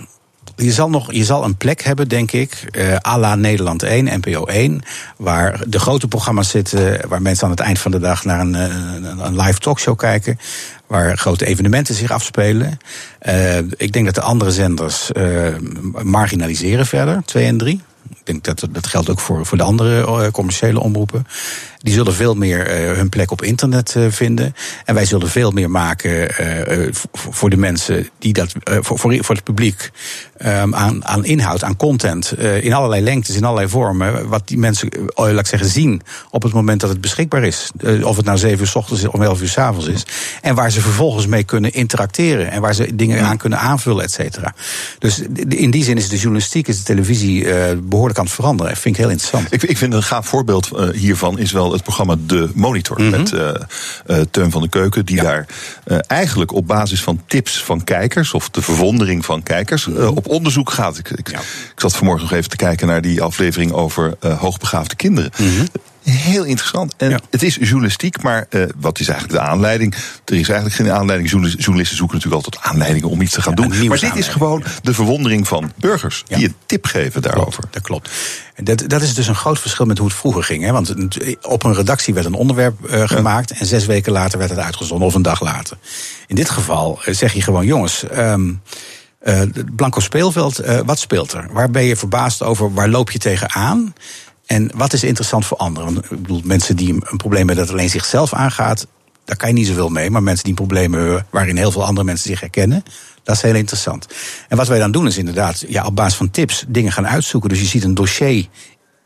[0.57, 4.04] Je zal, nog, je zal een plek hebben, denk ik, eh à la Nederland 1,
[4.04, 4.82] NPO 1,
[5.16, 8.54] waar de grote programma's zitten, waar mensen aan het eind van de dag naar een,
[8.54, 10.38] eh, een, live talkshow kijken,
[10.86, 12.78] waar grote evenementen zich afspelen.
[13.18, 15.11] Eh, ik denk dat de andere zenders
[16.02, 17.82] marginaliseren verder, 2 en 3.
[18.26, 21.26] Ik denk dat dat geldt ook voor, voor de andere eh, commerciële omroepen.
[21.78, 24.54] Die zullen veel meer eh, hun plek op internet eh, vinden.
[24.84, 26.34] En wij zullen veel meer maken
[27.12, 29.90] voor, de mensen die dat, voor, voor, voor het publiek,
[30.36, 34.28] ehm, aan, aan inhoud, aan content, in allerlei lengtes, in allerlei vormen.
[34.28, 37.70] Wat die mensen, eh, laat ik zeggen, zien op het moment dat het beschikbaar is.
[38.02, 40.06] Of het nou 7 uur s ochtends is of 11 uur s avonds is.
[40.42, 42.50] En waar ze vervolgens mee kunnen interacteren.
[42.50, 44.54] En waar ze dingen aan kunnen aanvullen, et cetera.
[44.98, 48.72] Dus in die zin is de journalistiek, is de televisie eh, behoorlijk het veranderen.
[48.72, 49.52] Dat vind ik heel interessant.
[49.52, 53.02] Ik, ik vind een gaaf voorbeeld eh, hiervan is wel het programma De Monitor.
[53.02, 53.50] Met uh,
[54.06, 55.46] uh, Teun van de Keuken, die daar
[56.06, 60.98] eigenlijk op basis van tips van kijkers, of de verwondering van kijkers, op onderzoek gaat.
[60.98, 61.38] Ik, ik, ja.
[61.40, 65.30] ik, zat vanmorgen nog even te kijken naar die aflevering over hoogbegaafde kinderen.
[65.36, 65.66] Mm -hmm.
[66.11, 66.94] Heel interessant.
[66.96, 67.18] En ja.
[67.30, 69.94] het is journalistiek, maar uh, wat is eigenlijk de aanleiding?
[70.24, 71.30] Er is eigenlijk geen aanleiding.
[71.30, 73.88] Journalisten zoeken natuurlijk altijd aanleidingen om iets te gaan ja, doen.
[73.88, 76.36] Maar dit is gewoon de verwondering van burgers ja.
[76.36, 77.61] die een tip geven daarover.
[77.61, 78.11] Klopt, dat klopt.
[78.62, 80.64] Dat, dat is dus een groot verschil met hoe het vroeger ging.
[80.64, 80.72] Hè?
[80.72, 80.94] Want
[81.42, 85.07] op een redactie werd een onderwerp uh, gemaakt en zes weken later werd het uitgezonden,
[85.07, 85.78] of een dag later.
[86.26, 88.04] In dit geval zeg je gewoon, jongens.
[88.16, 88.62] Um,
[89.22, 89.42] uh,
[89.76, 91.48] Blanco speelveld, wat speelt er?
[91.52, 92.74] Waar ben je verbaasd over?
[92.74, 93.94] Waar loop je tegenaan?
[94.47, 95.92] En wat is interessant voor anderen?
[95.92, 98.86] Want, ik bedoel, mensen die een probleem hebben dat alleen zichzelf aangaat,
[99.24, 100.11] daar kan je niet zoveel mee.
[100.11, 102.82] Maar mensen die problemen hebben waarin heel veel andere mensen zich herkennen,
[103.22, 104.07] dat is heel interessant.
[104.49, 107.51] En wat wij dan doen is inderdaad ja, op basis van tips dingen gaan uitzoeken.
[107.51, 108.47] Dus je ziet een dossier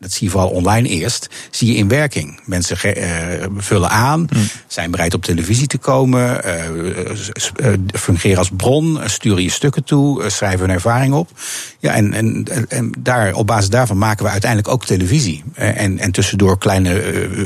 [0.01, 2.39] dat zie je vooral online eerst, zie je in werking.
[2.45, 4.47] Mensen uh, vullen aan, mm.
[4.67, 10.59] zijn bereid op televisie te komen, uh, fungeren als bron, sturen je stukken toe, schrijven
[10.59, 11.29] hun ervaring op.
[11.79, 15.43] Ja, en, en, en daar, op basis daarvan maken we uiteindelijk ook televisie.
[15.53, 17.01] En, en tussendoor kleine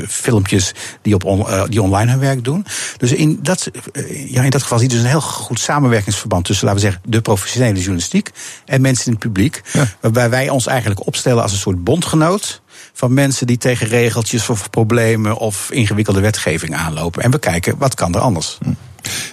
[0.08, 2.66] filmpjes die, op on, die online hun werk doen.
[2.96, 3.70] Dus in dat,
[4.26, 7.10] ja, in dat geval zie je dus een heel goed samenwerkingsverband tussen, laten we zeggen,
[7.10, 8.30] de professionele journalistiek
[8.64, 9.62] en mensen in het publiek.
[9.72, 9.88] Ja.
[10.00, 12.45] Waarbij wij ons eigenlijk opstellen als een soort bondgenoot
[12.96, 17.22] van mensen die tegen regeltjes of problemen of ingewikkelde wetgeving aanlopen.
[17.22, 18.58] En we kijken wat kan er anders.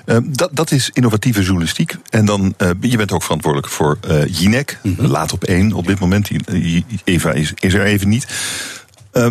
[0.05, 1.95] Uh, dat, dat is innovatieve journalistiek.
[2.09, 4.79] En dan, uh, je bent ook verantwoordelijk voor uh, Jinek.
[4.81, 5.05] Mm -hmm.
[5.05, 6.29] Laat op één op dit moment.
[7.03, 8.27] Eva is, is er even niet.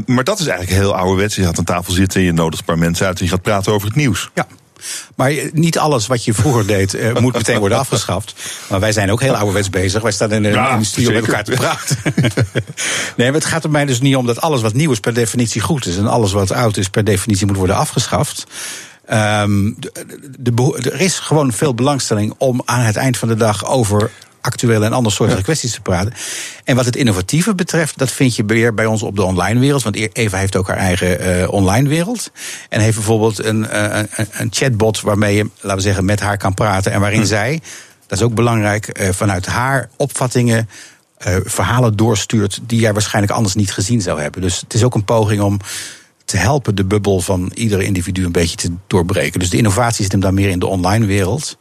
[0.07, 1.35] maar dat is eigenlijk heel ouderwets.
[1.35, 3.73] Je gaat aan tafel zitten, je nodigt een paar mensen uit en je gaat praten
[3.73, 4.31] over het nieuws.
[4.35, 4.47] Ja.
[5.15, 8.35] Maar niet alles wat je vroeger deed uh, moet meteen worden afgeschaft.
[8.69, 10.03] Maar wij zijn ook heel ouderwets bezig.
[10.03, 11.97] Wij staan in, ja, in de studio met elkaar te praten.
[13.17, 15.15] nee, maar het gaat er mij dus niet om dat alles wat nieuw is per
[15.15, 15.97] definitie goed is.
[15.97, 18.47] En alles wat oud is per definitie moet worden afgeschaft.
[19.13, 19.93] Um, de,
[20.39, 24.11] de, er is gewoon veel belangstelling om aan het eind van de dag over
[24.43, 25.43] actuele en andere soorten ja.
[25.43, 26.13] kwesties te praten.
[26.65, 29.83] En wat het innovatieve betreft, dat vind je weer bij ons op de online wereld.
[29.83, 32.31] Want Eva heeft ook haar eigen uh, online wereld.
[32.69, 33.99] En heeft bijvoorbeeld een, uh,
[34.33, 36.93] een, chatbot waarmee je, laten we zeggen, met haar kan praten.
[36.93, 37.27] En waarin hm.
[37.27, 37.61] zij,
[38.07, 40.69] dat is ook belangrijk, uh, vanuit haar opvattingen.
[41.45, 44.41] verhalen doorstuurt die jij waarschijnlijk anders niet gezien zou hebben.
[44.41, 45.61] Dus het is ook een poging om
[46.25, 49.41] te helpen de bubbel van ieder individu een beetje te doorbreken.
[49.41, 51.57] Dus de innovatie zit hem dan meer in de online wereld.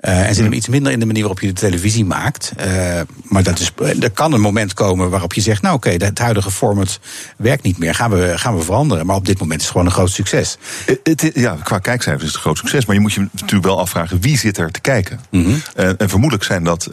[0.00, 2.52] Uh, en zit hem iets minder in de manier waarop je de televisie maakt.
[2.58, 6.08] Uh, maar dat is, er kan een moment komen waarop je zegt: Nou, oké, okay,
[6.08, 7.00] het huidige format
[7.36, 7.94] werkt niet meer.
[7.94, 9.06] Gaan we, gaan we veranderen.
[9.06, 10.58] Maar op dit moment is het gewoon een groot succes.
[11.02, 12.86] Het, ja, qua kijkcijfers is het een groot succes.
[12.86, 15.20] Maar je moet je natuurlijk wel afvragen: wie zit er te kijken?
[15.30, 15.62] Mm -hmm.
[15.76, 16.88] uh, en vermoedelijk zijn dat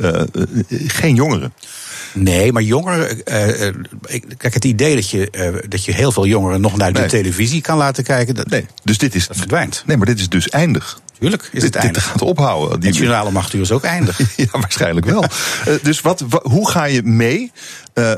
[0.69, 1.53] geen jongeren.
[2.15, 3.17] Nee, maar jongeren.
[3.17, 3.73] Uh,
[4.37, 7.09] kijk, het idee dat je, uh, dat je heel veel jongeren nog naar de nee.
[7.09, 8.35] televisie kan laten kijken.
[8.35, 9.27] Dat, nee, dus dit is.
[9.27, 9.83] Dat verdwijnt.
[9.85, 11.01] Nee, maar dit is dus eindig.
[11.19, 12.03] Tuurlijk is dit, het eindig.
[12.03, 12.79] Dit gaat ophouden.
[12.79, 12.89] Die...
[12.89, 14.19] Het journaal om acht uur is ook eindig.
[14.35, 15.23] ja, waarschijnlijk wel.
[15.23, 17.51] uh, dus wat, hoe ga je mee?
[17.93, 18.11] Uh,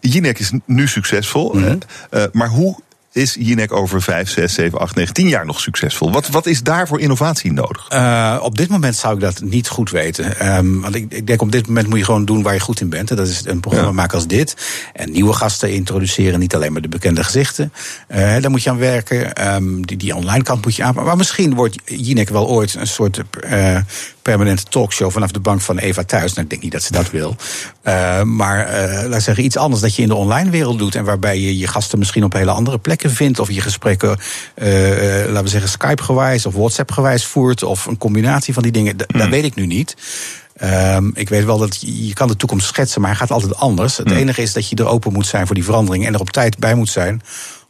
[0.00, 1.52] Jinek is nu succesvol.
[1.54, 1.78] Mm -hmm.
[2.10, 2.76] uh, maar hoe
[3.14, 6.12] is Jinek over 5, 6, 7, 8, 9, 10 jaar nog succesvol?
[6.12, 7.90] Wat, wat is daar voor innovatie nodig?
[7.92, 10.56] Uh, op dit moment zou ik dat niet goed weten.
[10.56, 12.80] Um, want ik, ik denk op dit moment moet je gewoon doen waar je goed
[12.80, 13.10] in bent.
[13.10, 13.94] En dat is een programma ja.
[13.94, 14.56] maken als dit.
[14.92, 17.72] En nieuwe gasten introduceren, niet alleen maar de bekende gezichten.
[18.08, 19.54] Uh, daar moet je aan werken.
[19.54, 20.94] Um, die, die online kant moet je aan.
[20.94, 23.76] Maar misschien wordt Jinek wel ooit een soort uh,
[24.24, 26.32] permanente talkshow vanaf de bank van Eva thuis.
[26.32, 27.36] Nou, ik denk niet dat ze dat wil.
[27.84, 30.94] Uh, maar uh, laat zeggen, iets anders dat je in de online wereld doet.
[30.94, 33.38] En waarbij je je gasten misschien op hele andere plekken vindt.
[33.38, 34.18] Of je gesprekken,
[34.54, 34.68] uh,
[35.26, 37.62] laten we zeggen, Skype-gewijs of WhatsApp-gewijs voert.
[37.62, 38.96] Of een combinatie van die dingen.
[38.96, 39.18] Mm.
[39.20, 39.96] Dat weet ik nu niet.
[40.62, 43.56] Um, ik weet wel dat je, je kan de toekomst schetsen, maar hij gaat altijd
[43.56, 43.96] anders.
[43.96, 44.16] Het mm.
[44.16, 46.58] enige is dat je er open moet zijn voor die verandering en er op tijd
[46.58, 47.22] bij moet zijn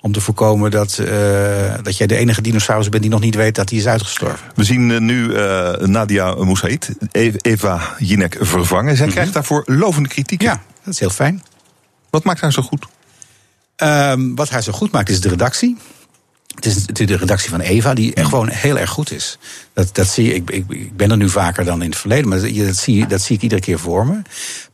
[0.04, 3.54] om te voorkomen dat, uh, dat jij de enige dinosaurus bent die nog niet weet
[3.54, 4.46] dat hij is uitgestorven.
[4.54, 6.90] We zien uh, nu uh, Nadia Moussaïd,
[7.40, 8.84] Eva Jinek vervangen.
[8.84, 9.12] Zij mm -hmm.
[9.12, 10.42] krijgt daarvoor lovende kritiek.
[10.42, 11.42] Ja, dat is heel fijn.
[12.10, 12.86] Wat maakt haar zo goed?
[13.76, 15.76] Um, wat haar zo goed maakt is de redactie.
[16.54, 19.38] Het is de redactie van Eva, die gewoon heel erg goed is.
[19.72, 22.40] Dat, dat zie ik, ik, ik ben er nu vaker dan in het verleden, maar
[22.40, 24.22] dat zie, dat zie ik iedere keer voor me.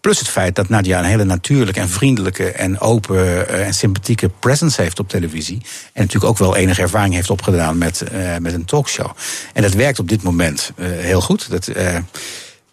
[0.00, 4.82] Plus het feit dat Nadia een hele natuurlijke en vriendelijke en open en sympathieke presence
[4.82, 5.58] heeft op televisie.
[5.92, 9.10] En natuurlijk ook wel enige ervaring heeft opgedaan met, uh, met een talkshow.
[9.52, 11.50] En dat werkt op dit moment uh, heel goed.
[11.50, 11.96] Dat, uh,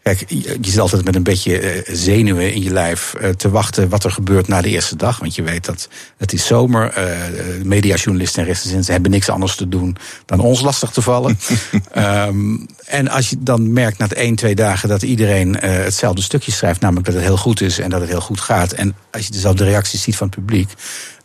[0.07, 3.89] Kijk, je, zit altijd met een beetje eh, zenuwen in je lijf eh, te wachten
[3.89, 5.19] wat er gebeurt na de eerste dag.
[5.19, 5.87] Want je weet dat
[6.17, 6.89] het is zomer.
[6.89, 7.15] eh
[7.63, 11.37] mediajournalisten en recensenten hebben niks anders te doen dan ons lastig te vallen.
[11.91, 16.81] Ehm, en als je dan merkt na één, twee dagen dat iedereen hetzelfde stukje schrijft,
[16.81, 18.71] namelijk dat het heel goed is en dat het heel goed gaat.
[18.71, 20.69] En als je dezelfde reacties ziet van het publiek,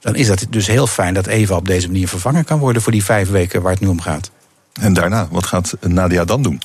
[0.01, 2.93] dan is dat dus heel fijn dat Eva op deze manier vervangen kan worden voor
[2.93, 4.31] die vijf weken waar het nu om gaat.
[4.81, 6.61] En daarna, wat gaat Nadia dan doen?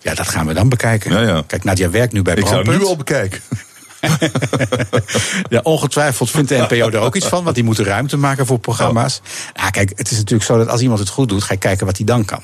[0.00, 1.10] Ja, dat gaan we dan bekijken.
[1.12, 1.42] Ja, ja.
[1.46, 2.78] Kijk, Nadia werkt nu bij Ik zou Brandpunt.
[2.78, 3.40] nu al bekijken.
[5.48, 8.58] Ja, ongetwijfeld vindt de NPO er ook iets van, want die moeten ruimte maken voor
[8.58, 9.20] programma's.
[9.54, 11.86] Nou, kijk, het is natuurlijk zo dat als iemand het goed doet, ga je kijken
[11.86, 12.42] wat hij dan kan.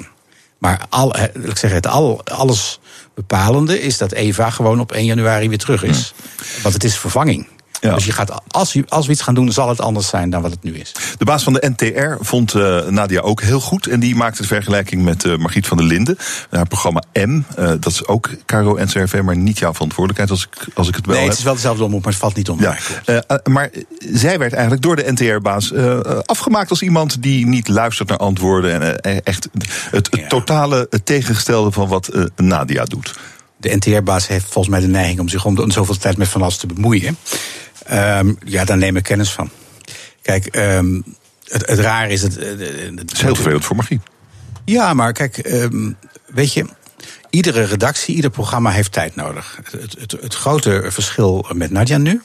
[0.58, 2.80] Maar al, eh, ik zeggen, het al, alles
[3.14, 6.14] bepalende is dat Eva gewoon op 1 januari weer terug is.
[6.62, 7.46] Want het is vervanging.
[7.90, 10.50] Dus je gaat, als, als we iets gaan doen, zal het anders zijn dan wat
[10.50, 10.92] het nu is.
[11.18, 13.86] De baas van de NTR vond eh, Nadia ook heel goed.
[13.86, 16.16] En die maakte de vergelijking met eh, Margriet van der Linden.
[16.50, 20.68] Haar programma M, eh, dat is ook Caro NCRV, maar niet jouw verantwoordelijkheid als ik,
[20.74, 22.78] als ik het wel Nee, het is wel dezelfde omroep, maar het valt niet onder
[23.06, 25.72] Ja, maar zij werd eigenlijk door de NTR-baas
[26.24, 29.00] afgemaakt als iemand die niet luistert naar antwoorden.
[29.02, 29.48] En echt
[29.90, 33.14] het, het totale het tegengestelde van wat Nadia doet.
[33.56, 36.28] De NTR-baas heeft volgens mij de neiging om zich om de, om zoveel tijd met
[36.28, 37.16] van alles te bemoeien.
[37.86, 39.50] Ehm, ja, daar neem ik kennis van.
[40.22, 41.00] Kijk, ehm,
[41.44, 42.34] het, het raar is het.
[42.96, 44.02] Het is heel vervelend voor Margriet.
[44.64, 45.92] Ja, maar kijk, ehm,
[46.26, 46.66] weet je.
[47.30, 49.58] Iedere redactie, ieder programma heeft tijd nodig.
[49.70, 52.20] Het, het, het grote verschil met Nadia nu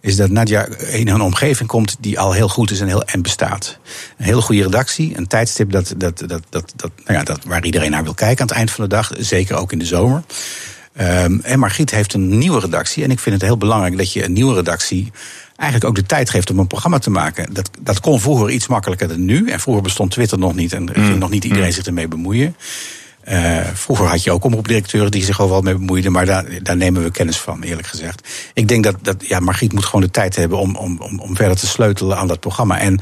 [0.00, 3.22] is dat Nadia in een omgeving komt die al heel goed is en, heel, en
[3.22, 3.78] bestaat.
[4.16, 7.64] Een hele goede redactie, een tijdstip dat, dat, dat, dat, dat, nou ja, dat, waar
[7.64, 10.22] iedereen naar wil kijken aan het eind van de dag, zeker ook in de zomer.
[10.98, 13.04] Ehm, en Margriet heeft een nieuwe redactie.
[13.04, 15.10] En ik vind het heel belangrijk dat je een nieuwe redactie
[15.56, 17.54] eigenlijk ook de tijd geeft om een programma te maken.
[17.54, 19.50] Dat, dat kon vroeger iets makkelijker dan nu.
[19.50, 22.56] En vroeger bestond Twitter nog niet en ging nog niet iedereen zich ermee bemoeien.
[23.28, 27.02] Eh, vroeger had je ook omroepdirecteuren die zich overal mee bemoeiden, maar daar, daar nemen
[27.02, 28.28] we kennis van, eerlijk gezegd.
[28.54, 31.36] Ik denk dat, dat ja, Margriet moet gewoon de tijd hebben om, om, om, om
[31.36, 32.78] verder te sleutelen aan dat programma.
[32.78, 33.00] En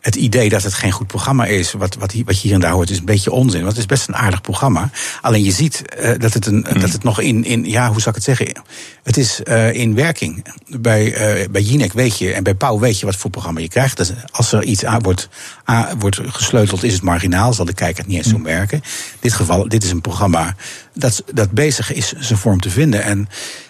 [0.00, 2.60] het idee dat het geen goed programma is, wat, wat, hier, wat je hier en
[2.60, 3.60] daar hoort, is een beetje onzin.
[3.60, 4.90] Want het is best een aardig programma.
[5.20, 8.08] Alleen je ziet eh, dat, het een, dat het nog in, in, ja, hoe zou
[8.08, 8.62] ik het zeggen?
[9.02, 10.44] Het is eh, in werking.
[10.68, 13.68] Bij, eh bij Jinek weet je, en bij Pauw weet je wat voor programma je
[13.68, 13.96] krijgt.
[13.96, 15.28] Dus als er iets aan wordt,
[15.64, 18.78] aan wordt gesleuteld, is het marginaal, zal de kijker het niet eens zo merken.
[18.78, 20.54] In dit geval, dit is een programma
[20.94, 23.02] dat, dat bezig is zijn vorm te vinden.
[23.02, 23.28] En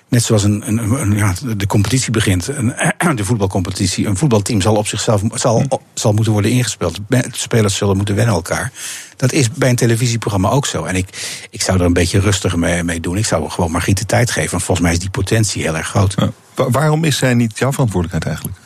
[0.09, 2.75] net zoals een, een, een- ja, de competitie begint, een,
[3.17, 6.99] de voetbalcompetitie, een voetbalteam zal op zichzelf zal, zal moeten worden ingespeeld.
[7.31, 8.73] Spelers zullen moeten wennen elkaar.
[9.17, 10.85] Dat is bij een televisieprogramma ook zo.
[10.85, 11.09] En ik,
[11.51, 13.17] ik zou er een beetje rustiger mee, mee doen.
[13.17, 14.51] Ik zou gewoon Margriet de tijd geven.
[14.51, 16.15] Want volgens mij is die potentie heel erg groot.
[16.55, 18.57] Wa- waarom is zij niet jouw verantwoordelijkheid eigenlijk?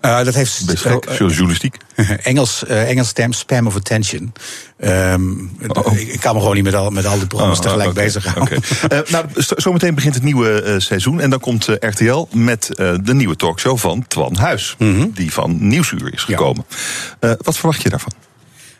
[0.00, 1.76] Eh, dat heeft Best eh, wel journalistiek.
[2.22, 4.32] Engels, eh, Engels term spam of attention.
[4.78, 5.76] Ehm, ik,
[6.12, 8.56] ik kan me gewoon niet met al, met al die programma's Oh, tegelijk oké, bezighouden.
[8.58, 8.86] oké.
[8.94, 11.20] Eh, nou, zo- zometeen begint het nieuwe seizoen.
[11.20, 12.68] En dan komt RTL met
[13.02, 14.74] de nieuwe talkshow van Twan Huis.
[14.78, 15.06] Mhm.
[15.14, 16.64] Die van Nieuwsuur is gekomen.
[17.20, 18.12] Wat verwacht je daarvan?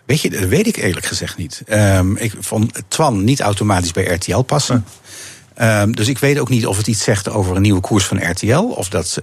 [0.06, 1.62] Weet je, dat weet ik eerlijk gezegd niet.
[1.66, 4.84] Ehm, ik vond Twan niet automatisch bij RTL passen.
[5.54, 8.30] Ehm, dus ik weet ook niet of het iets zegt over een nieuwe koers van
[8.30, 8.58] RTL.
[8.76, 9.20] Of dat,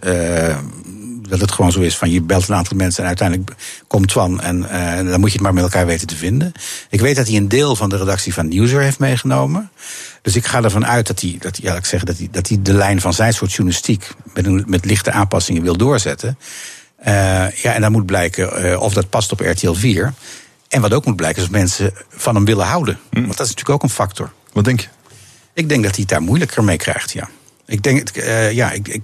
[1.30, 3.56] dat het gewoon zo is van je belt een aantal mensen en uiteindelijk
[3.88, 4.42] komt Twan.
[4.42, 6.52] En eh, dan moet je het maar met elkaar weten te vinden.
[6.90, 9.72] Ik weet dat hij een deel van de redactie van Nieuwsuur heeft meegenomen.
[10.22, 12.48] Dus ik ga ervan uit dat hij, dat hij, ja, ik zeggen, dat hij, dat
[12.48, 16.38] hij de lijn van zijn soort journalistiek met, een, met lichte aanpassingen wil doorzetten.
[16.98, 17.14] Eh,
[17.52, 20.14] ja, en dan moet blijken eh, of dat past op RTL 4.
[20.68, 23.00] En wat ook moet blijken is of mensen van hem willen houden.
[23.10, 24.32] Want dat is natuurlijk ook een factor.
[24.54, 24.88] Wat denk je?
[25.54, 27.30] Ik denk dat hij het daar moeilijker mee krijgt, ja.
[27.66, 28.10] Ik denk,
[28.52, 29.02] ja, ik, ik,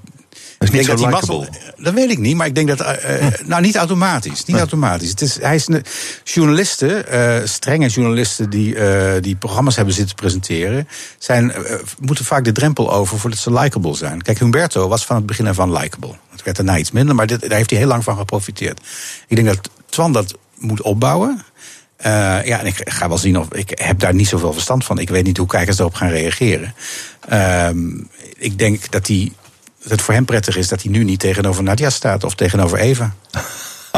[0.69, 1.45] is niet zo
[1.77, 2.81] dat weet ik niet, maar ik denk dat.
[2.81, 4.45] eh, eh, Nou, niet automatisch.
[4.45, 5.09] Niet automatisch.
[5.09, 5.83] Het is, hij is een,
[6.23, 8.75] journalisten, eh, strenge journalisten die,
[9.21, 10.87] die programma's hebben zitten presenteren,
[11.17, 11.53] zijn,
[11.99, 14.21] moeten vaak de drempel over voordat ze likable zijn.
[14.21, 16.15] Kijk, Humberto was van het begin af aan likable.
[16.31, 18.79] Het werd daarna iets minder, maar dit, daar heeft hij heel lang van geprofiteerd.
[19.27, 21.43] Ik denk dat Twan dat moet opbouwen.
[22.43, 23.53] Ja, en ik ga wel zien of.
[23.53, 24.99] Ik heb daar niet zoveel verstand van.
[24.99, 26.73] Ik weet niet hoe kijkers erop gaan reageren.
[27.29, 27.87] Ehm,
[28.37, 29.44] ik denk dat, hij, dat
[29.87, 33.15] het voor hem prettig is dat hij nu niet tegenover Nadia staat of tegenover Eva.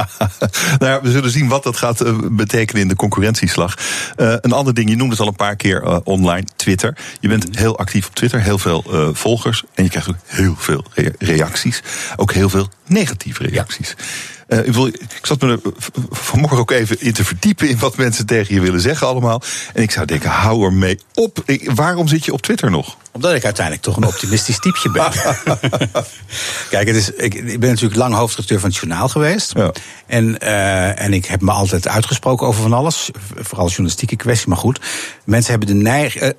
[0.79, 3.77] nou ja, we zullen zien wat dat gaat eh, betekenen in de concurrentieslag.
[4.15, 6.97] Eh, een ander ding, je noemde het al een paar keer eh, online, Twitter.
[7.19, 8.83] Je bent heel actief op Twitter, heel veel
[9.13, 9.63] volgers.
[9.73, 11.83] En je krijgt ook heel veel rea- reacties.
[12.15, 13.95] Ook heel veel negatieve reacties.
[14.47, 15.59] Eh, ik, wil, ik zat me er
[16.09, 19.41] vanmorgen ook even in te verdiepen in wat mensen tegen je willen zeggen allemaal.
[19.73, 21.41] En ik zou denken, hou er mee op.
[21.45, 22.97] Ik- waarom zit je op Twitter nog?
[23.11, 25.11] Omdat ik uiteindelijk toch een optimistisch typeje ben.
[26.69, 29.53] Kijk, het is, ik, ik ben natuurlijk lang hoofdredacteur van het journaal geweest.
[30.07, 33.09] En, eh, en ik heb me altijd uitgesproken over van alles.
[33.35, 34.79] Vooral journalistieke kwestie, maar goed.
[35.23, 36.33] Mensen hebben de neiging.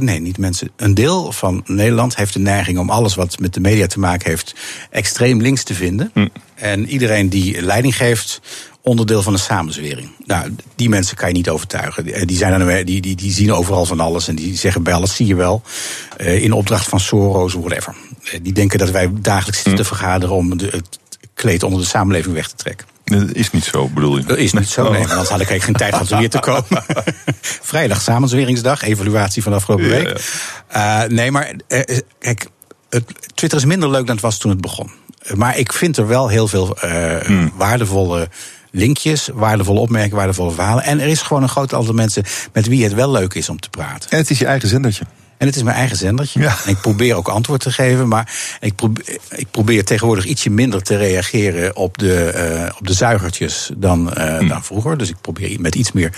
[0.00, 0.70] nee, niet mensen.
[0.76, 4.30] Een deel van Nederland heeft de neiging om alles wat met de media te maken
[4.30, 4.54] heeft.
[4.90, 6.10] extreem links te vinden.
[6.64, 8.40] En iedereen die leiding geeft.
[8.82, 10.10] Onderdeel van een samenzwering.
[10.26, 12.04] Nou, die mensen kan je niet overtuigen.
[12.04, 14.82] Die- Die, zijn dan, weer- die, die, die zien overal van alles en die zeggen
[14.82, 15.62] bij alles, zie je wel.
[16.16, 17.94] eh, in opdracht van Soros, whatever.
[18.24, 20.98] Eh, Die denken dat wij dagelijks zitten te vergaderen om de, het
[21.34, 22.86] kleed onder de samenleving weg te trekken.
[23.04, 24.24] Dat is niet zo, bedoel je?
[24.24, 24.98] Dat is niet zo, nee.
[24.98, 26.84] want Anders had ik eigenlijk geen tijd gehad om hier te komen.
[27.40, 30.20] Vrijdag samenzweringsdag, evaluatie van de afgelopen Ja, week.
[30.68, 32.46] Eh, nee, maar eh, kijk,
[32.94, 34.90] het, Twitter is minder leuk dan het was toen het begon.
[35.34, 38.28] Maar ik vind er wel heel veel eh, waardevolle
[38.70, 40.84] linkjes, waardevolle opmerkingen, waardevolle verhalen.
[40.84, 43.60] En er is gewoon een groot aantal mensen met wie het wel leuk is om
[43.60, 44.10] te praten.
[44.10, 45.04] En het is je eigen zendertje.
[45.38, 46.46] En het is mijn eigen zendertje.
[46.46, 48.08] En ik probeer ook antwoord te geven.
[48.08, 52.92] Maar ik probeer, ik probeer tegenwoordig ietsje minder te reageren op de, eh, op de
[52.92, 54.98] zuigertjes dan, eh, dan vroeger.
[54.98, 56.12] Dus ik probeer met iets meer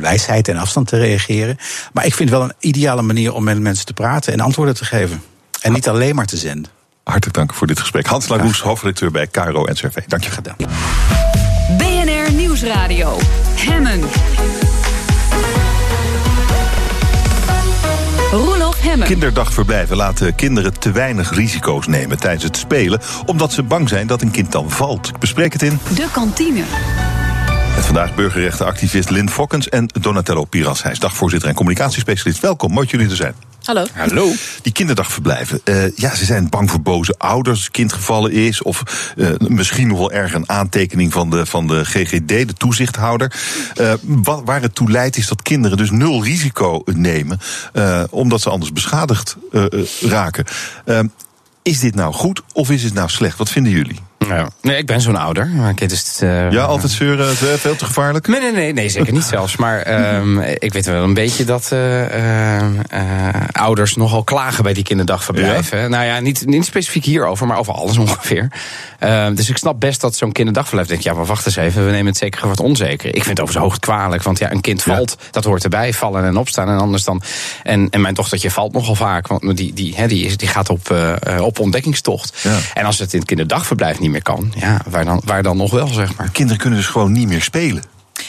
[0.00, 1.56] wijsheid en afstand te reageren.
[1.92, 4.84] Maar ik vind wel een ideale manier om met mensen te praten en antwoorden te
[4.84, 5.22] geven.
[5.60, 6.70] En niet alleen maar te zenden.
[7.04, 8.06] Hartelijk dank voor dit gesprek.
[8.06, 9.96] Hans Laroes, hoofdredacteur bij KRO NCRV.
[10.06, 10.56] Dank je gedaan.
[11.76, 13.18] BNR Nieuwsradio.
[13.54, 14.00] Hemmen.
[18.30, 19.06] Roelof Hemmen.
[19.06, 24.22] Kinderdagverblijven laten kinderen te weinig risico's nemen tijdens het spelen, omdat ze bang zijn dat
[24.22, 25.08] een kind dan valt.
[25.08, 25.78] Ik bespreek het in.
[25.94, 26.62] De kantine.
[27.74, 30.82] Met vandaag burgerrechtenactivist Lynn Fokkens en Donatello Piras.
[30.82, 32.40] Hij is dagvoorzitter en communicatiespecialist.
[32.40, 33.34] Welkom, mooi dat jullie er zijn.
[33.68, 33.84] Hallo.
[33.94, 34.32] Hallo.
[34.62, 38.62] Die kinderdagverblijven, eh, ja, ze zijn bang voor boze ouders als het kind gevallen is.
[38.62, 38.82] Of
[39.16, 43.32] eh, misschien nog wel erg een aantekening van de, van de GGD, de toezichthouder.
[43.74, 47.38] Eh, wa- waar het toe leidt is dat kinderen dus nul risico nemen,
[47.72, 49.36] eh, omdat ze anders beschadigd
[50.00, 50.44] raken.
[51.62, 53.38] Is dit nou goed of is het nou slecht?
[53.38, 53.98] Wat vinden jullie?
[54.18, 54.48] Ja.
[54.62, 55.46] Nee, ik ben zo'n ouder.
[55.46, 58.26] Maar ik, dus, eh, Ja, altijd zeuren, is veel te gevaarlijk?
[58.26, 59.56] Nee, nee, nee, nee zeker niet zelfs.
[59.56, 64.72] Maar ehm, ik weet wel een beetje dat eh, eh, eh, ouders nogal klagen bij
[64.72, 65.90] die kinderdagverblijven.
[65.90, 68.48] Nou ja, niet, niet specifiek hierover, maar over alles ongeveer.
[68.98, 71.04] Ehm, dus ik snap best dat zo'n kinderdagverblijf denkt...
[71.04, 73.06] ja, maar wacht eens even, we nemen het zeker wat onzeker.
[73.06, 75.92] Ik vind het overigens hoogst kwalijk, want ja, een kind valt, dat hoort erbij.
[75.92, 77.22] Vallen en opstaan en anders dan...
[77.62, 80.90] En, en mijn dochtertje valt nogal vaak, want die, die, die, is, die gaat op,
[80.90, 82.46] eh, eh, op ontdekkingstocht.
[82.74, 85.70] En als het in het kinderdagverblijf niet meer kan, ja, waar dan, waar dan nog
[85.70, 86.30] wel, zeg maar.
[86.30, 87.82] Kinderen kunnen dus gewoon niet meer spelen.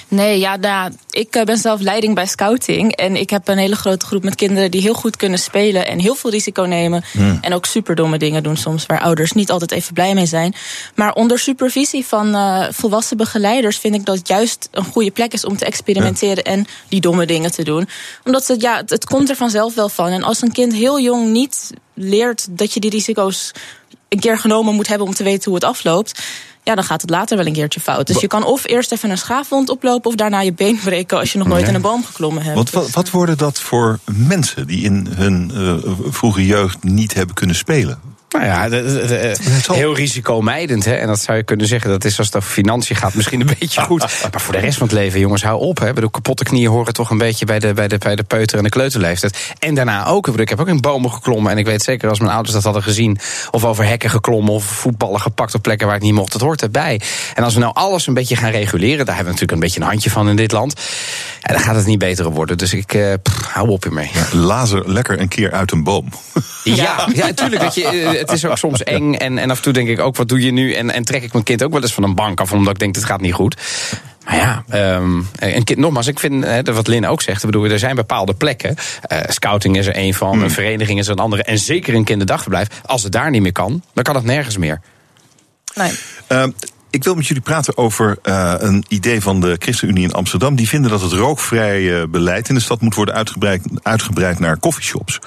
[0.07, 2.95] Nee, ja, nou, ik eh, ben zelf leiding bij scouting.
[2.95, 5.99] En ik heb een hele grote groep met kinderen die heel goed kunnen spelen en
[5.99, 7.03] heel veel risico nemen.
[7.11, 7.37] Hmm.
[7.41, 10.53] En ook superdomme dingen doen soms, waar ouders niet altijd even blij mee zijn.
[10.95, 15.33] Maar onder supervisie van eh, volwassen begeleiders vind ik dat het juist een goede plek
[15.33, 17.89] is om te experimenteren en die domme dingen te doen.
[18.23, 20.07] Omdat het, ja, het, het komt er vanzelf wel van.
[20.07, 23.51] En als een kind heel jong niet leert dat je die risico's
[24.09, 26.21] een keer genomen moet hebben om te weten hoe het afloopt.
[26.63, 28.07] Ja, dan gaat het later wel een keertje fout.
[28.07, 30.09] Dus je kan of eerst even een schaafwond oplopen...
[30.09, 31.67] of daarna je been breken als je nog nooit Ja.
[31.67, 32.71] in een boom geklommen hebt.
[32.71, 37.55] Wat, wat worden dat voor mensen die in hun eh, vroege jeugd niet hebben kunnen
[37.55, 37.99] spelen?
[38.29, 40.85] Nou ja, de- de- de- heel risicomijdend.
[40.85, 40.93] Hè?
[40.93, 43.55] En dat zou je kunnen zeggen, dat is als het over financiën gaat misschien een
[43.59, 43.99] beetje goed.
[44.31, 45.79] Maar voor de rest van het leven, jongens, hou op.
[45.79, 45.93] Hè?
[45.93, 48.63] De kapotte knieën horen toch een beetje bij de, bij de, bij de peuter- en
[48.63, 49.53] de kleuterleeftijd.
[49.59, 50.17] En daarna ook.
[50.17, 51.51] Ik bedoel, Ik heb ook in bomen geklommen.
[51.51, 53.19] En ik weet zeker als mijn ouders dat hadden gezien...
[53.51, 56.33] of over hekken geklommen of voetballen gepakt op plekken waar het niet mocht.
[56.33, 57.01] Het hoort erbij.
[57.35, 59.05] En als we nou alles een beetje gaan reguleren...
[59.05, 60.81] daar hebben we natuurlijk een beetje een handje van in dit land...
[61.41, 62.57] Ja, dan gaat het niet beter worden.
[62.57, 64.11] Dus ik eh, pff, hou op ermee.
[64.31, 66.09] Lazer lekker een keer uit een boom.
[66.63, 67.61] Ja, ja, natuurlijk.
[67.61, 69.13] Dat je, eh, het is ook soms eng.
[69.13, 70.73] En, en af en toe denk ik ook, wat doe je nu?
[70.73, 72.79] En, en trek ik mijn kind ook wel eens van een bank af, omdat ik
[72.79, 73.57] denk, het gaat niet goed.
[74.25, 77.43] Maar ja, ehm, een kind, nogmaals, ik vind hè, wat Lin ook zegt.
[77.43, 78.75] Ik bedoel, er zijn bepaalde plekken.
[79.01, 81.43] eh, scouting is er een van, een vereniging is er een andere.
[81.43, 82.67] En zeker een kinderdagverblijf.
[82.85, 84.81] Als het daar niet meer kan, dan kan het nergens meer.
[85.75, 85.91] Nee.
[86.27, 86.49] Ehm,
[86.89, 90.55] ik wil met jullie praten over eh, een idee van de ChristenUnie in Amsterdam.
[90.55, 94.59] Die vinden dat het rookvrij eh, beleid in de stad moet worden uitgebreid, uitgebreid naar
[94.59, 95.19] coffeeshops.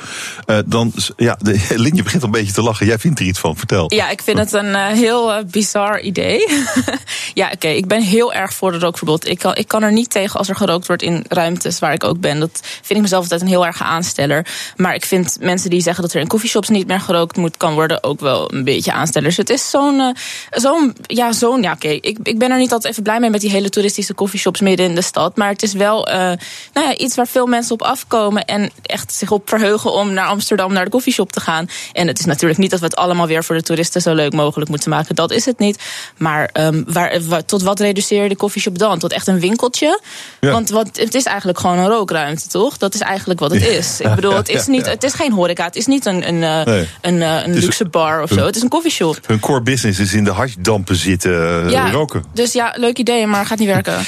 [0.47, 2.87] Eh, dan, ja, de, Lin, je begint al een beetje te lachen.
[2.87, 3.57] Jij vindt er iets van.
[3.57, 3.95] Vertel.
[3.95, 6.49] Ja, ik vind het een heel bizar idee.
[7.35, 9.29] ja, oké, ik ben heel erg voor het rookverbod.
[9.29, 12.05] Ik kan, ik kan er niet tegen als er gerookt wordt in ruimtes waar ik
[12.05, 12.41] ook ben.
[12.41, 14.47] Dat vind ik mezelf altijd een heel erge aansteller.
[14.77, 17.75] Maar ik vind mensen die zeggen dat er in coffeeshops niet meer gerookt moet kan
[17.75, 19.37] worden ook wel een beetje aanstellers.
[19.37, 20.17] Het is zo'n
[20.51, 21.89] zo'n ja, zo'n Ja, oké.
[21.89, 24.87] Ik, ik ben er niet altijd even blij mee met die hele toeristische coffeeshops midden
[24.87, 25.37] in de stad.
[25.37, 26.39] Maar het is wel uh, nou
[26.73, 28.45] ja, iets waar veel mensen op afkomen.
[28.45, 31.69] En echt zich op verheugen om naar Amsterdam naar de coffeeshop te gaan.
[31.93, 34.33] En het is natuurlijk niet dat we het allemaal weer voor de toeristen zo leuk
[34.33, 35.15] mogelijk moeten maken.
[35.15, 35.83] Dat is het niet.
[36.17, 38.99] Maar um, waar, waar, tot wat reduceer je de coffeeshop dan?
[38.99, 40.01] Tot echt een winkeltje?
[40.41, 40.51] Ja.
[40.51, 42.79] Want, want het is eigenlijk gewoon een rookruimte, toch?
[42.79, 44.01] Dat is eigenlijk wat het is.
[44.01, 45.65] Ik bedoel, het is, niet, het is geen horeca.
[45.65, 46.89] Het is niet een, een, nee.
[47.01, 48.47] een, een luxe bar of zo.
[48.47, 49.19] Het is een coffeeshop.
[49.27, 52.25] Hun core business is in de hashdampen zitten ja, roken.
[52.33, 53.99] Dus ja, leuk idee, maar gaat niet werken.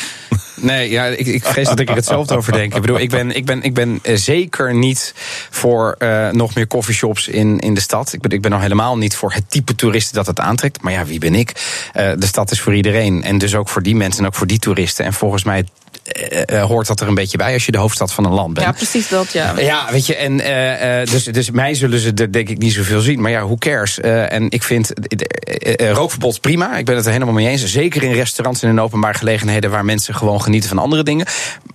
[0.64, 2.74] Nee, ja, ik, ik vrees dat ik er hetzelfde over denk.
[2.74, 5.14] Ik bedoel, ik ben, ik ben, ik ben zeker niet
[5.50, 8.12] voor uh, nog meer coffeeshops in, in de stad.
[8.12, 10.82] Ik ben, ik ben nog helemaal niet voor het type toeristen dat het aantrekt.
[10.82, 11.52] Maar ja, wie ben ik?
[11.96, 13.22] Uh, de stad is voor iedereen.
[13.22, 15.04] En dus ook voor die mensen en ook voor die toeristen.
[15.04, 15.64] En volgens mij
[16.52, 18.66] uh, hoort dat er een beetje bij als je de hoofdstad van een land bent.
[18.66, 19.58] Ja, precies dat, ja.
[19.58, 23.00] Ja, weet je, en uh, dus, dus mij zullen ze er denk ik niet zoveel
[23.00, 23.20] zien.
[23.20, 23.98] Maar ja, hoe cares?
[23.98, 24.92] Uh, en ik vind
[25.92, 26.76] rookverbod prima.
[26.76, 27.64] Ik ben het er helemaal mee eens.
[27.64, 31.26] Zeker in restaurants en in openbare gelegenheden waar mensen gewoon genieten van andere dingen.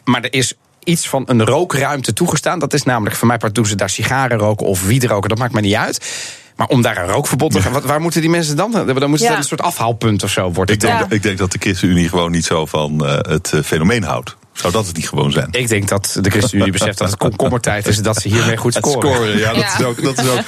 [0.04, 0.54] Maar er is
[0.84, 2.60] iets van een rookruimte toegestaan.
[2.60, 5.30] Dat is namelijk, voor mij part doen ze daar sigaren roken of wiet roken.
[5.30, 6.08] Dat maakt mij niet uit.
[6.56, 8.72] Maar om daar een rookverbod te gaan, waar moeten die mensen dan?
[8.72, 9.38] Dan moet het ja.
[9.38, 10.76] een soort afhaalpunt of zo worden.
[10.76, 11.06] Ik denk, ja.
[11.10, 14.36] ik denk dat de ChristenUnie gewoon niet zo van uh, het uh, fenomeen houdt.
[14.54, 15.48] Zou dat het niet gewoon zijn?
[15.52, 18.02] Ik denk dat de ChristenUnie beseft dat het komkommertijd is...
[18.02, 19.12] dat ze hiermee goed scoren.
[19.12, 19.78] Scoren ja, dat ja.
[19.80, 20.04] is ook.
[20.04, 20.40] Dat is ook.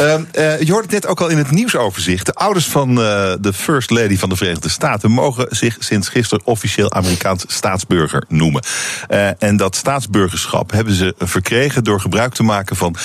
[0.00, 2.26] Um, uh, je hoort het net ook al in het nieuwsoverzicht.
[2.26, 2.96] De ouders van uh,
[3.40, 5.10] de First Lady van de Verenigde Staten...
[5.10, 8.62] mogen zich sinds gisteren officieel Amerikaans staatsburger noemen.
[9.10, 11.84] Uh, en dat staatsburgerschap hebben ze verkregen...
[11.84, 12.96] door gebruik te maken van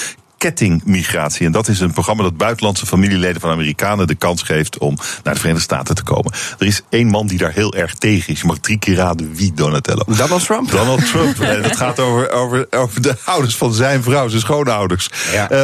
[0.42, 1.46] kettingmigratie.
[1.46, 5.34] En dat is een programma dat buitenlandse familieleden van Amerikanen de kans geeft om naar
[5.34, 6.32] de Verenigde Staten te komen.
[6.60, 8.42] Er is één man die daar heel erg tegen is.
[8.42, 10.04] Je mag drie keer raden wie, Donatello.
[10.08, 10.72] Donald Trump?
[10.72, 11.40] Donald Trump.
[11.56, 15.10] en dat gaat over, over, over de ouders van zijn vrouw, zijn schoonouders.
[15.32, 15.52] Ja.
[15.52, 15.64] Uh,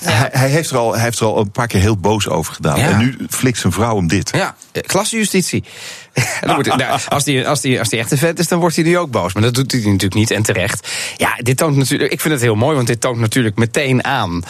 [0.00, 2.54] hij, hij, heeft er al, hij heeft er al een paar keer heel boos over
[2.54, 2.78] gedaan.
[2.78, 2.88] Ja.
[2.88, 4.30] En nu flikt zijn vrouw hem dit.
[4.34, 4.54] Ja,
[4.86, 5.64] klassejustitie.
[6.78, 8.98] Nou, als, die, als, die, als die echt een vent is, dan wordt hij nu
[8.98, 9.32] ook boos.
[9.32, 10.88] Maar dat doet hij natuurlijk niet en terecht.
[11.16, 12.12] Ja, dit toont natuurlijk.
[12.12, 14.42] Ik vind het heel mooi, want dit toont natuurlijk meteen aan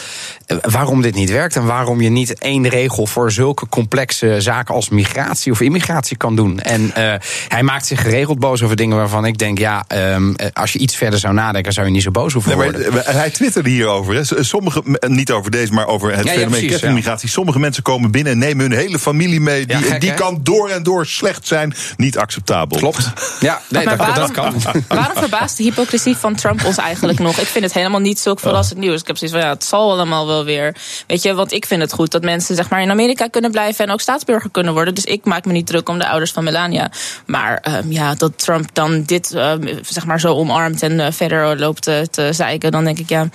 [0.60, 1.56] waarom dit niet werkt.
[1.56, 6.36] En waarom je niet één regel voor zulke complexe zaken als migratie of immigratie kan
[6.36, 6.60] doen.
[6.60, 7.14] En uh,
[7.48, 9.84] hij maakt zich geregeld boos over dingen waarvan ik denk, ja,
[10.14, 13.04] um, als je iets verder zou nadenken, zou je niet zo boos hoeven nee, worden.
[13.04, 14.14] Hij twitterde hierover.
[14.14, 14.44] Hè.
[14.44, 17.26] Sommige, niet over deze, maar over het ja, fenomeen ja, kettingmigratie.
[17.26, 17.32] Ja.
[17.34, 19.66] Sommige mensen komen binnen en nemen hun hele familie mee.
[19.66, 21.57] Die, gek, die kan door en door slecht zijn.
[21.96, 22.78] Niet acceptabel.
[22.78, 23.12] Klopt.
[23.40, 24.82] Ja, nee, maar dat, waarom, dat kan.
[24.88, 27.38] Waarom verbaast de hypocrisie van Trump ons eigenlijk nog?
[27.38, 29.00] Ik vind het helemaal niet zo verrassend nieuws.
[29.00, 30.76] Ik heb zoiets van, ja, het zal allemaal wel weer.
[31.06, 33.84] Weet je, want ik vind het goed dat mensen zeg maar in Amerika kunnen blijven
[33.84, 34.94] en ook staatsburger kunnen worden.
[34.94, 36.90] Dus ik maak me niet druk om de ouders van Melania.
[37.26, 41.58] Maar um, ja, dat Trump dan dit um, zeg maar zo omarmt en uh, verder
[41.58, 43.28] loopt te zeiken, dan denk ik ja.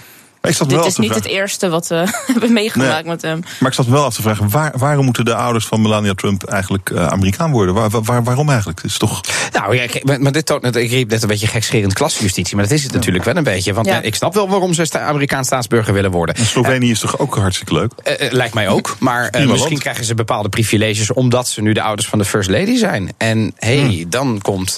[0.47, 1.95] Ik zat Dit wel is niet het eerste wat we
[2.31, 3.43] hebben meegemaakt nee, met hem.
[3.59, 6.43] Maar ik zat wel af te vragen, waar, waarom moeten de ouders van Melania Trump
[6.43, 7.73] eigenlijk uh, Amerikaan worden?
[7.73, 8.81] Waar, waar, waarom eigenlijk?
[8.81, 9.21] Het is toch...
[9.51, 12.73] Nou ja, maar, maar dit toont, ik riep net een beetje gekscherend klasjustitie, maar dat
[12.73, 13.73] is het natuurlijk wel een beetje.
[13.73, 14.01] Want ja.
[14.01, 16.35] ik snap wel waarom ze Amerikaans staatsburger willen worden.
[16.35, 17.91] En Slovenië uh, is toch ook hartstikke leuk?
[18.03, 19.79] Uh, lijkt mij ook, maar misschien land.
[19.79, 23.13] krijgen ze bepaalde privileges omdat ze nu de ouders van de First Lady zijn.
[23.17, 24.09] En hé, hey, hmm.
[24.09, 24.77] dan komt,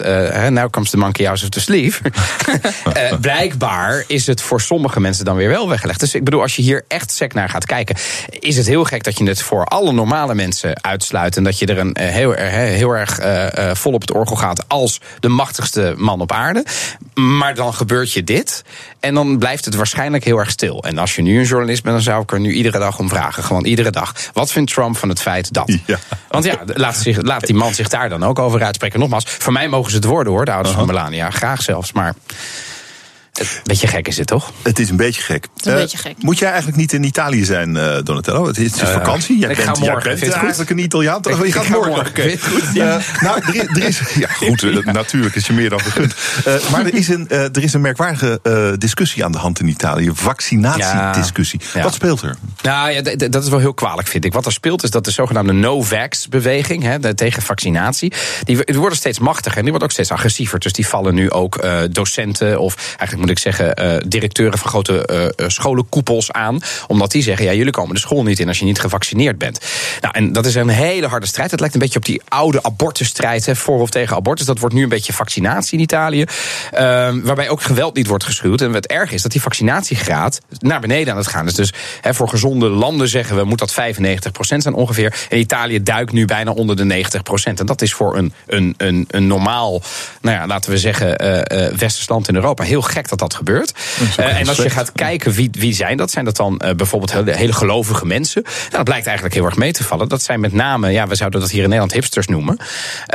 [0.50, 2.02] nou comes the monkey out of the sleeve.
[3.22, 6.00] blijkbaar is het voor sommige mensen dan weer wel weggelegd.
[6.00, 7.96] Dus ik bedoel, als je hier echt sec naar gaat kijken,
[8.40, 11.38] is het heel gek dat je het voor alle normale mensen uitsluit.
[11.38, 15.02] En dat je er een heel, heel erg uh, vol op het orgel gaat als
[15.20, 16.66] de machtigste man op aarde.
[17.14, 18.64] Maar dan gebeurt je dit.
[19.00, 20.84] En dan blijft het waarschijnlijk heel erg stil.
[20.84, 23.10] En als je nu een journalist bent, dan zou ik er nu iedere dag om
[23.10, 23.44] vragen.
[23.44, 24.14] Gewoon iedere dag.
[24.34, 25.74] Wat vindt Trump van het feit dat?
[25.86, 25.98] Ja.
[26.30, 29.00] Want ja, laat, zich, laat die man zich daar dan ook over uitspreken.
[29.00, 30.86] Nogmaals, voor mij mogen ze het worden hoor, de ouders uh -huh.
[30.86, 31.30] van Melania.
[31.30, 31.92] Graag zelfs.
[31.92, 32.14] Maar.
[33.40, 34.52] Een beetje gek is het, toch?
[34.62, 35.48] Het is een beetje gek.
[35.64, 36.16] Een uh, beetje gek.
[36.20, 38.48] Moet jij eigenlijk niet in Italië zijn, uh, Donatello?
[38.48, 39.40] Het is uh, vakantie.
[39.40, 40.10] Jij ik bent, ga morgen.
[40.10, 41.18] Jij bent eigenlijk een Italiaan.
[41.18, 41.92] Ik, je gaat morgen.
[41.92, 42.08] morgen.
[42.08, 42.38] Okay.
[42.38, 43.00] Goed, ja.
[43.22, 44.02] nou, er, er, is...
[44.16, 46.16] Ja, goed, natuurlijk is je meer dan gegund.
[46.72, 48.40] maar er is een, er is een merkwaardige
[48.78, 50.12] discussie aan de hand in Italië.
[50.14, 51.62] Vaccinatiediscussie.
[51.74, 51.84] Ja.
[51.84, 52.36] Wat speelt er?
[52.62, 54.34] Nou ja, dat is wel heel kwalijk, vind ik.
[54.34, 57.14] Wat er speelt is dat de zogenaamde no-vax-beweging...
[57.16, 58.14] tegen vaccinatie,
[58.44, 59.58] die, die worden steeds machtiger.
[59.58, 60.60] En die wordt ook steeds agressiever.
[60.60, 62.60] Dus die vallen nu ook docenten...
[62.60, 66.60] of eigenlijk moet ik zeggen directeuren van grote uh, scholenkoepels aan.
[66.88, 69.60] Omdat die zeggen, ja, jullie komen de school niet in als je niet gevaccineerd bent.
[70.02, 71.52] Nou, en dat is een hele harde strijd.
[71.52, 74.46] Het lijkt een beetje op die oude abortusstrijd, hè, voor of tegen abortus.
[74.46, 76.22] Dat wordt nu een beetje vaccinatie in Italië.
[76.22, 76.30] Uh,
[77.24, 78.62] waarbij ook geweld niet wordt geschuwd.
[78.62, 81.54] En wat erg is, dat die vaccinatiegraad naar beneden aan het gaan is.
[81.54, 83.76] Dus hè, voor gezonde landen zeggen we, moet dat 95%
[84.58, 85.28] zijn ongeveer.
[85.30, 87.06] En Italië duikt nu bijna onder de
[87.50, 87.54] 90%.
[87.54, 89.82] En dat is voor een, een, een, een normaal,
[90.22, 93.74] nou ja, laten we zeggen, uh, westers land in Europa heel gek dat dat gebeurt.
[94.20, 97.14] Uh, en als je gaat kijken wie, wie zijn dat, zijn dat dan uh, bijvoorbeeld
[97.14, 98.42] hele, hele, gelovige mensen?
[98.44, 100.08] Nou, dat blijkt eigenlijk heel erg mee te vallen.
[100.08, 102.58] Dat zijn met name, ja, we zouden dat hier in Nederland hipsters noemen.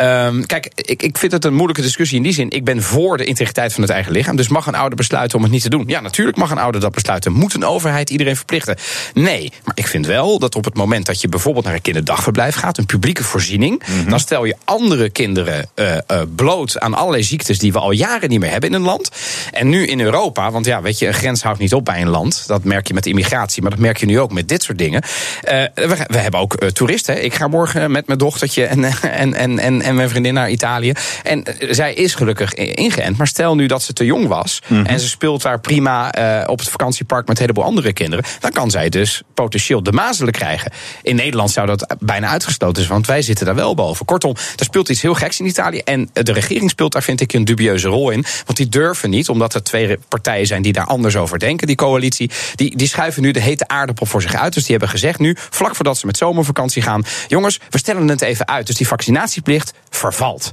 [0.01, 2.51] Um, kijk, ik, ik vind het een moeilijke discussie in die zin.
[2.51, 4.37] Ik ben voor de integriteit van het eigen lichaam.
[4.37, 5.85] Dus mag een ouder besluiten om het niet te doen?
[5.87, 7.33] Ja, natuurlijk mag een ouder dat besluiten.
[7.33, 8.77] Moet een overheid iedereen verplichten?
[9.15, 12.55] Nee, maar ik vind wel dat op het moment dat je bijvoorbeeld naar een kinderdagverblijf
[12.55, 14.11] gaat, een publieke voorziening, mm -hmm.
[14.11, 18.29] dan stel je andere kinderen uh, uh, bloot aan allerlei ziektes die we al jaren
[18.29, 19.11] niet meer hebben in een land.
[19.53, 22.09] En nu in Europa, want ja, weet je, een grens houdt niet op bij een
[22.09, 22.45] land.
[22.47, 25.03] Dat merk je met immigratie, maar dat merk je nu ook met dit soort dingen.
[25.03, 27.25] Uh, we, we, hebben ook toeristen.
[27.25, 30.93] Ik ga morgen met mijn dochtertje en, en, en, en, en mijn vriendin naar Italië.
[31.23, 33.17] En zij is gelukkig ingeënt.
[33.17, 34.87] Maar stel nu dat ze te jong was mm -hmm.
[34.87, 36.09] en ze speelt daar prima
[36.47, 38.25] op het vakantiepark met een heleboel andere kinderen.
[38.41, 40.73] Dan kan zij dus potentieel de mazelen krijgen.
[41.03, 44.07] In Nederland zou dat bijna uitgesloten zijn, want wij zitten daar wel boven.
[44.07, 45.79] Kortom, er speelt iets heel geks in Italië.
[45.79, 48.25] En de regering speelt daar, vind ik, een dubieuze rol in.
[48.47, 51.77] Want die durven niet, omdat er twee partijen zijn die daar anders over denken, die
[51.77, 52.31] coalitie.
[52.55, 54.55] Die, die schuiven nu de hete aardappel voor zich uit.
[54.55, 58.21] Dus die hebben gezegd nu, vlak voordat ze met zomervakantie gaan: jongens, we stellen het
[58.21, 58.67] even uit.
[58.67, 60.51] Dus die vaccinatieplicht vervalt.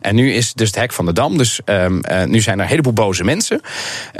[0.00, 1.38] En nu is dus het hek van de dam.
[1.38, 3.60] Dus um, uh, nu zijn er een heleboel boze mensen.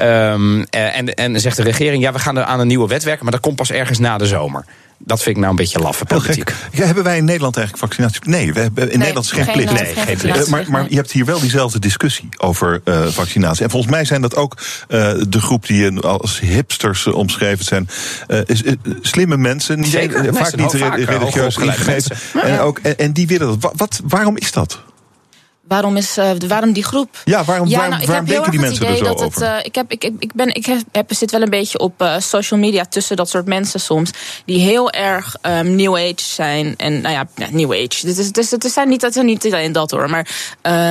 [0.01, 3.23] Um, en, en zegt de regering: ja, we gaan er aan een nieuwe wet werken,
[3.23, 4.65] maar dat komt pas ergens na de zomer.
[4.99, 6.55] Dat vind ik nou een beetje laffe politiek.
[6.73, 8.21] Ja, hebben wij in Nederland eigenlijk vaccinatie?
[8.25, 9.73] Nee, we hebben in nee, Nederland is geen, geen plicht.
[9.73, 10.47] Nee, geen plicht.
[10.47, 13.65] Uh, maar, maar je hebt hier wel diezelfde discussie over uh, vaccinatie.
[13.65, 14.57] En volgens mij zijn dat ook
[14.89, 17.89] uh, de groep die je als hipsters omschreven zijn.
[18.45, 18.63] Is,
[19.01, 22.17] slimme mensen, niet, Zeker, vaak niet religieus ingegeven.
[22.43, 23.59] En, ook, en, en die willen dat.
[23.61, 24.83] Wat, wat, waarom is dat?
[25.69, 27.21] Waarom, is, uh, waarom die groep?
[27.25, 29.43] Ja, waarom, ja, waarom, nou, waarom denken die mensen er zo dat over?
[29.43, 32.19] Het, uh, ik, heb, ik, ik, ben, ik heb, zit wel een beetje op uh,
[32.19, 34.11] social media tussen dat soort mensen soms.
[34.45, 36.75] Die heel erg um, new age zijn.
[36.77, 38.07] En nou ja, new age.
[38.07, 40.11] Het is, het is niet, is niet alleen dat hoor.
[40.11, 40.29] Maar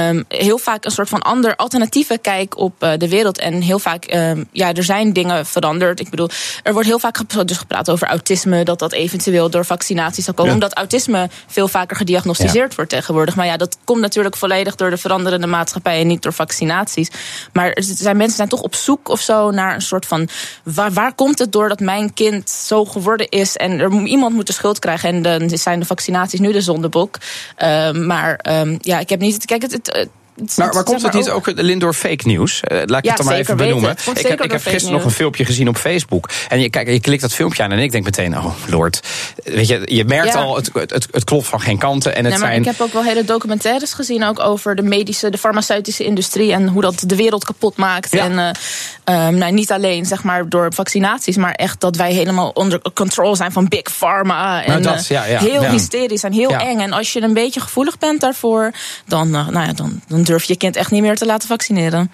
[0.08, 3.40] um, heel vaak een soort van ander alternatieve kijk op de wereld.
[3.40, 6.00] En heel vaak, um, ja, er zijn dingen veranderd.
[6.00, 6.30] Ik bedoel,
[6.64, 8.64] er wordt heel vaak gepraat, dus gepraat over autisme.
[8.64, 10.52] Dat dat eventueel door vaccinaties zal komen.
[10.52, 10.58] Ja.
[10.58, 12.76] Omdat autisme veel vaker gediagnosticeerd ja.
[12.76, 13.36] wordt tegenwoordig.
[13.36, 17.10] Maar ja, dat komt natuurlijk volledig door de veranderende maatschappij en niet door vaccinaties.
[17.54, 20.28] Maar zijn mensen zijn toch op zoek of zo naar een soort van
[20.64, 24.48] waar, waar komt het door dat mijn kind zo geworden is en er iemand moet
[24.48, 27.18] de schuld krijgen en dan zijn de vaccinaties nu de zondebok.
[27.64, 29.46] Uh, maar um, ja, ik heb niet.
[29.46, 30.10] Kijk, het, het
[30.56, 32.62] maar, maar komt het niet ook alleen door fake nieuws?
[32.72, 33.92] Uh, laat ik ja, het dan maar even benoemen.
[34.14, 36.30] Ik heb, ik heb gisteren nog een filmpje gezien op Facebook.
[36.50, 39.00] En je, kijk, je klikt dat filmpje aan en ik denk meteen, oh lord.
[39.44, 40.40] Weet je, je merkt Ja.
[40.40, 42.16] al, het, het, het klopt van geen kanten.
[42.16, 44.82] En het Nee, maar zijn, ik heb ook wel hele documentaires gezien, ook over de
[44.82, 48.14] medische, de farmaceutische industrie en hoe dat de wereld kapot maakt.
[48.14, 52.50] En uh, um, nou, niet alleen zeg maar door vaccinaties, maar echt dat wij helemaal
[52.54, 54.64] onder control zijn van big pharma.
[54.64, 56.80] En dat, ja, ja, heel hysterisch en heel eng.
[56.80, 58.72] En als je een beetje gevoelig bent daarvoor,
[59.06, 61.48] dan, uh, nou ja, dan, dan durf je je kind echt niet meer te laten
[61.48, 62.12] vaccineren.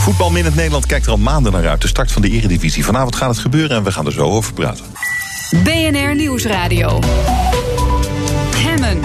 [0.00, 1.80] Voetbal in het Nederland kijkt er al maanden naar uit.
[1.80, 2.84] De start van de Eredivisie.
[2.84, 4.84] Vanavond gaat het gebeuren en we gaan er zo over praten.
[5.50, 7.00] BNR Nieuwsradio.
[8.56, 9.00] Hemmen.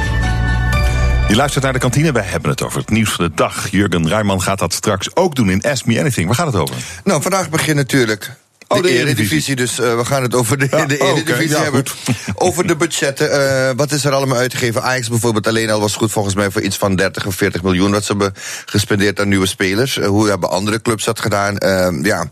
[1.28, 2.12] Je luistert naar de kantine.
[2.12, 3.70] Wij hebben het over het nieuws van de dag.
[3.70, 6.28] Jurgen Rijman gaat dat straks ook doen in Ask Me Anything.
[6.28, 6.76] Waar gaat het over?
[7.04, 8.32] Nou, vandaag begint natuurlijk
[8.78, 9.06] Oh, de Eredivisie.
[9.06, 9.56] Eredivisie.
[9.56, 10.98] Dus uh, we gaan het over de, Ja, de.
[10.98, 11.84] Eredivisie Ja, hebben.
[11.88, 12.16] goed.
[12.48, 13.30] Over de budgetten.
[13.32, 14.84] Uh, wat is er allemaal uitgegeven?
[14.84, 17.92] Ajax bijvoorbeeld alleen al was goed volgens mij voor iets van 30 of 40 miljoen...
[17.92, 18.34] wat ze hebben
[18.66, 19.98] gespendeerd aan nieuwe spelers.
[19.98, 21.56] Uh, hoe hebben andere clubs dat gedaan?
[21.64, 22.26] Uh, ja,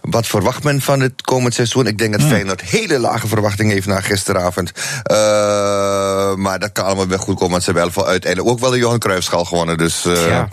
[0.00, 1.86] wat verwacht men van het komend seizoen?
[1.86, 4.72] Ik denk dat Feyenoord hele lage verwachtingen heeft na gisteravond.
[6.36, 8.78] Maar dat kan allemaal wel goed komen, want ze hebben wel uiteindelijk ook wel de
[8.78, 9.78] Johan Cruijffschaal gewonnen.
[9.78, 10.48] Dus Ja.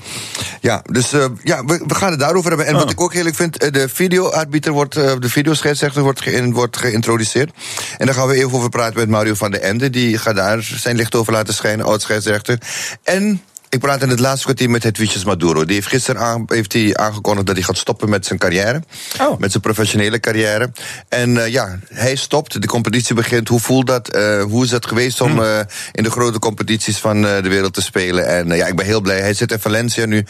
[0.61, 1.09] ja, dus
[1.43, 2.67] ja, we, we gaan het daarover hebben.
[2.67, 2.79] En Oh.
[2.81, 7.51] wat ik ook heerlijk vind, de videoarbiter wordt, de videoscheidsrechter wordt, ge wordt geïntroduceerd.
[7.97, 9.89] En daar gaan we even over praten met Mario van der Ende.
[9.89, 12.57] Die gaat daar zijn licht over laten schijnen, oud-scheidsrechter.
[13.03, 13.41] En
[13.71, 15.65] ik praat in het laatste kwartier met Hedwiges Maduro.
[15.65, 18.83] Die heeft gisteren aan, heeft hij aangekondigd dat hij gaat stoppen met zijn carrière.
[19.21, 19.39] Oh.
[19.39, 20.71] Met zijn professionele carrière.
[21.09, 23.47] En uh, ja, hij stopt, de competitie begint.
[23.47, 24.15] Hoe voelt dat?
[24.15, 25.59] Uh, hoe is het geweest om uh,
[25.91, 28.27] in de grote competities van de wereld te spelen?
[28.27, 29.19] En ja, ik ben heel blij.
[29.19, 30.25] Hij zit in Valencia nu.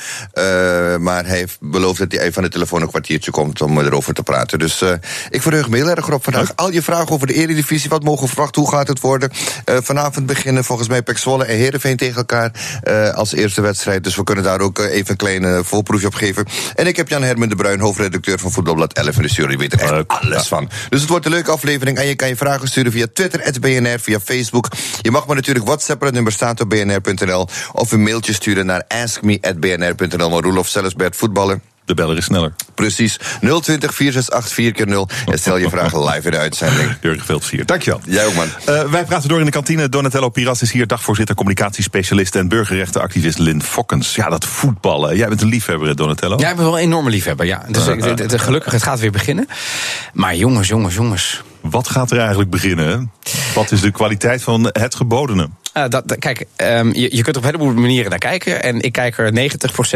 [0.99, 4.13] maar hij heeft beloofd dat hij even aan de telefoon een kwartiertje komt om erover
[4.13, 4.59] te praten.
[4.59, 4.83] Dus
[5.29, 6.55] ik verheug me heel erg op vandaag.
[6.55, 8.61] Al je vragen over de Eredivisie, wat mogen we verwachten?
[8.61, 9.31] Hoe gaat het worden?
[9.65, 12.51] vanavond beginnen volgens mij Pek Zwolle en Heerenveen tegen elkaar
[13.13, 14.03] als eerste wedstrijd.
[14.03, 16.45] Dus we kunnen daar ook even een kleine voorproefje op geven.
[16.75, 19.57] En ik heb Jan Hermen de Bruin, hoofdredacteur van Voetbalblad 11 in de jury.
[19.57, 20.69] weet er echt alles van.
[20.89, 21.97] Dus het wordt een leuke aflevering.
[21.97, 24.67] En je kan je vragen sturen via Twitter, BNR, via Facebook.
[25.01, 27.47] Je mag me natuurlijk WhatsAppen, het nummer staat op bnr.nl.
[27.71, 30.29] Of een mailtje sturen naar askme.bnr.nl.
[30.29, 31.61] Maar Roelof zelfs bij het voetballen.
[31.85, 32.53] De beller is sneller.
[32.75, 33.17] Precies.
[33.39, 36.95] 020 468 4 keer 0 En stel je vragen live in de uitzending.
[37.01, 37.65] Jurgen, veel plezier.
[37.65, 38.01] Dankjewel.
[38.05, 38.47] Jij ook, man.
[38.69, 39.89] Uh, wij praten door in de kantine.
[39.89, 44.15] Donatello Piras is hier, dagvoorzitter, communicatiespecialist en burgerrechtenactivist Lynn Fokkens.
[44.15, 45.17] Ja, dat voetballen.
[45.17, 46.37] Jij bent een liefhebber, Donatello.
[46.37, 47.65] Ja, ik ben wel een enorme liefhebber, ja.
[47.67, 49.47] Dus uh, uh, gelukkig, het gaat weer beginnen.
[50.13, 51.41] Maar jongens, jongens, jongens.
[51.61, 53.11] Wat gaat er eigenlijk beginnen?
[53.53, 55.49] Wat is de kwaliteit van het gebodene?
[55.77, 58.63] Uh, dat, kijk, um, je, je kunt op heleboel manieren naar kijken.
[58.63, 59.51] En ik kijk er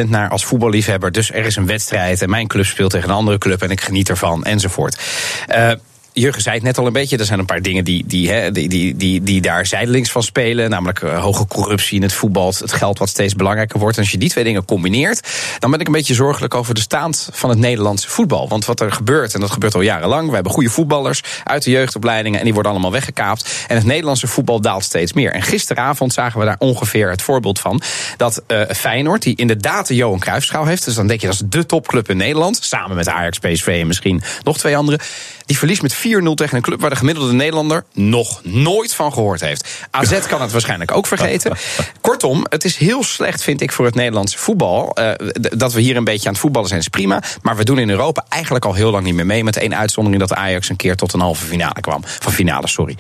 [0.06, 1.12] 90% naar als voetballiefhebber.
[1.12, 3.82] Dus er is een wedstrijd en mijn club speelt tegen een andere club en ik
[3.82, 5.02] geniet ervan enzovoort.
[5.50, 5.72] Uh,
[6.18, 7.18] Jurgen zei het net al een beetje.
[7.18, 10.70] Er zijn een paar dingen die, die, die, die, die, daar zijdelings van spelen.
[10.70, 12.54] Namelijk uh, hoge corruptie in het voetbal.
[12.60, 13.98] Het geld wat steeds belangrijker wordt.
[13.98, 15.28] En als je die twee dingen combineert.
[15.60, 18.48] dan ben ik een beetje zorgelijk over de staand van het Nederlandse voetbal.
[18.48, 20.28] Want wat er gebeurt, en dat gebeurt al jarenlang.
[20.28, 22.40] We hebben goede voetballers uit de jeugdopleidingen.
[22.40, 23.66] en die worden allemaal weggekaapt.
[23.68, 25.32] En het Nederlandse voetbal daalt steeds meer.
[25.32, 27.82] En gisteravond zagen we daar ongeveer het voorbeeld van.
[28.18, 30.86] dat uh, Feyenoord, die inderdaad de Johan Cruijffschaal heeft.
[30.86, 32.60] dus dan denk je dat is de topclub in Nederland.
[32.62, 35.00] samen met Ajax, PSV en misschien nog twee andere.
[35.46, 39.42] die verliest met 4-0 tegen een club waar de gemiddelde Nederlander nog nooit van gehoord
[39.42, 39.86] heeft.
[39.92, 41.58] AZ kan het waarschijnlijk ook vergeten.
[42.02, 44.98] Kortom, het is heel slecht, vind ik, voor het Nederlandse voetbal.
[45.00, 47.24] Uh, dat we hier een beetje aan het voetballen zijn, is prima.
[47.42, 49.44] Maar we doen in Europa eigenlijk al heel lang niet meer mee.
[49.44, 52.02] Met één uitzondering dat Ajax een keer tot een halve finale kwam.
[52.04, 52.98] Van finale, sorry.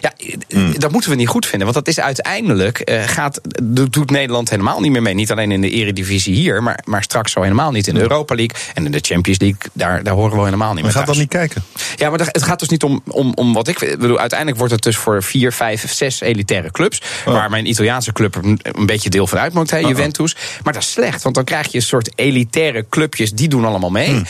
[0.00, 0.12] Ja,
[0.48, 0.78] mm.
[0.78, 1.72] dat moeten we niet goed vinden.
[1.72, 5.14] Want dat is uiteindelijk, uh, gaat, doet Nederland helemaal niet meer mee.
[5.14, 8.34] Niet alleen in de eredivisie hier, maar, maar straks zo helemaal niet in de Europa
[8.34, 8.56] League.
[8.74, 11.18] En in de Champions League, daar, daar horen we helemaal niet meer We gaan dan
[11.18, 11.64] niet kijken.
[11.96, 14.18] Ja, maar het gaat dus niet om, om, om wat ik bedoel.
[14.18, 17.02] Uiteindelijk wordt het dus voor vier, vijf, zes elitaire clubs.
[17.26, 17.34] Oh.
[17.34, 20.34] Waar mijn Italiaanse club een, een beetje deel van uitmaakt, hè, Juventus.
[20.34, 20.64] Uh -oh.
[20.64, 23.90] Maar dat is slecht, want dan krijg je een soort elitaire clubjes, die doen allemaal
[23.90, 24.08] mee.
[24.08, 24.24] Hmm.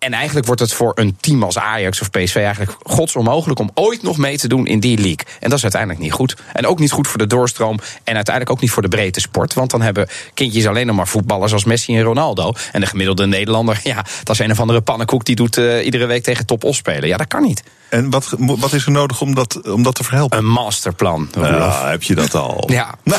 [0.00, 4.02] En eigenlijk wordt het voor een team als Ajax of PSV eigenlijk godsonmogelijk om ooit
[4.02, 5.24] nog mee te doen in die league.
[5.40, 6.36] En dat is uiteindelijk niet goed.
[6.52, 7.78] En ook niet goed voor de doorstroom.
[8.04, 9.54] En uiteindelijk ook niet voor de breedte sport.
[9.54, 12.52] Want dan hebben kindjes alleen nog maar voetballers als Messi en Ronaldo.
[12.72, 16.06] En de gemiddelde Nederlander, ja, dat is een of andere pannenkoek die doet uh, iedere
[16.06, 17.08] week tegen top os spelen.
[17.08, 17.62] Ja, dat kan niet.
[17.90, 20.38] En wat, wat is er nodig om dat, om dat te verhelpen?
[20.38, 21.28] Een masterplan.
[21.34, 22.64] Ja, heb je dat al?
[22.66, 22.94] Ja.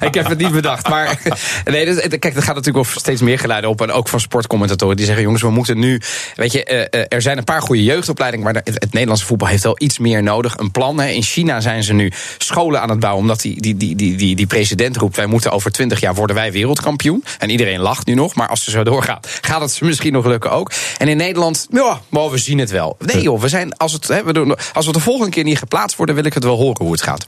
[0.00, 0.88] ik heb het niet bedacht.
[0.88, 1.20] Maar
[1.64, 3.80] nee, kijk, er gaat natuurlijk ook steeds meer geluiden op.
[3.80, 6.00] En ook van sportcommentatoren die zeggen: jongens, we moeten nu.
[6.34, 8.44] Weet je, uh, er zijn een paar goede jeugdopleidingen.
[8.44, 10.56] Maar het, het, Nederlandse voetbal heeft wel iets meer nodig.
[10.56, 11.00] Een plan.
[11.00, 11.08] Hè.
[11.08, 13.22] In China zijn ze nu scholen aan het bouwen.
[13.22, 16.36] Omdat die, die, die, die, die, die president roept: wij moeten over twintig jaar worden
[16.36, 17.24] wij wereldkampioen.
[17.38, 18.34] En iedereen lacht nu nog.
[18.34, 20.72] Maar als ze zo doorgaat, gaat het ze misschien nog lukken ook.
[20.98, 22.96] En in Nederland, ja, maar we zien het wel.
[22.98, 25.58] Nee joh, we zijn, als, het, hè, we doen, als we de volgende keer niet
[25.58, 27.26] geplaatst worden, wil ik het wel horen hoe het gaat.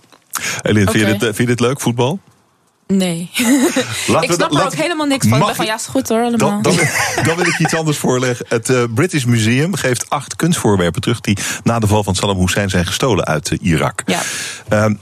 [0.62, 1.00] Elin, okay.
[1.00, 2.20] vind, je dit, vind je dit leuk, voetbal?
[2.86, 3.30] Nee.
[4.20, 5.38] ik snap er ook helemaal niks van.
[5.38, 6.62] Ik ben van, ja, is goed hoor, allemaal.
[6.62, 6.76] Dan, dan,
[7.26, 8.46] dan, wil ik iets anders voorleggen.
[8.48, 11.20] Het uh, British Museum geeft acht kunstvoorwerpen terug...
[11.20, 14.02] die na de val van Saddam Hussein zijn gestolen uit uh, Irak.
[14.06, 14.20] Ja.
[14.72, 14.94] Uh,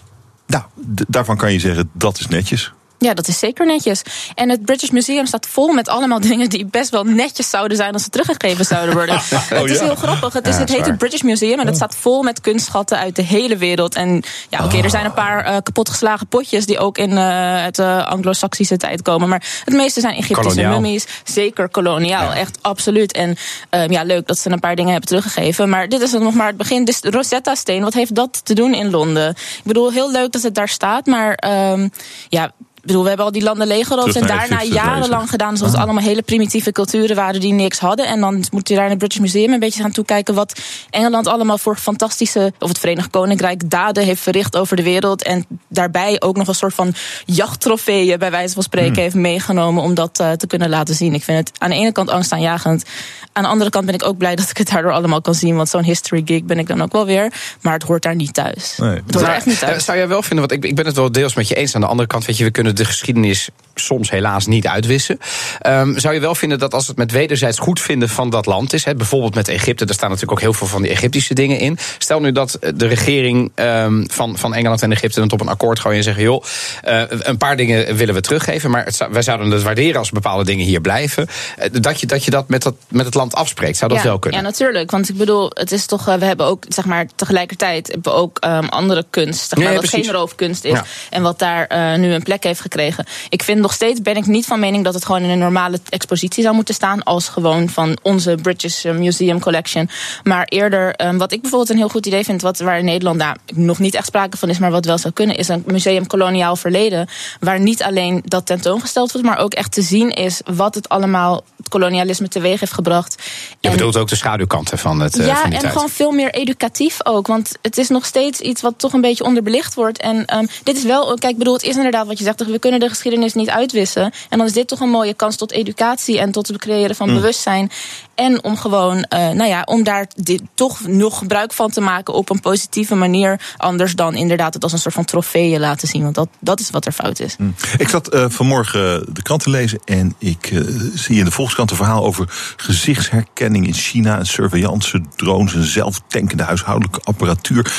[0.47, 0.65] nou,
[1.09, 2.73] daarvan kan je zeggen, dat is netjes.
[2.99, 4.03] Ja, dat is zeker netjes.
[4.35, 7.93] En het British Museum staat vol met allemaal dingen die best wel netjes zouden zijn
[7.93, 9.15] als ze teruggegeven zouden worden.
[9.33, 10.33] oh, het is heel grappig.
[10.33, 13.17] Het, is, ja, het heet het British Museum en het staat vol met kunstschatten uit
[13.17, 13.95] de hele wereld.
[13.95, 17.63] En ja, oké, okay, er zijn een paar uh, kapotgeslagen potjes die ook in uh,
[17.63, 19.29] het uh, Anglo-Saxische tijd komen.
[19.29, 21.07] Maar het meeste zijn Egyptische mummies.
[21.25, 22.37] Zeker koloniaal, ja.
[22.37, 23.13] echt absoluut.
[23.13, 23.37] En
[23.71, 25.69] um, ja, leuk dat ze een paar dingen hebben teruggegeven.
[25.69, 26.85] Maar dit is nog maar het begin.
[26.85, 29.31] Dus Rosetta-steen, wat heeft dat te doen in Londen?
[29.31, 31.91] Ik bedoel, heel leuk dat het daar staat, maar um,
[32.29, 32.53] ja
[32.87, 36.23] bedoel, we hebben al die landen leeggeroofd en daarna jarenlang gedaan alsof het allemaal hele
[36.23, 38.07] primitieve culturen waren die niks hadden.
[38.07, 40.61] En dan moet je daar in het British Museum een beetje gaan toekijken wat
[40.91, 45.23] Engeland allemaal voor fantastische, of het Verenigd Koninkrijk, daden heeft verricht over de wereld.
[45.23, 46.95] En daarbij ook nog een soort van
[47.25, 49.03] jachttrofeeën, bij wijze van spreken, hmm.
[49.03, 51.15] heeft meegenomen om dat uh, te kunnen laten zien.
[51.15, 52.85] Ik vind het aan de ene kant angstaanjagend.
[53.33, 55.57] Aan de andere kant ben ik ook blij dat ik het daardoor allemaal kan zien.
[55.57, 57.33] Want zo'n history geek ben ik dan ook wel weer.
[57.61, 58.77] Maar het hoort daar niet thuis.
[58.77, 58.91] Nee.
[58.91, 59.85] Het hoort daar echt niet thuis.
[59.85, 61.75] Zou jij wel vinden, want ik, ik ben het wel deels met je eens.
[61.75, 63.49] Aan de andere kant, weet je, we kunnen de geschiedenis
[63.81, 65.19] soms helaas niet uitwissen.
[65.67, 68.73] Um, zou je wel vinden dat als het met wederzijds goed vinden van dat land
[68.73, 71.59] is, hè, bijvoorbeeld met Egypte, daar staan natuurlijk ook heel veel van die Egyptische dingen
[71.59, 71.79] in.
[71.99, 75.81] Stel nu dat de regering um, van, van Engeland en Egypte het op een akkoord
[75.81, 76.45] gooien en zeggen: joh,
[76.89, 80.45] uh, een paar dingen willen we teruggeven, maar het, wij zouden het waarderen als bepaalde
[80.45, 81.27] dingen hier blijven.
[81.59, 84.07] Uh, dat, je, dat je dat met, dat met het land afspreekt, zou dat ja,
[84.09, 84.41] wel kunnen?
[84.41, 84.91] Ja, natuurlijk.
[84.91, 88.19] Want ik bedoel, het is toch, uh, we hebben ook, zeg maar, tegelijkertijd hebben we
[88.19, 90.73] ook um, andere kunst, zeg maar, ja, wat geen roofkunst is.
[90.73, 90.85] Ja.
[91.11, 93.07] En wat daar nu een plek heeft gekregen.
[93.29, 95.79] Ik vind nog steeds ben ik niet van mening dat het gewoon in een normale
[95.89, 97.03] expositie zou moeten staan.
[97.03, 99.89] Als gewoon van onze British Museum Collection.
[100.23, 103.17] Maar eerder, um, wat ik bijvoorbeeld een heel goed idee vind, wat waar in Nederland
[103.17, 106.07] nou, nog niet echt sprake van is, maar wat wel zou kunnen, is een museum
[106.07, 107.09] koloniaal verleden.
[107.41, 111.45] Waar niet alleen dat tentoongesteld wordt, maar ook echt te zien is wat het allemaal,
[111.57, 113.23] het kolonialisme teweeg heeft gebracht.
[113.61, 115.17] Je en, bedoelt ook de schaduwkanten van het.
[115.17, 115.73] Ja, van die en tijd.
[115.73, 117.27] gewoon veel meer educatief ook.
[117.27, 119.99] Want het is nog steeds iets wat toch een beetje onderbelicht wordt.
[119.99, 122.59] En um, dit is wel, kijk, ik bedoel, het is inderdaad wat je zegt, we
[122.59, 124.13] kunnen de geschiedenis niet uitwissen.
[124.29, 127.09] En dan is dit toch een mooie kans tot educatie en tot het creëren van
[127.09, 127.15] Mm.
[127.15, 127.71] bewustzijn.
[128.15, 132.15] En om gewoon, eh, nou ja, om daar dit, toch nog gebruik van te maken
[132.15, 133.41] op een positieve manier.
[133.57, 136.03] Anders dan inderdaad het als een soort van trofee laten zien.
[136.03, 137.37] Want dat, dat is wat er fout is.
[137.79, 140.61] Ik zat eh, vanmorgen de krant te lezen en ik eh,
[140.95, 146.43] zie in de Volkskrant een verhaal over gezichtsherkenning in China, en surveillance, drones en zelftankende
[146.43, 147.73] huishoudelijke apparatuur.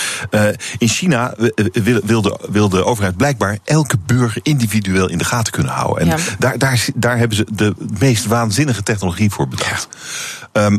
[0.77, 1.33] In China
[1.73, 6.01] wil, wil, de, wil de overheid blijkbaar elke burger individueel in de gaten kunnen houden.
[6.01, 6.23] En Ja.
[6.39, 9.87] daar, daar, daar hebben ze de meest waanzinnige technologie voor bedacht.
[10.51, 10.77] Ehm,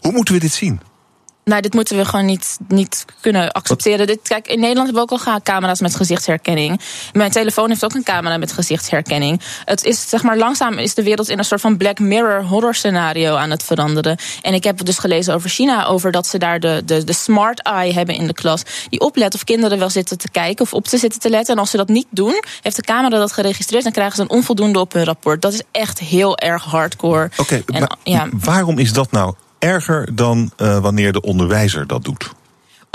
[0.00, 0.80] hoe moeten we dit zien?
[1.50, 4.06] Nou, dit moeten we gewoon niet, niet kunnen accepteren.
[4.06, 6.80] Dit, kijk, in Nederland hebben we ook al camera's met gezichtsherkenning.
[7.12, 9.40] Mijn telefoon heeft ook een camera met gezichtsherkenning.
[9.64, 12.74] Het is, zeg maar, langzaam is de wereld in een soort van Black Mirror horror
[12.74, 14.18] scenario aan het veranderen.
[14.42, 17.62] En ik heb dus gelezen over China, over dat ze daar de, de, de smart
[17.62, 18.62] eye hebben in de klas.
[18.88, 21.54] Die oplet of kinderen wel zitten te kijken of op te zitten te letten.
[21.54, 24.30] En als ze dat niet doen, heeft de camera dat geregistreerd en krijgen ze een
[24.30, 25.42] onvoldoende op hun rapport.
[25.42, 27.30] Dat is echt heel erg hardcore.
[27.36, 27.62] Oké,
[28.02, 28.28] ja.
[28.32, 29.34] waarom is dat nou
[29.66, 32.34] erger dan eh, wanneer de onderwijzer dat doet?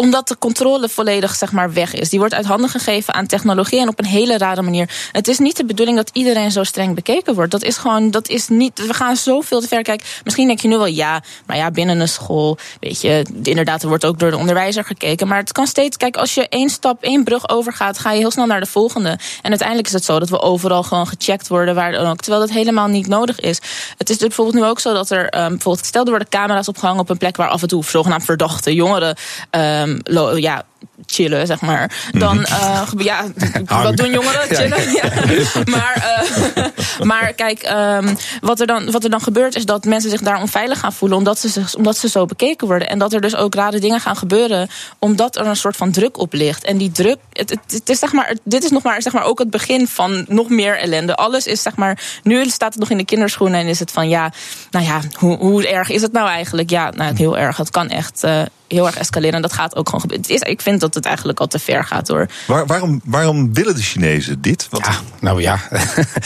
[0.02, 2.10] Omdat de controle volledig zeg maar, weg is.
[2.10, 4.90] Die wordt uit handen gegeven aan technologie en op een hele rare manier.
[5.12, 7.52] Het is niet de bedoeling dat iedereen zo streng bekeken wordt.
[7.52, 8.86] Dat is gewoon, dat is niet.
[8.88, 9.82] We gaan zoveel te ver.
[9.82, 12.58] Kijk, misschien denk je nu wel ja, maar ja, binnen een school.
[12.80, 15.28] Weet je, inderdaad, er wordt ook door de onderwijzer gekeken.
[15.28, 15.98] Maar het kan steeds.
[15.98, 19.10] Kijk, als je één stap, één brug overgaat, ga je heel snel naar de volgende.
[19.42, 22.22] En uiteindelijk is het zo dat we overal gewoon gecheckt worden, waar dan ook.
[22.22, 23.60] Terwijl dat helemaal niet nodig is.
[23.98, 26.68] Het is dus bijvoorbeeld nu ook zo dat er, um, bijvoorbeeld, stel er worden camera's
[26.68, 29.16] opgehangen op een plek waar af en toe zogenaamd verdachte jongeren.
[29.52, 30.66] Um, lo, ja,
[31.06, 32.10] chillen, zeg maar.
[32.12, 33.26] Dan, uh, ja,
[33.84, 34.56] wat doen jongeren?
[34.56, 34.92] Chillen.
[34.92, 35.10] Ja.
[35.66, 36.24] Maar,
[36.58, 36.66] uh,
[37.02, 40.42] maar kijk, um, wat, er dan, wat er dan gebeurt is dat mensen zich daar
[40.42, 42.90] onveilig gaan voelen, omdat ze, zich, omdat ze zo bekeken worden.
[42.90, 44.70] En dat er dus ook rare dingen gaan gebeuren,
[45.00, 46.64] omdat er een soort van druk op ligt.
[46.64, 49.24] En die druk, het, het, het is zeg maar, dit is nog maar, zeg maar
[49.24, 51.16] ook het begin van nog meer ellende.
[51.16, 54.10] Alles is zeg maar, nu staat het nog in de kinderschoenen en is het van
[54.10, 54.32] ja,
[54.72, 56.70] nou ja, hoe, hoe erg is het nou eigenlijk?
[56.70, 57.58] Ja, nou, heel erg.
[57.58, 58.24] Het kan echt.
[58.24, 58.42] Uh,
[58.72, 59.36] heel erg escaleren.
[59.36, 60.26] En dat gaat ook gewoon gebeuren.
[60.28, 62.28] Het is, ik vind dat het eigenlijk al te ver gaat hoor.
[62.48, 64.68] Waar, waarom, waarom willen de Chinezen dit?
[64.70, 65.60] Want, ja, nou ja.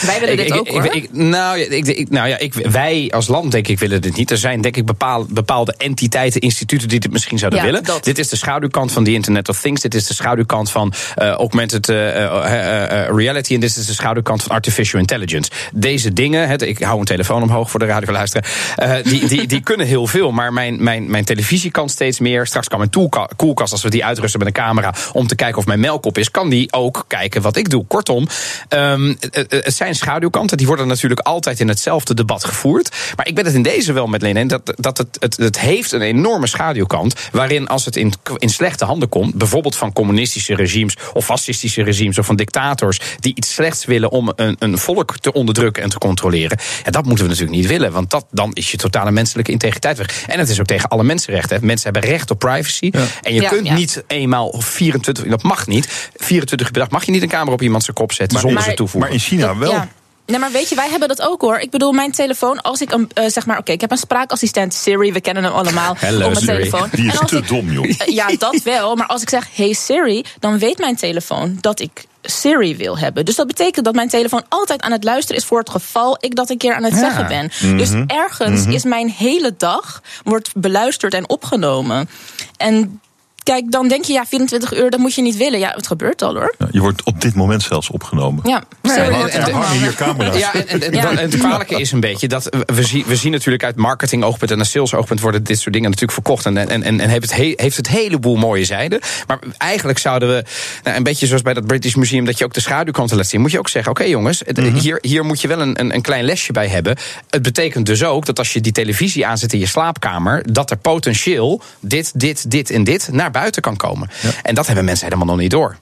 [0.06, 0.84] Wij willen dit ik, ook ik, hoor.
[0.84, 4.30] Ik, nou, ik, nou ja, ik, wij als land denk ik willen dit niet.
[4.30, 7.84] Er zijn denk ik bepaalde, bepaalde entiteiten, instituten die dit misschien zouden ja, willen.
[7.84, 8.04] Dat.
[8.04, 9.80] Dit is de schaduwkant van the Internet of Things.
[9.80, 13.54] Dit is de schaduwkant van uh, augmented uh, uh, reality.
[13.54, 15.50] En dit is de schaduwkant van artificial intelligence.
[15.72, 19.02] Deze dingen, het, ik hou een telefoon omhoog voor de radioverluisteraar.
[19.02, 20.32] die, die, die kunnen heel veel.
[20.32, 22.35] Maar mijn, mijn, mijn televisie kan steeds meer.
[22.44, 25.66] Straks kan mijn koelkast, als we die uitrusten met een camera om te kijken of
[25.66, 27.86] mijn melk op is, kan die ook kijken wat ik doe.
[27.86, 28.26] Kortom,
[28.68, 29.16] um,
[29.48, 30.56] het zijn schaduwkanten.
[30.56, 32.96] Die worden natuurlijk altijd in hetzelfde debat gevoerd.
[33.16, 34.46] Maar ik ben het in deze wel met Lene.
[34.46, 37.14] Dat, dat het, het, heeft een enorme schaduwkant.
[37.32, 42.18] Waarin als het in, in slechte handen komt, bijvoorbeeld van communistische regimes of fascistische regimes
[42.18, 45.98] of van dictators die iets slechts willen om een, een volk te onderdrukken en te
[45.98, 46.58] controleren.
[46.84, 47.92] Ja, dat moeten we natuurlijk niet willen.
[47.92, 50.24] Want dat, dan is je totale menselijke integriteit weg.
[50.26, 51.66] En het is ook tegen alle mensenrechten.
[51.66, 52.88] Mensen hebben recht op privacy.
[52.92, 53.04] Ja.
[53.22, 53.74] En je Ja, kunt ja.
[53.74, 56.08] niet eenmaal 24, dat mag niet.
[56.14, 58.58] 24 uur per dag mag je niet een camera op iemand zijn kop zetten zonder
[58.60, 59.10] maar- ze toevoegen.
[59.10, 59.70] Maar in China wel.
[59.70, 59.88] Ja.
[60.26, 61.58] Nee, maar weet je, wij hebben dat ook hoor.
[61.58, 64.74] Ik bedoel, mijn telefoon, als ik een, eh, zeg maar, oké, ik heb een spraakassistent
[64.74, 66.56] Siri, we kennen hem allemaal Hello, op mijn Siri.
[66.56, 66.88] telefoon.
[66.92, 67.84] Die is te ik- dom, joh.
[67.98, 68.96] Eh, Ja, dat wel.
[68.96, 73.24] Maar als ik zeg, hey Siri, dan weet mijn telefoon dat ik Siri wil hebben.
[73.24, 76.34] Dus dat betekent dat mijn telefoon altijd aan het luisteren is voor het geval ik
[76.34, 76.98] dat een keer aan het Ja.
[76.98, 77.50] zeggen ben.
[77.60, 77.76] Mhm.
[77.76, 82.08] Dus ergens is mijn hele dag wordt beluisterd en opgenomen.
[82.56, 83.00] En
[83.46, 85.58] kijk, dan denk je, ja, 24 uur, dat moet je niet willen.
[85.58, 86.54] Ja, het gebeurt al hoor.
[86.58, 88.48] Ja, je wordt op dit moment zelfs opgenomen.
[88.48, 89.62] Ja, en- wordt en- er en- allemaal.
[89.62, 90.38] hangen hier camera's.
[90.38, 91.14] Ja, en, Ja.
[91.14, 95.20] het kwalijke is een beetje dat we, zien, we zien natuurlijk uit marketing-oogpunt en sales-oogpunt
[95.20, 96.46] worden dit soort dingen natuurlijk verkocht.
[96.46, 99.00] En, en, en, en heeft, het he, heeft het heleboel mooie zijden.
[99.26, 100.44] Maar eigenlijk zouden we,
[100.82, 103.40] nou, een beetje zoals bij dat British Museum, dat je ook de schaduwkanten laat zien,
[103.40, 104.74] moet je ook zeggen: oké jongens, het- Mhm.
[104.76, 106.96] hier, hier moet je wel een, een, een klein lesje bij hebben.
[107.30, 110.76] Het betekent dus ook dat als je die televisie aanzet in je slaapkamer, dat er
[110.76, 114.10] potentieel dit, dit, dit en dit naar buiten kan komen.
[114.42, 115.76] En dat hebben mensen helemaal nog niet door.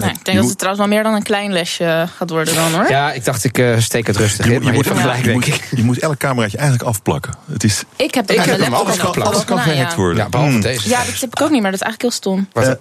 [0.00, 2.72] Nou, ik denk dat het trouwens wel meer dan een klein lesje gaat worden dan
[2.74, 2.88] hoor.
[2.90, 4.62] Ja, ik dacht, ik eh, steek het rustig Je, in.
[4.62, 5.64] Maar je, je, moet, gelijk, je, denk moet, ik.
[5.76, 7.32] je moet elk cameraatje eigenlijk afplakken.
[7.52, 9.28] Het is, Ik heb dat Ik heb hem alles al geplakt.
[9.32, 9.96] alles kan gehackt ja.
[9.96, 10.16] worden.
[10.16, 10.60] Ja, behalve Hmm.
[10.60, 10.88] deze.
[10.88, 12.48] Ja, dat heb ik ook niet, maar dat is eigenlijk heel stom.
[12.54, 12.76] Ja.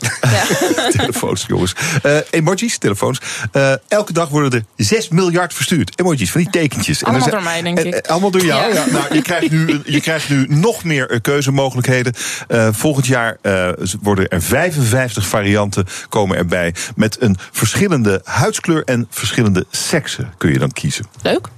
[1.03, 1.73] telefoons, jongens.
[2.03, 3.19] Eh, emojis, telefoons.
[3.51, 5.99] Eh, elke dag worden er 6 miljard verstuurd.
[5.99, 6.99] Emojis, van die tekentjes.
[7.01, 7.93] En Allemaal er door mij, denk en- ik.
[7.93, 8.73] en- allemaal door jou.
[8.73, 8.79] Ja.
[8.85, 8.91] Ja.
[8.91, 12.13] Nou, je, krijgt nu, je krijgt nu nog meer eh, keuzemogelijkheden.
[12.47, 13.69] Eh, volgend jaar eh,
[14.01, 16.73] worden er 55 varianten komen erbij.
[16.95, 21.05] Met een verschillende huidskleur en verschillende seksen kun je dan kiezen.
[21.21, 21.49] Leuk.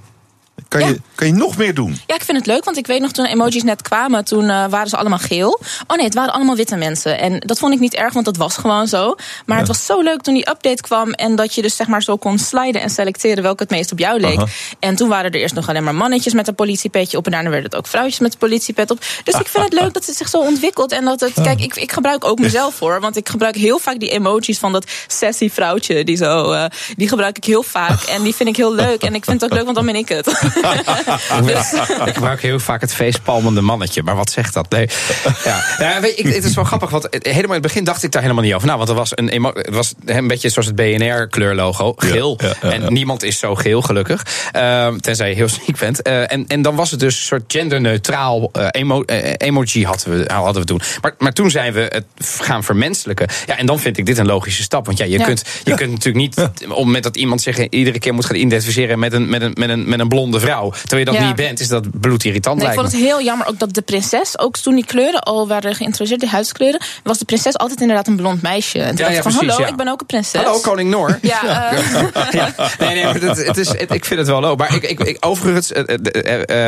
[0.72, 0.86] Kan, Ja.
[0.86, 2.00] je, kan je nog meer doen?
[2.06, 4.64] Ja, ik vind het leuk, want ik weet nog toen emojis net kwamen, toen eh,
[4.68, 5.60] waren ze allemaal geel.
[5.86, 7.18] Oh nee, het waren allemaal witte mensen.
[7.18, 9.14] En dat vond ik niet erg, want dat was gewoon zo.
[9.46, 12.02] Maar het was zo leuk toen die update kwam en dat je dus zeg maar
[12.02, 14.36] zo kon sliden en selecteren welke het meest op jou leek.
[14.36, 14.46] Aha.
[14.78, 17.48] En toen waren er eerst nog alleen maar mannetjes met een politiepetje op en daarna
[17.50, 18.98] werden het ook vrouwtjes met een politiepet op.
[19.24, 21.32] Dus ik vind het leuk dat het zich zo ontwikkelt en dat het.
[21.42, 24.72] Kijk, ik, ik gebruik ook mezelf voor, want ik gebruik heel vaak die emojis van
[24.72, 26.64] dat sassy vrouwtje, die zo, eh,
[26.96, 29.50] die gebruik ik heel vaak en die vind ik heel leuk en ik vind het
[29.50, 30.26] ook leuk, want dan ben ik het.
[31.46, 31.72] Dus-
[32.06, 34.02] Ik gebruik heel vaak het feestpalmende mannetje.
[34.02, 34.70] Maar wat zegt dat?
[34.70, 34.88] Nee.
[35.44, 35.64] Ja.
[35.78, 38.02] Ja, weet je, ik, het is wel grappig, want het- helemaal in het begin dacht
[38.02, 38.66] ik daar helemaal niet over.
[38.66, 42.38] Nou, want er was een, het was een beetje zoals het BNR-kleurlogo, geel.
[42.42, 42.70] ja, ja, ja.
[42.74, 44.26] En niemand is zo geel, gelukkig.
[44.52, 46.02] Ehm, tenzij je heel ziek bent.
[46.02, 50.18] Eh, en, en dan was het dus een soort genderneutraal eh, emo, eh, emoji hadden
[50.18, 50.80] we, hadden we toen.
[51.02, 52.04] Maar, maar toen zijn we het
[52.40, 53.28] gaan vermenselijken.
[53.46, 54.86] Ja, en dan vind ik dit een logische stap.
[54.86, 55.24] Want ja, je, Ja.
[55.24, 58.98] Kunt, je kunt natuurlijk niet, om met dat iemand zich iedere keer moet gaan identificeren
[58.98, 60.51] met een, met een, met een, met een blonde vrouw.
[60.60, 61.26] Terwijl je dat Ja.
[61.26, 62.96] niet bent, is dat bloedirritant Nee, ik vond me.
[62.98, 66.28] het heel jammer ook dat de prinses, ook toen die kleuren al waren geïntroduceerd, die
[66.28, 68.78] huidskleuren, was de prinses altijd inderdaad een blond meisje.
[68.78, 69.70] En toen Ja, dacht ja, ik van, precies, hallo, ja.
[69.70, 70.42] ik ben ook een prinses.
[70.42, 71.18] Hallo, koning Noor.
[71.22, 71.40] Ja,
[72.30, 74.56] Ja, nee, nee, maar het, het is, het- ik vind het wel leuk.
[74.56, 75.82] Maar ik, ik, ik, overigens, eh,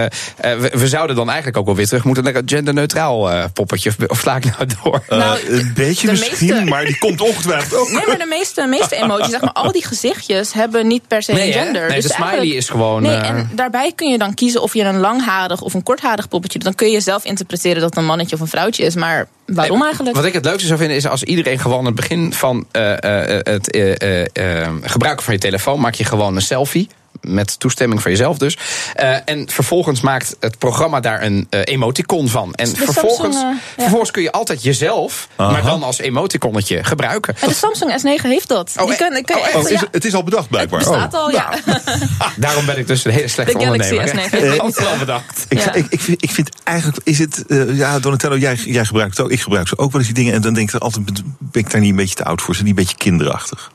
[0.06, 3.92] eh, we, we zouden dan eigenlijk ook wel weer terug moeten naar het genderneutraal poppetje.
[4.06, 5.02] Of, sla ik nou door?
[5.08, 7.90] Nou, een beetje de misschien, meeste- maar die komt ongetwijfeld ook.
[7.90, 11.32] Nee, maar de meeste, meeste emojis, zeg maar, al die gezichtjes hebben niet per se
[11.32, 11.86] Nee, een gender.
[11.88, 14.62] Nee, Dus de smiley eigenlijk- is gewoon, Nee, eh, en daarbij kun je dan kiezen
[14.62, 16.66] of je een langharig of een kortharig poppetje doet.
[16.66, 18.94] Dan kun je zelf interpreteren dat het een mannetje of een vrouwtje is.
[18.94, 20.16] Maar waarom eigenlijk?
[20.16, 23.40] Wat ik het leukste zou vinden is als iedereen gewoon het begin van eh, eh,
[23.42, 26.88] het eh, eh, gebruiken van je telefoon maak je gewoon een selfie.
[27.26, 28.58] Met toestemming van jezelf dus.
[28.94, 32.54] Eh, en vervolgens maakt het programma daar een eh, emoticon van.
[32.54, 33.80] En De vervolgens, Samsung, eh, ja.
[33.82, 35.50] vervolgens kun je altijd jezelf, Aha.
[35.50, 37.34] maar dan als emoticonnetje gebruiken.
[37.40, 38.72] En de Samsung S9 heeft dat.
[38.80, 40.48] Oh, die kan, die kan je echt, Oh, is, ja, het- het is al bedacht
[40.48, 40.78] blijkbaar.
[40.78, 41.20] bestaat Oh.
[41.20, 41.48] al, ja.
[42.36, 44.28] Daarom ben ik dus een hele slechte De Galaxy ondernemer.
[44.28, 45.46] S9 heeft Altijd wel bedacht.
[45.48, 45.72] Ik, Ja.
[45.74, 49.32] ik, ik, vind, ik vind eigenlijk, is het, ja, Donatello, jij, jij gebruikt het ook.
[49.32, 50.34] Ik gebruik ze ook wel eens die dingen.
[50.34, 51.04] En dan denk ik er altijd,
[51.38, 52.54] ben ik daar niet een beetje te oud voor?
[52.54, 53.70] Zijn die een beetje kinderachtig?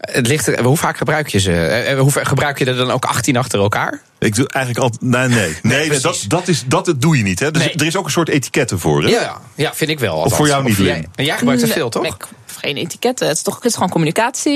[0.00, 1.52] Het ligt er, hoe vaak gebruik je ze?
[1.52, 4.00] Eh, eh, Hoe vaak gebruik je er dan ook 18 achter elkaar?
[4.18, 5.56] Ik doe eigenlijk altijd, nee, nee.
[5.88, 7.38] nee, dat, dat, is, dat doe je niet.
[7.38, 7.50] Hè?
[7.50, 7.74] Dus Nee.
[7.74, 9.02] Er is ook een soort etiketten voor.
[9.02, 9.08] Hè?
[9.08, 10.16] Ja, ja, vind ik wel.
[10.16, 12.16] Of voor jou niet, jij, en jij gebruikt er veel, toch?
[12.56, 13.26] Geen etiketten.
[13.28, 14.54] Het is toch het is gewoon communicatie.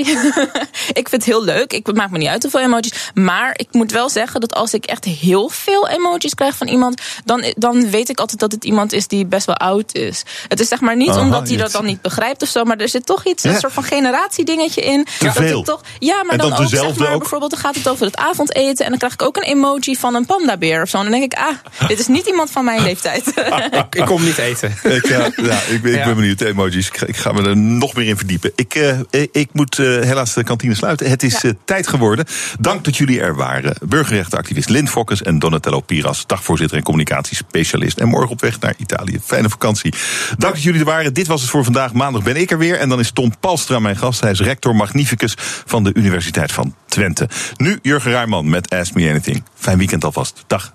[1.01, 1.73] ik vind het heel leuk.
[1.73, 2.91] Ik het maakt me niet uit hoeveel emojis.
[3.13, 7.01] Maar ik moet wel zeggen dat als ik echt heel veel emojis krijg van iemand,
[7.25, 10.23] dan, dan weet ik altijd dat het iemand is die best wel oud is.
[10.47, 12.77] Het is zeg maar niet Aha, omdat hij dat dan niet begrijpt of zo, maar
[12.77, 13.49] er zit toch iets, Ja.
[13.53, 15.05] een soort van generatiedingetje in.
[15.19, 15.59] Te dat veel.
[15.59, 17.19] Ik toch, ja, maar En dan, dan ook, zeg maar, ook.
[17.19, 20.15] bijvoorbeeld, dan gaat het over het avondeten en dan krijg ik ook een emoji van
[20.15, 20.97] een pandabeer of zo.
[20.97, 23.27] En dan denk ik, ah, dit is niet iemand van mijn leeftijd.
[23.71, 24.75] ik, ik kom niet eten.
[24.83, 26.05] Ik, ja, ja, ik, ben, ik Ja.
[26.05, 26.39] ben benieuwd.
[26.39, 26.87] De emojis.
[26.87, 28.51] Ik ga, ik ga me er nog meer in verdiepen.
[28.55, 31.09] Ik, eh, ik, ik moet eh, helaas de kantine sluiten.
[31.09, 32.25] Het is eh, tijd geworden.
[32.59, 33.75] Dank dat jullie er waren.
[33.83, 37.97] Burgerrechtenactivist Lynn Fokkes en Donatello Piras, dagvoorzitter en communicatiespecialist.
[37.97, 39.19] En morgen op weg naar Italië.
[39.23, 39.93] Fijne vakantie.
[40.37, 41.13] Dank dat jullie er waren.
[41.13, 41.93] Dit was het voor vandaag.
[41.93, 42.77] Maandag ben ik er weer.
[42.77, 44.21] En dan is Tom Palstra mijn gast.
[44.21, 45.33] Hij is rector magnificus
[45.65, 47.29] van de Universiteit van Twente.
[47.57, 49.43] Nu Jurgen Ruijman met Ask Me Anything.
[49.55, 50.43] Fijn weekend alvast.
[50.47, 50.73] Dag.